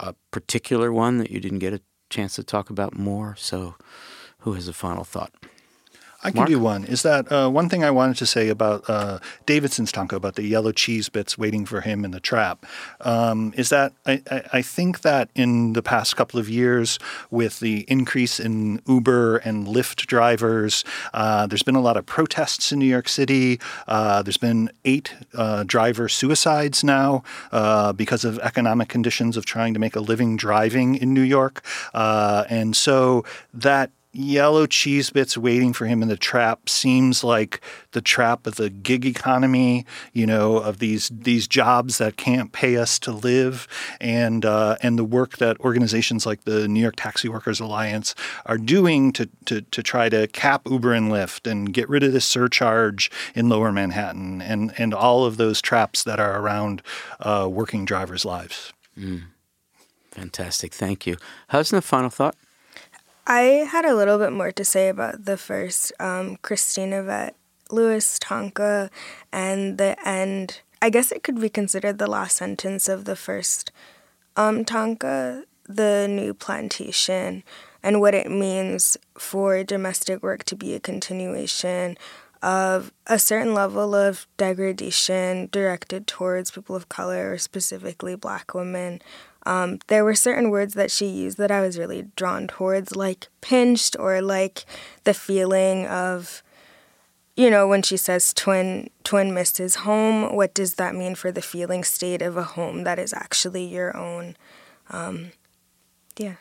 a 0.00 0.14
particular 0.32 0.92
one 0.92 1.18
that 1.18 1.30
you 1.30 1.38
didn't 1.38 1.60
get 1.60 1.74
a 1.74 1.80
chance 2.10 2.34
to 2.36 2.42
talk 2.42 2.68
about 2.68 2.98
more. 2.98 3.36
So, 3.38 3.76
who 4.40 4.54
has 4.54 4.66
a 4.66 4.72
final 4.72 5.04
thought? 5.04 5.32
I 6.22 6.30
can 6.30 6.38
Mark? 6.38 6.48
do 6.48 6.58
one. 6.58 6.84
Is 6.84 7.02
that 7.02 7.30
uh, 7.30 7.48
one 7.48 7.68
thing 7.68 7.84
I 7.84 7.90
wanted 7.90 8.16
to 8.16 8.26
say 8.26 8.48
about 8.48 8.88
uh, 8.88 9.18
Davidson's 9.44 9.92
tanka 9.92 10.16
about 10.16 10.34
the 10.34 10.44
yellow 10.44 10.72
cheese 10.72 11.08
bits 11.08 11.36
waiting 11.36 11.66
for 11.66 11.82
him 11.82 12.04
in 12.04 12.10
the 12.10 12.20
trap? 12.20 12.64
Um, 13.00 13.52
is 13.56 13.68
that 13.68 13.92
I, 14.06 14.22
I, 14.52 14.62
think 14.62 15.02
that 15.02 15.28
in 15.34 15.74
the 15.74 15.82
past 15.82 16.16
couple 16.16 16.40
of 16.40 16.48
years, 16.48 16.98
with 17.30 17.60
the 17.60 17.84
increase 17.88 18.40
in 18.40 18.80
Uber 18.86 19.38
and 19.38 19.66
Lyft 19.66 20.06
drivers, 20.06 20.84
uh, 21.12 21.46
there's 21.46 21.62
been 21.62 21.76
a 21.76 21.80
lot 21.80 21.96
of 21.96 22.06
protests 22.06 22.72
in 22.72 22.78
New 22.78 22.86
York 22.86 23.08
City. 23.08 23.60
Uh, 23.86 24.22
there's 24.22 24.36
been 24.38 24.70
eight 24.84 25.14
uh, 25.34 25.64
driver 25.64 26.08
suicides 26.08 26.82
now 26.82 27.22
uh, 27.52 27.92
because 27.92 28.24
of 28.24 28.38
economic 28.40 28.88
conditions 28.88 29.36
of 29.36 29.44
trying 29.44 29.74
to 29.74 29.80
make 29.80 29.94
a 29.94 30.00
living 30.00 30.36
driving 30.36 30.94
in 30.96 31.12
New 31.12 31.22
York, 31.22 31.62
and 31.94 32.74
so 32.74 33.24
that 33.52 33.90
yellow 34.16 34.66
cheese 34.66 35.10
bits 35.10 35.36
waiting 35.36 35.72
for 35.72 35.86
him 35.86 36.02
in 36.02 36.08
the 36.08 36.16
trap 36.16 36.68
seems 36.68 37.22
like 37.22 37.60
the 37.92 38.00
trap 38.00 38.46
of 38.46 38.56
the 38.56 38.70
gig 38.70 39.04
economy, 39.04 39.84
you 40.12 40.26
know, 40.26 40.56
of 40.56 40.78
these 40.78 41.10
these 41.12 41.46
jobs 41.46 41.98
that 41.98 42.16
can't 42.16 42.52
pay 42.52 42.76
us 42.76 42.98
to 43.00 43.12
live, 43.12 43.68
and 44.00 44.44
uh, 44.44 44.76
and 44.82 44.98
the 44.98 45.04
work 45.04 45.38
that 45.38 45.58
organizations 45.60 46.26
like 46.26 46.44
the 46.44 46.66
New 46.68 46.80
York 46.80 46.96
Taxi 46.96 47.28
Workers 47.28 47.60
Alliance 47.60 48.14
are 48.46 48.58
doing 48.58 49.12
to, 49.12 49.28
to 49.44 49.60
to 49.60 49.82
try 49.82 50.08
to 50.08 50.26
cap 50.28 50.62
Uber 50.66 50.92
and 50.92 51.10
Lyft 51.10 51.50
and 51.50 51.72
get 51.72 51.88
rid 51.88 52.02
of 52.02 52.12
this 52.12 52.24
surcharge 52.24 53.10
in 53.34 53.48
Lower 53.48 53.72
Manhattan 53.72 54.40
and 54.40 54.72
and 54.78 54.94
all 54.94 55.24
of 55.24 55.36
those 55.36 55.60
traps 55.60 56.02
that 56.04 56.18
are 56.18 56.40
around 56.40 56.82
uh, 57.20 57.48
working 57.50 57.84
drivers' 57.84 58.24
lives. 58.24 58.72
Mm. 58.98 59.24
Fantastic, 60.10 60.72
thank 60.72 61.06
you. 61.06 61.18
How's 61.48 61.70
the 61.70 61.82
final 61.82 62.08
thought? 62.08 62.36
I 63.28 63.66
had 63.68 63.84
a 63.84 63.94
little 63.94 64.18
bit 64.18 64.32
more 64.32 64.52
to 64.52 64.64
say 64.64 64.88
about 64.88 65.24
the 65.24 65.36
first 65.36 65.92
um, 65.98 66.36
Christine 66.42 66.92
Yvette 66.92 67.34
Lewis 67.72 68.20
Tanka 68.20 68.88
and 69.32 69.78
the 69.78 69.96
end. 70.06 70.60
I 70.80 70.90
guess 70.90 71.10
it 71.10 71.24
could 71.24 71.40
be 71.40 71.48
considered 71.48 71.98
the 71.98 72.06
last 72.06 72.36
sentence 72.36 72.88
of 72.88 73.04
the 73.04 73.16
first 73.16 73.72
um, 74.36 74.64
Tanka, 74.64 75.42
the 75.68 76.06
new 76.08 76.34
plantation, 76.34 77.42
and 77.82 78.00
what 78.00 78.14
it 78.14 78.30
means 78.30 78.96
for 79.18 79.64
domestic 79.64 80.22
work 80.22 80.44
to 80.44 80.54
be 80.54 80.74
a 80.74 80.80
continuation 80.80 81.98
of 82.42 82.92
a 83.08 83.18
certain 83.18 83.54
level 83.54 83.92
of 83.92 84.28
degradation 84.36 85.48
directed 85.50 86.06
towards 86.06 86.52
people 86.52 86.76
of 86.76 86.88
color, 86.88 87.32
or 87.32 87.38
specifically 87.38 88.14
black 88.14 88.54
women, 88.54 89.02
um, 89.46 89.78
there 89.86 90.04
were 90.04 90.14
certain 90.14 90.50
words 90.50 90.74
that 90.74 90.90
she 90.90 91.06
used 91.06 91.38
that 91.38 91.52
I 91.52 91.60
was 91.60 91.78
really 91.78 92.08
drawn 92.16 92.48
towards, 92.48 92.96
like 92.96 93.28
pinched 93.40 93.96
or 93.98 94.20
like 94.20 94.66
the 95.04 95.14
feeling 95.14 95.86
of, 95.86 96.42
you 97.36 97.48
know, 97.48 97.68
when 97.68 97.82
she 97.82 97.96
says 97.96 98.34
twin 98.34 98.90
twin 99.04 99.32
missed 99.32 99.58
his 99.58 99.76
home. 99.76 100.34
What 100.34 100.52
does 100.52 100.74
that 100.74 100.96
mean 100.96 101.14
for 101.14 101.30
the 101.30 101.40
feeling 101.40 101.84
state 101.84 102.22
of 102.22 102.36
a 102.36 102.42
home 102.42 102.82
that 102.82 102.98
is 102.98 103.14
actually 103.14 103.64
your 103.64 103.96
own? 103.96 104.36
Um, 104.90 105.30
yeah. 106.18 106.34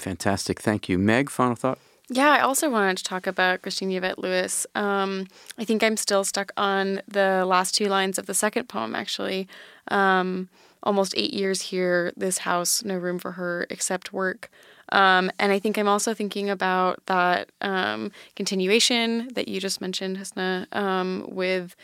Fantastic. 0.00 0.60
Thank 0.60 0.88
you, 0.88 0.98
Meg. 0.98 1.30
Final 1.30 1.54
thought. 1.54 1.78
Yeah, 2.10 2.30
I 2.30 2.40
also 2.40 2.70
wanted 2.70 2.96
to 2.98 3.04
talk 3.04 3.26
about 3.26 3.62
Christine 3.62 3.92
Yvette 3.92 4.18
Lewis. 4.18 4.66
Um, 4.74 5.26
I 5.58 5.64
think 5.64 5.82
I'm 5.82 5.96
still 5.98 6.24
stuck 6.24 6.52
on 6.56 7.02
the 7.06 7.44
last 7.46 7.74
two 7.74 7.86
lines 7.86 8.18
of 8.18 8.26
the 8.26 8.34
second 8.34 8.68
poem, 8.68 8.94
actually. 8.94 9.46
Um, 9.88 10.48
almost 10.88 11.12
eight 11.18 11.34
years 11.34 11.60
here, 11.60 12.14
this 12.16 12.38
house, 12.38 12.82
no 12.82 12.96
room 12.96 13.18
for 13.18 13.32
her 13.32 13.66
except 13.68 14.10
work. 14.10 14.50
Um, 14.90 15.30
and 15.38 15.52
I 15.52 15.58
think 15.58 15.76
I'm 15.76 15.86
also 15.86 16.14
thinking 16.14 16.48
about 16.48 17.04
that 17.06 17.50
um, 17.60 18.10
continuation 18.36 19.28
that 19.34 19.48
you 19.48 19.60
just 19.60 19.82
mentioned, 19.82 20.16
Husna, 20.16 20.66
um, 20.74 21.26
with 21.28 21.76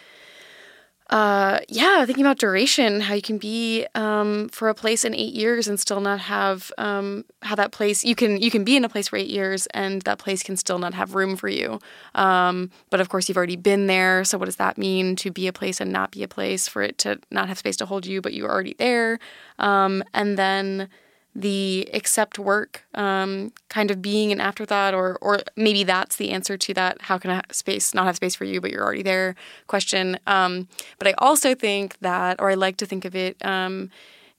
uh, 1.10 1.58
yeah, 1.68 2.04
thinking 2.06 2.24
about 2.24 2.38
duration, 2.38 3.02
how 3.02 3.14
you 3.14 3.20
can 3.20 3.36
be 3.36 3.86
um, 3.94 4.48
for 4.48 4.70
a 4.70 4.74
place 4.74 5.04
in 5.04 5.14
eight 5.14 5.34
years 5.34 5.68
and 5.68 5.78
still 5.78 6.00
not 6.00 6.18
have 6.20 6.72
um, 6.78 7.26
how 7.42 7.54
that 7.54 7.72
place 7.72 8.04
you 8.04 8.14
can 8.14 8.40
you 8.40 8.50
can 8.50 8.64
be 8.64 8.74
in 8.74 8.84
a 8.84 8.88
place 8.88 9.08
for 9.08 9.16
eight 9.16 9.28
years 9.28 9.66
and 9.74 10.00
that 10.02 10.18
place 10.18 10.42
can 10.42 10.56
still 10.56 10.78
not 10.78 10.94
have 10.94 11.14
room 11.14 11.36
for 11.36 11.48
you. 11.48 11.78
Um, 12.14 12.70
but 12.88 13.00
of 13.00 13.10
course, 13.10 13.28
you've 13.28 13.36
already 13.36 13.56
been 13.56 13.86
there. 13.86 14.24
So 14.24 14.38
what 14.38 14.46
does 14.46 14.56
that 14.56 14.78
mean 14.78 15.14
to 15.16 15.30
be 15.30 15.46
a 15.46 15.52
place 15.52 15.78
and 15.78 15.92
not 15.92 16.10
be 16.10 16.22
a 16.22 16.28
place 16.28 16.68
for 16.68 16.80
it 16.80 16.96
to 16.98 17.20
not 17.30 17.48
have 17.48 17.58
space 17.58 17.76
to 17.76 17.86
hold 17.86 18.06
you, 18.06 18.22
but 18.22 18.32
you 18.32 18.44
were 18.44 18.50
already 18.50 18.74
there? 18.78 19.18
Um, 19.58 20.02
and 20.14 20.38
then 20.38 20.88
the 21.34 21.88
accept 21.92 22.38
work 22.38 22.84
um, 22.94 23.52
kind 23.68 23.90
of 23.90 24.00
being 24.00 24.30
an 24.30 24.40
afterthought 24.40 24.94
or 24.94 25.18
or 25.20 25.40
maybe 25.56 25.82
that's 25.82 26.16
the 26.16 26.30
answer 26.30 26.56
to 26.56 26.72
that 26.74 27.02
how 27.02 27.18
can 27.18 27.30
a 27.30 27.42
space 27.50 27.92
not 27.92 28.06
have 28.06 28.16
space 28.16 28.34
for 28.34 28.44
you 28.44 28.60
but 28.60 28.70
you're 28.70 28.84
already 28.84 29.02
there 29.02 29.34
question. 29.66 30.18
Um, 30.26 30.68
but 30.98 31.08
i 31.08 31.14
also 31.18 31.54
think 31.54 31.98
that 32.00 32.40
or 32.40 32.50
i 32.50 32.54
like 32.54 32.76
to 32.78 32.86
think 32.86 33.04
of 33.04 33.16
it 33.16 33.44
um, 33.44 33.90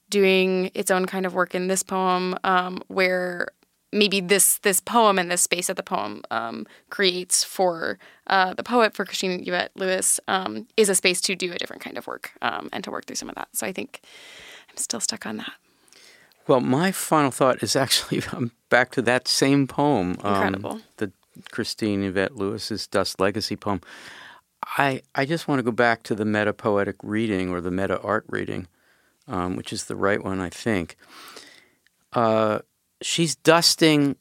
doing 0.08 0.70
its 0.74 0.90
own 0.90 1.06
kind 1.06 1.26
of 1.26 1.34
work 1.34 1.54
in 1.54 1.66
this 1.66 1.82
poem 1.82 2.36
um, 2.44 2.82
where 2.88 3.48
maybe 3.92 4.20
this 4.20 4.58
this 4.58 4.80
poem 4.80 5.18
and 5.18 5.30
this 5.30 5.42
space 5.42 5.66
that 5.66 5.76
the 5.76 5.82
poem 5.82 6.22
um, 6.30 6.66
creates 6.90 7.44
for 7.44 7.98
uh, 8.28 8.54
the 8.54 8.62
poet 8.62 8.94
for 8.94 9.04
Christine 9.04 9.42
Yvette 9.46 9.70
Lewis 9.76 10.18
um, 10.28 10.66
is 10.76 10.88
a 10.88 10.94
space 10.94 11.20
to 11.22 11.36
do 11.36 11.52
a 11.52 11.58
different 11.58 11.82
kind 11.82 11.98
of 11.98 12.06
work 12.06 12.32
and 12.40 12.82
to 12.84 12.90
work 12.90 13.04
through 13.04 13.16
some 13.16 13.28
of 13.28 13.34
that. 13.34 13.48
So 13.52 13.66
i 13.66 13.72
think 13.72 14.00
i'm 14.70 14.76
still 14.76 15.00
stuck 15.00 15.26
on 15.26 15.36
that 15.36 15.52
well, 16.46 16.60
my 16.60 16.92
final 16.92 17.30
thought 17.30 17.62
is 17.62 17.76
actually 17.76 18.22
um, 18.32 18.52
back 18.68 18.90
to 18.92 19.02
that 19.02 19.28
same 19.28 19.66
poem. 19.66 20.10
Incredible. 20.12 20.72
Um, 20.72 20.82
the 20.96 21.12
Christine 21.50 22.02
Yvette 22.02 22.36
Lewis's 22.36 22.86
Dust 22.86 23.20
Legacy 23.20 23.56
poem. 23.56 23.80
I, 24.78 25.02
I 25.14 25.26
just 25.26 25.48
want 25.48 25.58
to 25.58 25.62
go 25.62 25.70
back 25.70 26.02
to 26.04 26.14
the 26.14 26.24
meta 26.24 26.52
poetic 26.52 26.96
reading 27.02 27.50
or 27.50 27.60
the 27.60 27.70
meta 27.70 28.00
art 28.00 28.24
reading, 28.28 28.66
um, 29.28 29.56
which 29.56 29.72
is 29.72 29.84
the 29.84 29.96
right 29.96 30.22
one, 30.22 30.40
I 30.40 30.50
think. 30.50 30.96
Uh, 32.12 32.60
she's 33.02 33.36
dusting 33.36 34.16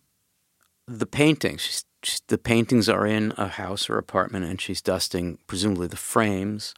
the 0.88 1.06
paintings. 1.06 1.62
She's, 1.62 1.86
she's, 2.04 2.22
the 2.28 2.38
paintings 2.38 2.90
are 2.90 3.08
in 3.08 3.34
a 3.38 3.48
house 3.48 3.90
or 3.90 3.98
apartment, 3.98 4.46
and 4.46 4.60
she's 4.62 4.82
dusting, 4.82 5.40
presumably, 5.48 5.88
the 5.88 5.96
frames 5.96 6.76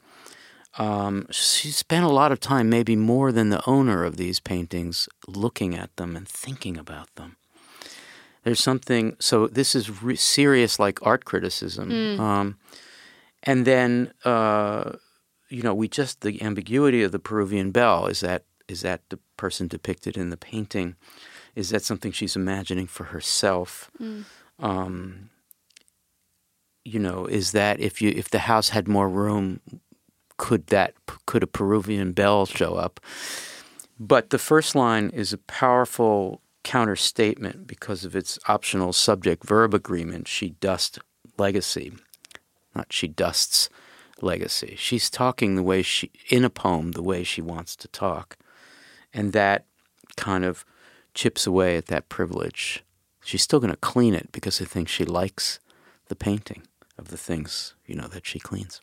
um, 0.78 1.28
she 1.32 1.72
spent 1.72 2.06
a 2.06 2.10
lot 2.10 2.32
of 2.32 2.40
time, 2.40 2.70
maybe 2.70 2.96
more 2.96 3.32
than 3.32 3.50
the 3.50 3.68
owner 3.68 4.04
of 4.04 4.18
these 4.18 4.40
paintings, 4.40 5.10
looking 5.28 5.76
at 5.76 5.96
them 5.96 6.16
and 6.16 6.28
thinking 6.28 6.78
about 6.78 7.14
them. 7.16 7.38
There's 8.44 8.62
something, 8.62 9.16
so 9.20 9.48
this 9.48 9.76
is 9.76 10.02
re- 10.02 10.16
serious 10.16 10.80
like 10.80 11.06
art 11.06 11.26
criticism. 11.26 11.90
Mm. 11.90 12.20
Um, 12.20 12.58
and 13.44 13.66
then, 13.66 14.14
uh, 14.24 14.94
you 15.50 15.64
know, 15.64 15.74
we 15.74 15.88
just, 15.88 16.22
the 16.22 16.42
ambiguity 16.42 17.04
of 17.04 17.12
the 17.12 17.20
Peruvian 17.20 17.72
bell 17.72 18.08
is 18.08 18.22
that, 18.22 18.44
is 18.68 18.82
that 18.82 19.02
the 19.10 19.20
person 19.36 19.68
depicted 19.68 20.16
in 20.16 20.30
the 20.30 20.38
painting? 20.38 20.96
Is 21.56 21.70
that 21.72 21.84
something 21.84 22.12
she's 22.12 22.36
imagining 22.36 22.88
for 22.88 23.06
herself? 23.06 23.90
Mm. 24.00 24.26
Um, 24.60 25.30
you 26.88 27.00
know, 27.00 27.26
is 27.26 27.52
that 27.52 27.82
if 27.82 28.02
you 28.02 28.14
if 28.16 28.30
the 28.30 28.40
house 28.40 28.70
had 28.70 28.88
more 28.88 29.10
room, 29.10 29.60
could 30.38 30.68
that 30.68 30.94
could 31.26 31.44
a 31.44 31.48
Peruvian 31.48 32.14
bell 32.14 32.46
show 32.46 32.76
up? 32.76 33.00
But 34.00 34.30
the 34.30 34.40
first 34.40 34.76
line 34.76 35.10
is 35.10 35.34
a 35.34 35.38
powerful 35.38 36.42
counterstatement 36.64 37.66
because 37.66 38.06
of 38.06 38.16
its 38.16 38.38
optional 38.48 38.94
subject 38.94 39.44
verb 39.46 39.74
agreement. 39.74 40.28
She 40.28 40.50
dust 40.50 41.00
legacy, 41.38 41.94
not 42.76 42.92
she 42.92 43.08
dusts 43.08 43.70
legacy. 44.22 44.76
She's 44.78 45.10
talking 45.10 45.56
the 45.56 45.64
way 45.64 45.82
she 45.82 46.12
in 46.30 46.44
a 46.44 46.50
poem 46.50 46.92
the 46.92 47.04
way 47.04 47.24
she 47.24 47.42
wants 47.42 47.76
to 47.78 47.88
talk, 47.88 48.38
and 49.14 49.34
that 49.34 49.66
kind 50.16 50.44
of 50.46 50.66
chips 51.14 51.48
away 51.48 51.78
at 51.78 51.88
that 51.88 52.10
privilege. 52.10 52.84
She's 53.24 53.42
still 53.42 53.60
going 53.60 53.72
to 53.72 53.78
clean 53.78 54.14
it 54.14 54.32
because 54.32 54.62
I 54.62 54.66
think 54.66 54.88
she 54.88 55.04
likes 55.04 55.60
the 56.08 56.16
painting 56.16 56.64
of 56.98 57.10
the 57.10 57.18
things 57.18 57.74
you 57.86 57.96
know 57.96 58.08
that 58.08 58.26
she 58.26 58.40
cleans. 58.40 58.82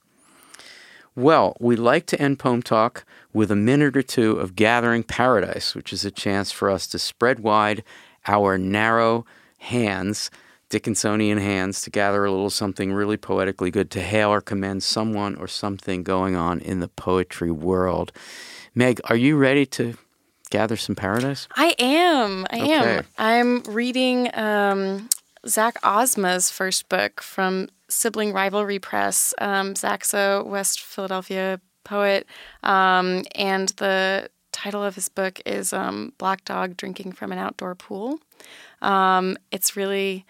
Well, 1.16 1.56
we 1.60 1.76
like 1.76 2.06
to 2.06 2.20
end 2.20 2.40
Poem 2.40 2.60
Talk 2.60 3.04
with 3.32 3.52
a 3.52 3.56
minute 3.56 3.96
or 3.96 4.02
two 4.02 4.32
of 4.32 4.56
Gathering 4.56 5.04
Paradise, 5.04 5.74
which 5.74 5.92
is 5.92 6.04
a 6.04 6.10
chance 6.10 6.50
for 6.50 6.68
us 6.68 6.88
to 6.88 6.98
spread 6.98 7.38
wide 7.38 7.84
our 8.26 8.58
narrow 8.58 9.24
hands, 9.58 10.28
Dickinsonian 10.70 11.38
hands, 11.38 11.82
to 11.82 11.90
gather 11.90 12.24
a 12.24 12.32
little 12.32 12.50
something 12.50 12.92
really 12.92 13.16
poetically 13.16 13.70
good 13.70 13.92
to 13.92 14.02
hail 14.02 14.30
or 14.30 14.40
commend 14.40 14.82
someone 14.82 15.36
or 15.36 15.46
something 15.46 16.02
going 16.02 16.34
on 16.34 16.58
in 16.58 16.80
the 16.80 16.88
poetry 16.88 17.50
world. 17.50 18.10
Meg, 18.74 19.00
are 19.04 19.16
you 19.16 19.36
ready 19.36 19.66
to 19.66 19.96
gather 20.50 20.76
some 20.76 20.96
paradise? 20.96 21.46
I 21.54 21.76
am. 21.78 22.44
I 22.50 22.56
okay. 22.56 22.72
am. 22.72 23.04
I'm 23.18 23.60
reading 23.72 24.30
um, 24.34 25.08
Zach 25.46 25.76
Ozma's 25.82 26.50
first 26.50 26.88
book 26.88 27.20
from 27.20 27.68
Sibling 27.88 28.32
Rivalry 28.32 28.78
Press. 28.78 29.34
Um, 29.38 29.74
a 29.82 30.42
West 30.44 30.80
Philadelphia 30.80 31.60
poet, 31.84 32.26
um, 32.62 33.24
and 33.34 33.68
the 33.70 34.30
title 34.52 34.82
of 34.82 34.94
his 34.94 35.08
book 35.08 35.40
is 35.44 35.72
um, 35.72 36.12
Black 36.18 36.44
Dog 36.44 36.76
Drinking 36.76 37.12
from 37.12 37.32
an 37.32 37.38
Outdoor 37.38 37.74
Pool. 37.74 38.20
Um, 38.80 39.36
it's 39.50 39.76
really 39.76 40.24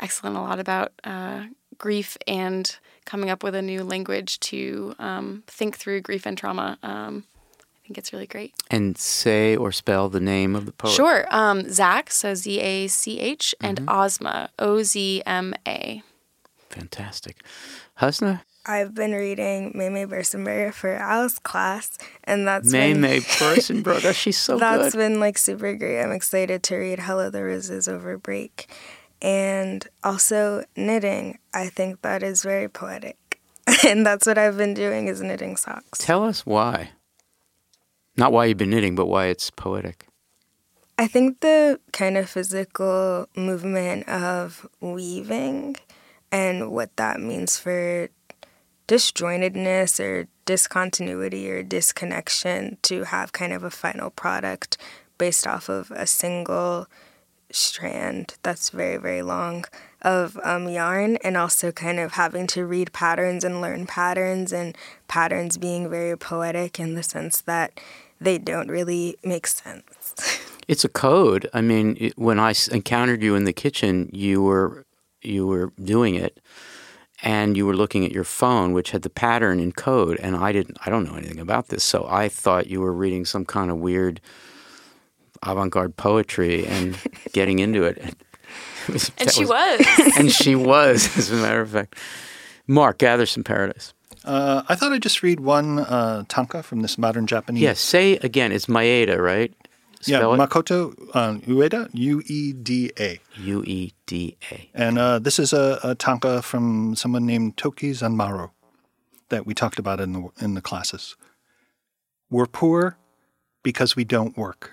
excellent, 0.00 0.36
a 0.36 0.40
lot 0.40 0.58
about 0.58 0.92
uh, 1.04 1.44
grief 1.78 2.18
and 2.26 2.76
coming 3.04 3.30
up 3.30 3.42
with 3.42 3.54
a 3.54 3.62
new 3.62 3.82
language 3.82 4.38
to 4.40 4.94
um, 4.98 5.44
think 5.46 5.76
through 5.76 6.02
grief 6.02 6.26
and 6.26 6.36
trauma. 6.36 6.78
I 7.88 7.90
think 7.90 7.98
it's 7.98 8.12
really 8.12 8.26
great. 8.26 8.52
And 8.70 8.98
say 8.98 9.56
or 9.56 9.72
spell 9.72 10.10
the 10.10 10.20
name 10.20 10.54
of 10.54 10.66
the 10.66 10.72
poet. 10.72 10.92
Sure. 10.92 11.26
Um, 11.30 11.70
Zach, 11.70 12.10
so 12.10 12.34
Z 12.34 12.60
A 12.60 12.86
C 12.86 13.18
H, 13.18 13.54
and 13.62 13.80
mm-hmm. 13.80 13.88
Ozma, 13.88 14.50
O 14.58 14.82
Z 14.82 15.22
M 15.24 15.54
A. 15.66 16.02
Fantastic. 16.68 17.42
Husna? 17.98 18.42
I've 18.66 18.94
been 18.94 19.12
reading 19.12 19.72
Mei-mei 19.74 20.04
Berssenbrugge 20.04 20.74
for 20.74 20.92
Alice 20.92 21.38
class, 21.38 21.96
and 22.24 22.46
that's 22.46 22.70
May 22.70 22.92
been, 22.92 23.00
May 23.00 23.20
Bersenberger. 23.20 24.14
She's 24.14 24.36
so 24.36 24.58
that's 24.58 24.92
good. 24.92 24.98
been 24.98 25.18
like 25.18 25.38
super 25.38 25.74
great. 25.74 26.02
I'm 26.02 26.12
excited 26.12 26.62
to 26.64 26.76
read 26.76 26.98
Hello 26.98 27.30
the 27.30 27.42
Roses 27.42 27.88
over 27.88 28.18
break, 28.18 28.68
and 29.22 29.88
also 30.04 30.62
knitting. 30.76 31.38
I 31.54 31.68
think 31.68 32.02
that 32.02 32.22
is 32.22 32.42
very 32.42 32.68
poetic, 32.68 33.40
and 33.86 34.04
that's 34.04 34.26
what 34.26 34.36
I've 34.36 34.58
been 34.58 34.74
doing 34.74 35.08
is 35.08 35.22
knitting 35.22 35.56
socks. 35.56 36.00
Tell 36.00 36.22
us 36.22 36.44
why. 36.44 36.90
Not 38.18 38.32
why 38.32 38.46
you've 38.46 38.58
been 38.58 38.70
knitting, 38.70 38.96
but 38.96 39.06
why 39.06 39.26
it's 39.26 39.48
poetic. 39.48 40.08
I 40.98 41.06
think 41.06 41.38
the 41.38 41.78
kind 41.92 42.16
of 42.16 42.28
physical 42.28 43.28
movement 43.36 44.08
of 44.08 44.66
weaving 44.80 45.76
and 46.32 46.72
what 46.72 46.96
that 46.96 47.20
means 47.20 47.60
for 47.60 48.08
disjointedness 48.88 50.00
or 50.00 50.26
discontinuity 50.46 51.48
or 51.48 51.62
disconnection 51.62 52.78
to 52.82 53.04
have 53.04 53.32
kind 53.32 53.52
of 53.52 53.62
a 53.62 53.70
final 53.70 54.10
product 54.10 54.76
based 55.16 55.46
off 55.46 55.68
of 55.68 55.92
a 55.92 56.06
single 56.06 56.88
strand 57.52 58.34
that's 58.42 58.70
very, 58.70 58.96
very 58.96 59.22
long 59.22 59.64
of 60.02 60.38
um, 60.42 60.68
yarn, 60.68 61.16
and 61.18 61.36
also 61.36 61.70
kind 61.70 61.98
of 62.00 62.12
having 62.12 62.46
to 62.48 62.64
read 62.64 62.92
patterns 62.92 63.44
and 63.44 63.60
learn 63.60 63.86
patterns, 63.86 64.52
and 64.52 64.76
patterns 65.06 65.56
being 65.56 65.88
very 65.88 66.16
poetic 66.16 66.78
in 66.80 66.94
the 66.94 67.02
sense 67.02 67.40
that 67.42 67.80
they 68.20 68.38
don't 68.38 68.68
really 68.68 69.16
make 69.24 69.46
sense. 69.46 70.44
It's 70.68 70.84
a 70.84 70.88
code. 70.90 71.48
I 71.54 71.62
mean, 71.62 72.12
when 72.16 72.38
I 72.38 72.52
encountered 72.70 73.22
you 73.22 73.34
in 73.34 73.44
the 73.44 73.54
kitchen, 73.54 74.10
you 74.12 74.42
were 74.42 74.84
you 75.22 75.46
were 75.46 75.72
doing 75.82 76.14
it 76.14 76.40
and 77.22 77.56
you 77.56 77.66
were 77.66 77.74
looking 77.74 78.04
at 78.04 78.12
your 78.12 78.24
phone 78.24 78.72
which 78.72 78.90
had 78.90 79.02
the 79.02 79.10
pattern 79.10 79.58
in 79.60 79.72
code 79.72 80.18
and 80.20 80.36
I 80.36 80.52
didn't 80.52 80.78
I 80.84 80.90
don't 80.90 81.04
know 81.04 81.16
anything 81.16 81.40
about 81.40 81.68
this 81.68 81.82
so 81.82 82.06
I 82.08 82.28
thought 82.28 82.68
you 82.68 82.80
were 82.80 82.92
reading 82.92 83.24
some 83.24 83.44
kind 83.44 83.70
of 83.70 83.78
weird 83.78 84.20
avant-garde 85.42 85.96
poetry 85.96 86.66
and 86.66 86.96
getting 87.32 87.58
into 87.58 87.84
it 87.84 87.98
and, 87.98 88.16
it 88.86 88.92
was, 88.92 89.10
and 89.18 89.30
she 89.30 89.44
was, 89.44 89.80
was. 89.98 90.16
and 90.16 90.30
she 90.30 90.54
was 90.54 91.16
as 91.18 91.30
a 91.30 91.36
matter 91.36 91.60
of 91.60 91.70
fact 91.70 91.96
Mark 92.66 92.98
gather 92.98 93.26
some 93.26 93.44
paradise 93.44 93.94
uh, 94.24 94.62
I 94.68 94.74
thought 94.74 94.92
I'd 94.92 95.02
just 95.02 95.22
read 95.22 95.40
one 95.40 95.78
uh, 95.78 96.24
tanka 96.28 96.62
from 96.62 96.82
this 96.82 96.98
modern 96.98 97.26
Japanese. 97.26 97.62
Yes, 97.62 97.80
say 97.80 98.16
again. 98.16 98.52
It's 98.52 98.66
Maeda, 98.66 99.18
right? 99.18 99.52
Spell 100.00 100.36
yeah, 100.36 100.44
it? 100.44 100.48
Makoto 100.48 100.94
uh, 101.14 101.34
Ueda, 101.46 101.90
U 101.92 102.22
E 102.26 102.52
D 102.52 102.92
A. 102.98 103.18
U 103.38 103.64
E 103.64 103.92
D 104.06 104.36
A. 104.52 104.70
And 104.74 104.98
uh, 104.98 105.18
this 105.18 105.38
is 105.38 105.52
a, 105.52 105.80
a, 105.82 105.94
tanka 105.94 106.40
from 106.42 106.94
someone 106.94 107.26
named 107.26 107.56
Toki 107.56 107.90
Zenmaro 107.90 108.50
that 109.28 109.44
we 109.44 109.54
talked 109.54 109.78
about 109.78 110.00
in 110.00 110.12
the, 110.12 110.28
in 110.40 110.54
the 110.54 110.62
classes. 110.62 111.16
We're 112.30 112.46
poor 112.46 112.96
because 113.62 113.96
we 113.96 114.04
don't 114.04 114.36
work. 114.36 114.72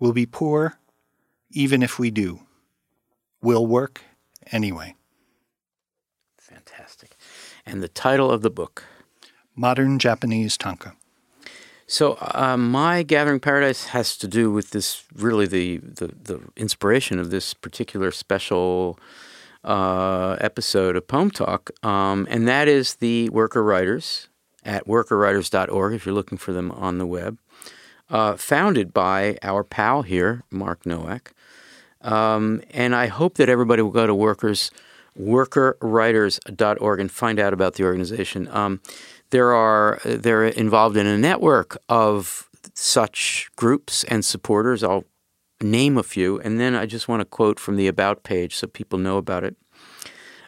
We'll 0.00 0.12
be 0.12 0.26
poor 0.26 0.78
even 1.50 1.82
if 1.82 1.98
we 1.98 2.10
do. 2.10 2.40
We'll 3.40 3.66
work 3.66 4.02
anyway. 4.50 4.96
And 7.66 7.82
the 7.82 7.88
title 7.88 8.30
of 8.30 8.42
the 8.42 8.50
book? 8.50 8.84
Modern 9.56 9.98
Japanese 9.98 10.56
tanka. 10.56 10.94
So 11.86 12.16
uh, 12.20 12.56
my 12.56 13.02
gathering 13.02 13.40
paradise 13.40 13.86
has 13.86 14.16
to 14.18 14.28
do 14.28 14.50
with 14.50 14.70
this. 14.70 15.04
Really, 15.14 15.46
the 15.46 15.78
the, 15.78 16.06
the 16.06 16.40
inspiration 16.56 17.18
of 17.18 17.30
this 17.30 17.54
particular 17.54 18.10
special 18.10 18.98
uh, 19.62 20.36
episode 20.40 20.96
of 20.96 21.06
Poem 21.06 21.30
Talk, 21.30 21.70
um, 21.84 22.26
and 22.30 22.48
that 22.48 22.68
is 22.68 22.96
the 22.96 23.28
worker 23.30 23.62
writers 23.62 24.28
at 24.64 24.86
workerwriters.org. 24.86 25.94
If 25.94 26.06
you're 26.06 26.14
looking 26.14 26.38
for 26.38 26.52
them 26.52 26.70
on 26.72 26.98
the 26.98 27.06
web, 27.06 27.38
uh, 28.08 28.36
founded 28.36 28.94
by 28.94 29.38
our 29.42 29.62
pal 29.62 30.02
here, 30.02 30.42
Mark 30.50 30.86
Nowak. 30.86 31.34
Um, 32.00 32.62
and 32.70 32.94
I 32.94 33.06
hope 33.06 33.36
that 33.36 33.48
everybody 33.48 33.82
will 33.82 33.90
go 33.90 34.06
to 34.06 34.14
workers 34.14 34.70
workerwriters.org 35.18 37.00
and 37.00 37.10
find 37.10 37.38
out 37.38 37.52
about 37.52 37.74
the 37.74 37.84
organization. 37.84 38.48
Um, 38.48 38.80
there 39.30 39.52
are 39.52 40.00
they're 40.04 40.44
involved 40.44 40.96
in 40.96 41.06
a 41.06 41.18
network 41.18 41.76
of 41.88 42.48
such 42.74 43.50
groups 43.56 44.04
and 44.04 44.24
supporters. 44.24 44.82
I'll 44.82 45.04
name 45.60 45.96
a 45.96 46.02
few, 46.02 46.40
and 46.40 46.60
then 46.60 46.74
I 46.74 46.86
just 46.86 47.08
want 47.08 47.20
to 47.20 47.24
quote 47.24 47.58
from 47.58 47.76
the 47.76 47.88
about 47.88 48.22
page 48.22 48.56
so 48.56 48.66
people 48.66 48.98
know 48.98 49.16
about 49.16 49.44
it. 49.44 49.56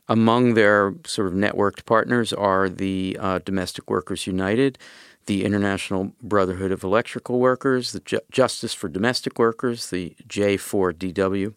Among 0.09 0.55
their 0.55 0.95
sort 1.05 1.27
of 1.27 1.35
networked 1.35 1.85
partners 1.85 2.33
are 2.33 2.69
the 2.69 3.17
uh, 3.21 3.41
Domestic 3.41 3.91
Workers 3.91 4.27
United, 4.27 4.79
the 5.27 5.45
International 5.45 6.12
Brotherhood 6.23 6.71
of 6.71 6.85
Electrical 6.85 7.41
Workers, 7.41 7.93
the 7.93 8.01
Ju- 8.01 8.21
Justice 8.31 8.73
for 8.73 8.89
Domestic 8.89 9.39
Workers, 9.39 9.91
the 9.91 10.14
J4DW, 10.29 11.55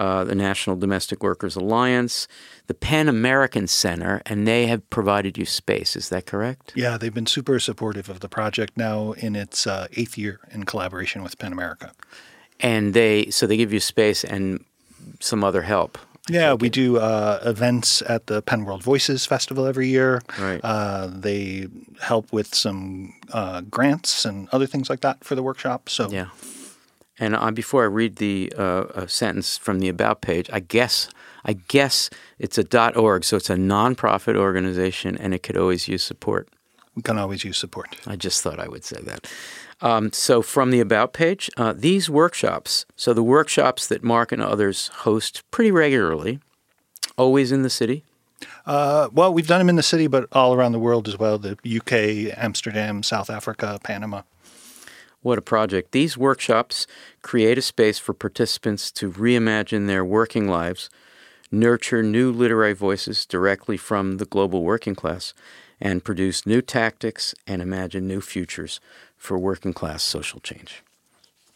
uh, 0.00 0.24
the 0.24 0.34
National 0.34 0.76
Domestic 0.76 1.22
Workers 1.22 1.56
Alliance, 1.56 2.26
the 2.68 2.72
PEN 2.72 3.06
American 3.06 3.66
Center, 3.66 4.22
and 4.24 4.48
they 4.48 4.66
have 4.66 4.88
provided 4.88 5.36
you 5.36 5.44
space. 5.44 5.94
Is 5.94 6.08
that 6.08 6.24
correct? 6.24 6.72
Yeah, 6.74 6.96
they've 6.96 7.12
been 7.12 7.26
super 7.26 7.60
supportive 7.60 8.08
of 8.08 8.20
the 8.20 8.28
project 8.28 8.78
now 8.78 9.12
in 9.12 9.36
its 9.36 9.66
uh, 9.66 9.88
eighth 9.92 10.16
year 10.16 10.40
in 10.50 10.64
collaboration 10.64 11.22
with 11.22 11.38
PEN 11.38 11.52
America. 11.52 11.92
And 12.60 12.94
they 12.94 13.28
so 13.30 13.46
they 13.46 13.58
give 13.58 13.74
you 13.74 13.80
space 13.80 14.24
and 14.24 14.64
some 15.20 15.44
other 15.44 15.62
help. 15.62 15.98
Yeah, 16.30 16.54
we 16.54 16.70
do 16.70 16.96
uh, 16.96 17.40
events 17.44 18.02
at 18.08 18.26
the 18.26 18.40
PEN 18.40 18.64
World 18.64 18.82
Voices 18.82 19.26
Festival 19.26 19.66
every 19.66 19.88
year. 19.88 20.22
Right. 20.38 20.60
Uh, 20.64 21.08
they 21.12 21.66
help 22.00 22.32
with 22.32 22.54
some 22.54 23.12
uh, 23.34 23.60
grants 23.62 24.24
and 24.24 24.48
other 24.50 24.66
things 24.66 24.88
like 24.88 25.00
that 25.00 25.24
for 25.24 25.34
the 25.34 25.42
workshop. 25.42 25.90
So 25.90 26.08
Yeah. 26.10 26.28
And 27.20 27.36
uh, 27.36 27.50
before 27.50 27.82
I 27.84 27.86
read 27.86 28.16
the 28.16 28.52
uh, 28.56 28.86
a 28.94 29.08
sentence 29.08 29.58
from 29.58 29.78
the 29.78 29.88
about 29.88 30.22
page, 30.22 30.48
I 30.52 30.60
guess 30.60 31.08
I 31.44 31.52
guess 31.52 32.10
it's 32.38 32.58
a 32.58 32.98
.org, 32.98 33.24
so 33.24 33.36
it's 33.36 33.50
a 33.50 33.56
nonprofit 33.56 34.36
organization, 34.36 35.16
and 35.16 35.32
it 35.34 35.42
could 35.42 35.56
always 35.56 35.86
use 35.88 36.02
support. 36.02 36.48
we 36.94 37.02
can 37.02 37.18
always 37.18 37.44
use 37.44 37.58
support. 37.58 37.96
I 38.06 38.16
just 38.16 38.42
thought 38.42 38.58
I 38.58 38.68
would 38.68 38.84
say 38.84 39.00
that. 39.02 39.30
Um, 39.82 40.12
so, 40.12 40.42
from 40.42 40.70
the 40.70 40.80
About 40.80 41.12
page, 41.14 41.48
uh, 41.56 41.72
these 41.74 42.10
workshops, 42.10 42.84
so 42.96 43.14
the 43.14 43.22
workshops 43.22 43.86
that 43.86 44.02
Mark 44.02 44.32
and 44.32 44.42
others 44.42 44.88
host 44.88 45.42
pretty 45.50 45.70
regularly, 45.70 46.40
always 47.16 47.50
in 47.52 47.62
the 47.62 47.70
city. 47.70 48.04
Uh, 48.66 49.08
well, 49.12 49.32
we've 49.32 49.46
done 49.46 49.58
them 49.58 49.68
in 49.70 49.76
the 49.76 49.82
city, 49.82 50.06
but 50.06 50.26
all 50.32 50.54
around 50.54 50.72
the 50.72 50.78
world 50.78 51.08
as 51.08 51.18
well 51.18 51.38
the 51.38 51.56
UK, 51.64 52.36
Amsterdam, 52.36 53.02
South 53.02 53.30
Africa, 53.30 53.78
Panama. 53.82 54.22
What 55.22 55.38
a 55.38 55.42
project. 55.42 55.92
These 55.92 56.16
workshops 56.16 56.86
create 57.22 57.58
a 57.58 57.62
space 57.62 57.98
for 57.98 58.14
participants 58.14 58.90
to 58.92 59.10
reimagine 59.10 59.86
their 59.86 60.04
working 60.04 60.48
lives, 60.48 60.88
nurture 61.52 62.02
new 62.02 62.32
literary 62.32 62.72
voices 62.72 63.26
directly 63.26 63.76
from 63.76 64.16
the 64.16 64.24
global 64.24 64.62
working 64.62 64.94
class, 64.94 65.34
and 65.78 66.04
produce 66.04 66.46
new 66.46 66.62
tactics 66.62 67.34
and 67.46 67.60
imagine 67.60 68.08
new 68.08 68.20
futures 68.20 68.80
for 69.16 69.38
working 69.38 69.74
class 69.74 70.02
social 70.02 70.40
change. 70.40 70.82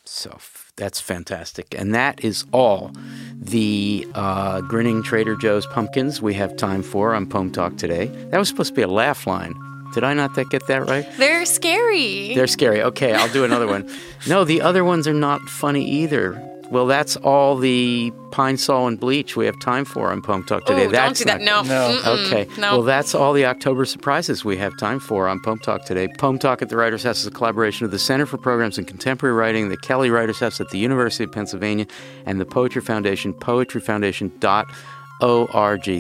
So 0.05 0.39
that's 0.77 1.01
fantastic. 1.01 1.75
And 1.79 1.95
that 1.95 2.23
is 2.23 2.45
all 2.53 2.93
the 3.35 4.07
uh, 4.15 4.61
Grinning 4.61 5.03
Trader 5.03 5.37
Joe's 5.37 5.67
Pumpkins 5.67 6.21
we 6.21 6.35
have 6.35 6.57
time 6.57 6.83
for 6.83 7.15
on 7.15 7.27
Poem 7.27 7.51
Talk 7.51 7.79
today. 7.79 8.07
That 8.31 8.39
was 8.39 8.49
supposed 8.49 8.71
to 8.71 8.75
be 8.75 8.83
a 8.83 8.89
laugh 8.89 9.27
line. 9.27 9.55
Did 9.95 10.05
I 10.05 10.12
not 10.14 10.34
that 10.34 10.51
get 10.51 10.66
that 10.66 10.88
right? 10.88 11.07
They're 11.16 11.45
scary. 11.47 12.34
They're 12.34 12.47
scary. 12.47 12.82
Okay, 12.82 13.14
I'll 13.14 13.32
do 13.32 13.45
another 13.45 13.66
one. 13.66 13.88
No, 14.26 14.42
the 14.45 14.62
other 14.62 14.84
ones 14.84 15.07
are 15.07 15.12
not 15.12 15.42
funny 15.42 15.84
either. 15.86 16.40
Well, 16.70 16.86
that's 16.86 17.14
all 17.16 17.59
the 17.59 18.11
Pine-Sol 18.30 18.86
and 18.88 18.99
bleach 18.99 19.36
we 19.36 19.45
have 19.45 19.61
time 19.61 19.84
for 19.84 20.11
on 20.11 20.22
Poem 20.22 20.42
Talk 20.45 20.64
today. 20.64 20.80
Ooh, 20.80 20.84
don't 20.84 20.92
that's 20.92 21.18
do 21.18 21.24
that. 21.26 21.42
not- 21.42 21.66
No. 21.66 22.01
Okay. 22.24 22.49
No. 22.59 22.76
Well, 22.78 22.82
that's 22.84 23.14
all 23.14 23.34
the 23.34 23.45
October 23.45 23.84
surprises 23.84 24.47
we 24.47 24.57
have 24.57 24.72
time 24.78 24.99
for 24.99 25.28
on 25.28 25.40
Poem 25.45 25.59
Talk 25.59 25.84
today. 25.84 26.09
Poem 26.18 26.38
Talk 26.38 26.62
at 26.62 26.70
the 26.70 26.76
Writers 26.78 27.03
House 27.03 27.20
is 27.20 27.26
a 27.26 27.30
collaboration 27.30 27.84
of 27.84 27.90
the 27.90 27.99
Center 27.99 28.24
for 28.24 28.38
Programs 28.38 28.78
in 28.78 28.86
Contemporary 28.86 29.36
Writing, 29.36 29.68
the 29.68 29.76
Kelly 29.76 30.09
Writers 30.09 30.40
House 30.40 30.59
at 30.59 30.70
the 30.70 30.78
University 30.78 31.24
of 31.24 31.32
Pennsylvania, 31.32 31.86
and 32.24 32.40
the 32.40 32.47
Poetry 32.47 32.80
Foundation, 32.80 33.34
poetryfoundation.org. 33.34 34.66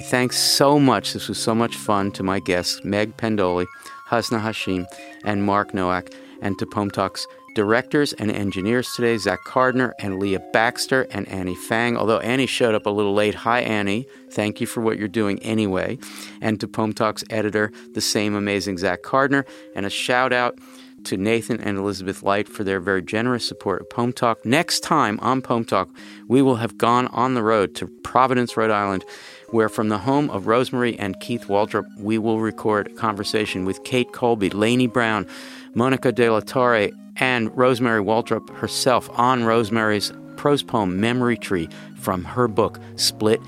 Thanks 0.00 0.38
so 0.38 0.78
much. 0.78 1.12
This 1.12 1.28
was 1.28 1.38
so 1.38 1.54
much 1.54 1.76
fun 1.76 2.10
to 2.12 2.22
my 2.22 2.40
guests, 2.40 2.80
Meg 2.84 3.16
Pendoley, 3.16 3.66
Husna 4.08 4.40
Hashim, 4.40 4.86
and 5.24 5.44
Mark 5.44 5.72
Nowak, 5.72 6.10
and 6.42 6.58
to 6.58 6.66
Poem 6.66 6.90
Talk's 6.90 7.26
directors 7.54 8.12
and 8.14 8.30
engineers 8.30 8.90
today, 8.94 9.16
Zach 9.16 9.38
Carduner 9.46 9.92
and 10.00 10.18
Leah 10.18 10.42
Baxter 10.52 11.06
and 11.12 11.28
Annie 11.28 11.54
Fang. 11.54 11.96
Although 11.96 12.18
Annie 12.18 12.46
showed 12.46 12.74
up 12.74 12.86
a 12.86 12.90
little 12.90 13.14
late. 13.14 13.36
Hi, 13.36 13.60
Annie. 13.60 14.06
Thank 14.32 14.60
you 14.60 14.66
for 14.66 14.80
what 14.80 14.98
you're 14.98 15.08
doing 15.08 15.38
anyway. 15.38 15.98
And 16.42 16.58
to 16.60 16.66
Poem 16.66 16.92
Talk's 16.92 17.22
editor, 17.30 17.70
the 17.92 18.00
same 18.00 18.34
amazing 18.34 18.78
Zach 18.78 19.02
Carduner. 19.02 19.46
And 19.76 19.86
a 19.86 19.90
shout 19.90 20.32
out 20.32 20.58
to 21.04 21.16
Nathan 21.16 21.60
and 21.60 21.78
Elizabeth 21.78 22.22
Light 22.22 22.48
for 22.48 22.64
their 22.64 22.80
very 22.80 23.02
generous 23.02 23.46
support 23.46 23.82
of 23.82 23.90
Poem 23.90 24.12
Talk. 24.12 24.44
Next 24.44 24.80
time 24.80 25.18
on 25.20 25.42
Poem 25.42 25.64
Talk, 25.64 25.88
we 26.28 26.42
will 26.42 26.56
have 26.56 26.78
gone 26.78 27.06
on 27.08 27.34
the 27.34 27.42
road 27.42 27.74
to 27.76 27.86
Providence, 28.02 28.56
Rhode 28.56 28.70
Island, 28.70 29.04
where 29.50 29.68
from 29.68 29.88
the 29.88 29.98
home 29.98 30.30
of 30.30 30.44
Rosmarie 30.44 30.96
and 30.98 31.20
Keith 31.20 31.46
Waldrop, 31.48 31.84
we 31.98 32.18
will 32.18 32.40
record 32.40 32.88
a 32.88 32.94
conversation 32.94 33.64
with 33.64 33.84
Kate 33.84 34.12
Colby, 34.12 34.50
Laynie 34.50 34.92
Browne, 34.92 35.26
Monica 35.74 36.12
De 36.12 36.28
La 36.28 36.40
Torre, 36.40 36.90
and 37.16 37.50
Rosmarie 37.50 38.04
Waldrop 38.04 38.50
herself 38.56 39.08
on 39.18 39.42
Rosmarie's 39.42 40.12
prose 40.36 40.62
poem 40.62 41.00
Memory 41.00 41.36
Tree 41.36 41.68
from 41.96 42.24
her 42.24 42.48
book 42.48 42.80
Split 42.96 43.40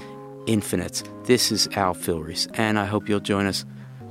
Infinites. 0.47 1.03
This 1.25 1.51
is 1.51 1.69
Al 1.75 1.95
Filreis, 1.95 2.49
and 2.59 2.79
I 2.79 2.85
hope 2.85 3.09
you'll 3.09 3.21
join 3.21 3.47
us 3.47 3.65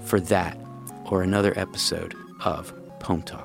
for 0.06 0.20
that 0.20 0.58
or 1.06 1.22
another 1.22 1.58
episode 1.58 2.14
of 2.44 2.74
Poem 3.06 3.22
Talk. 3.22 3.45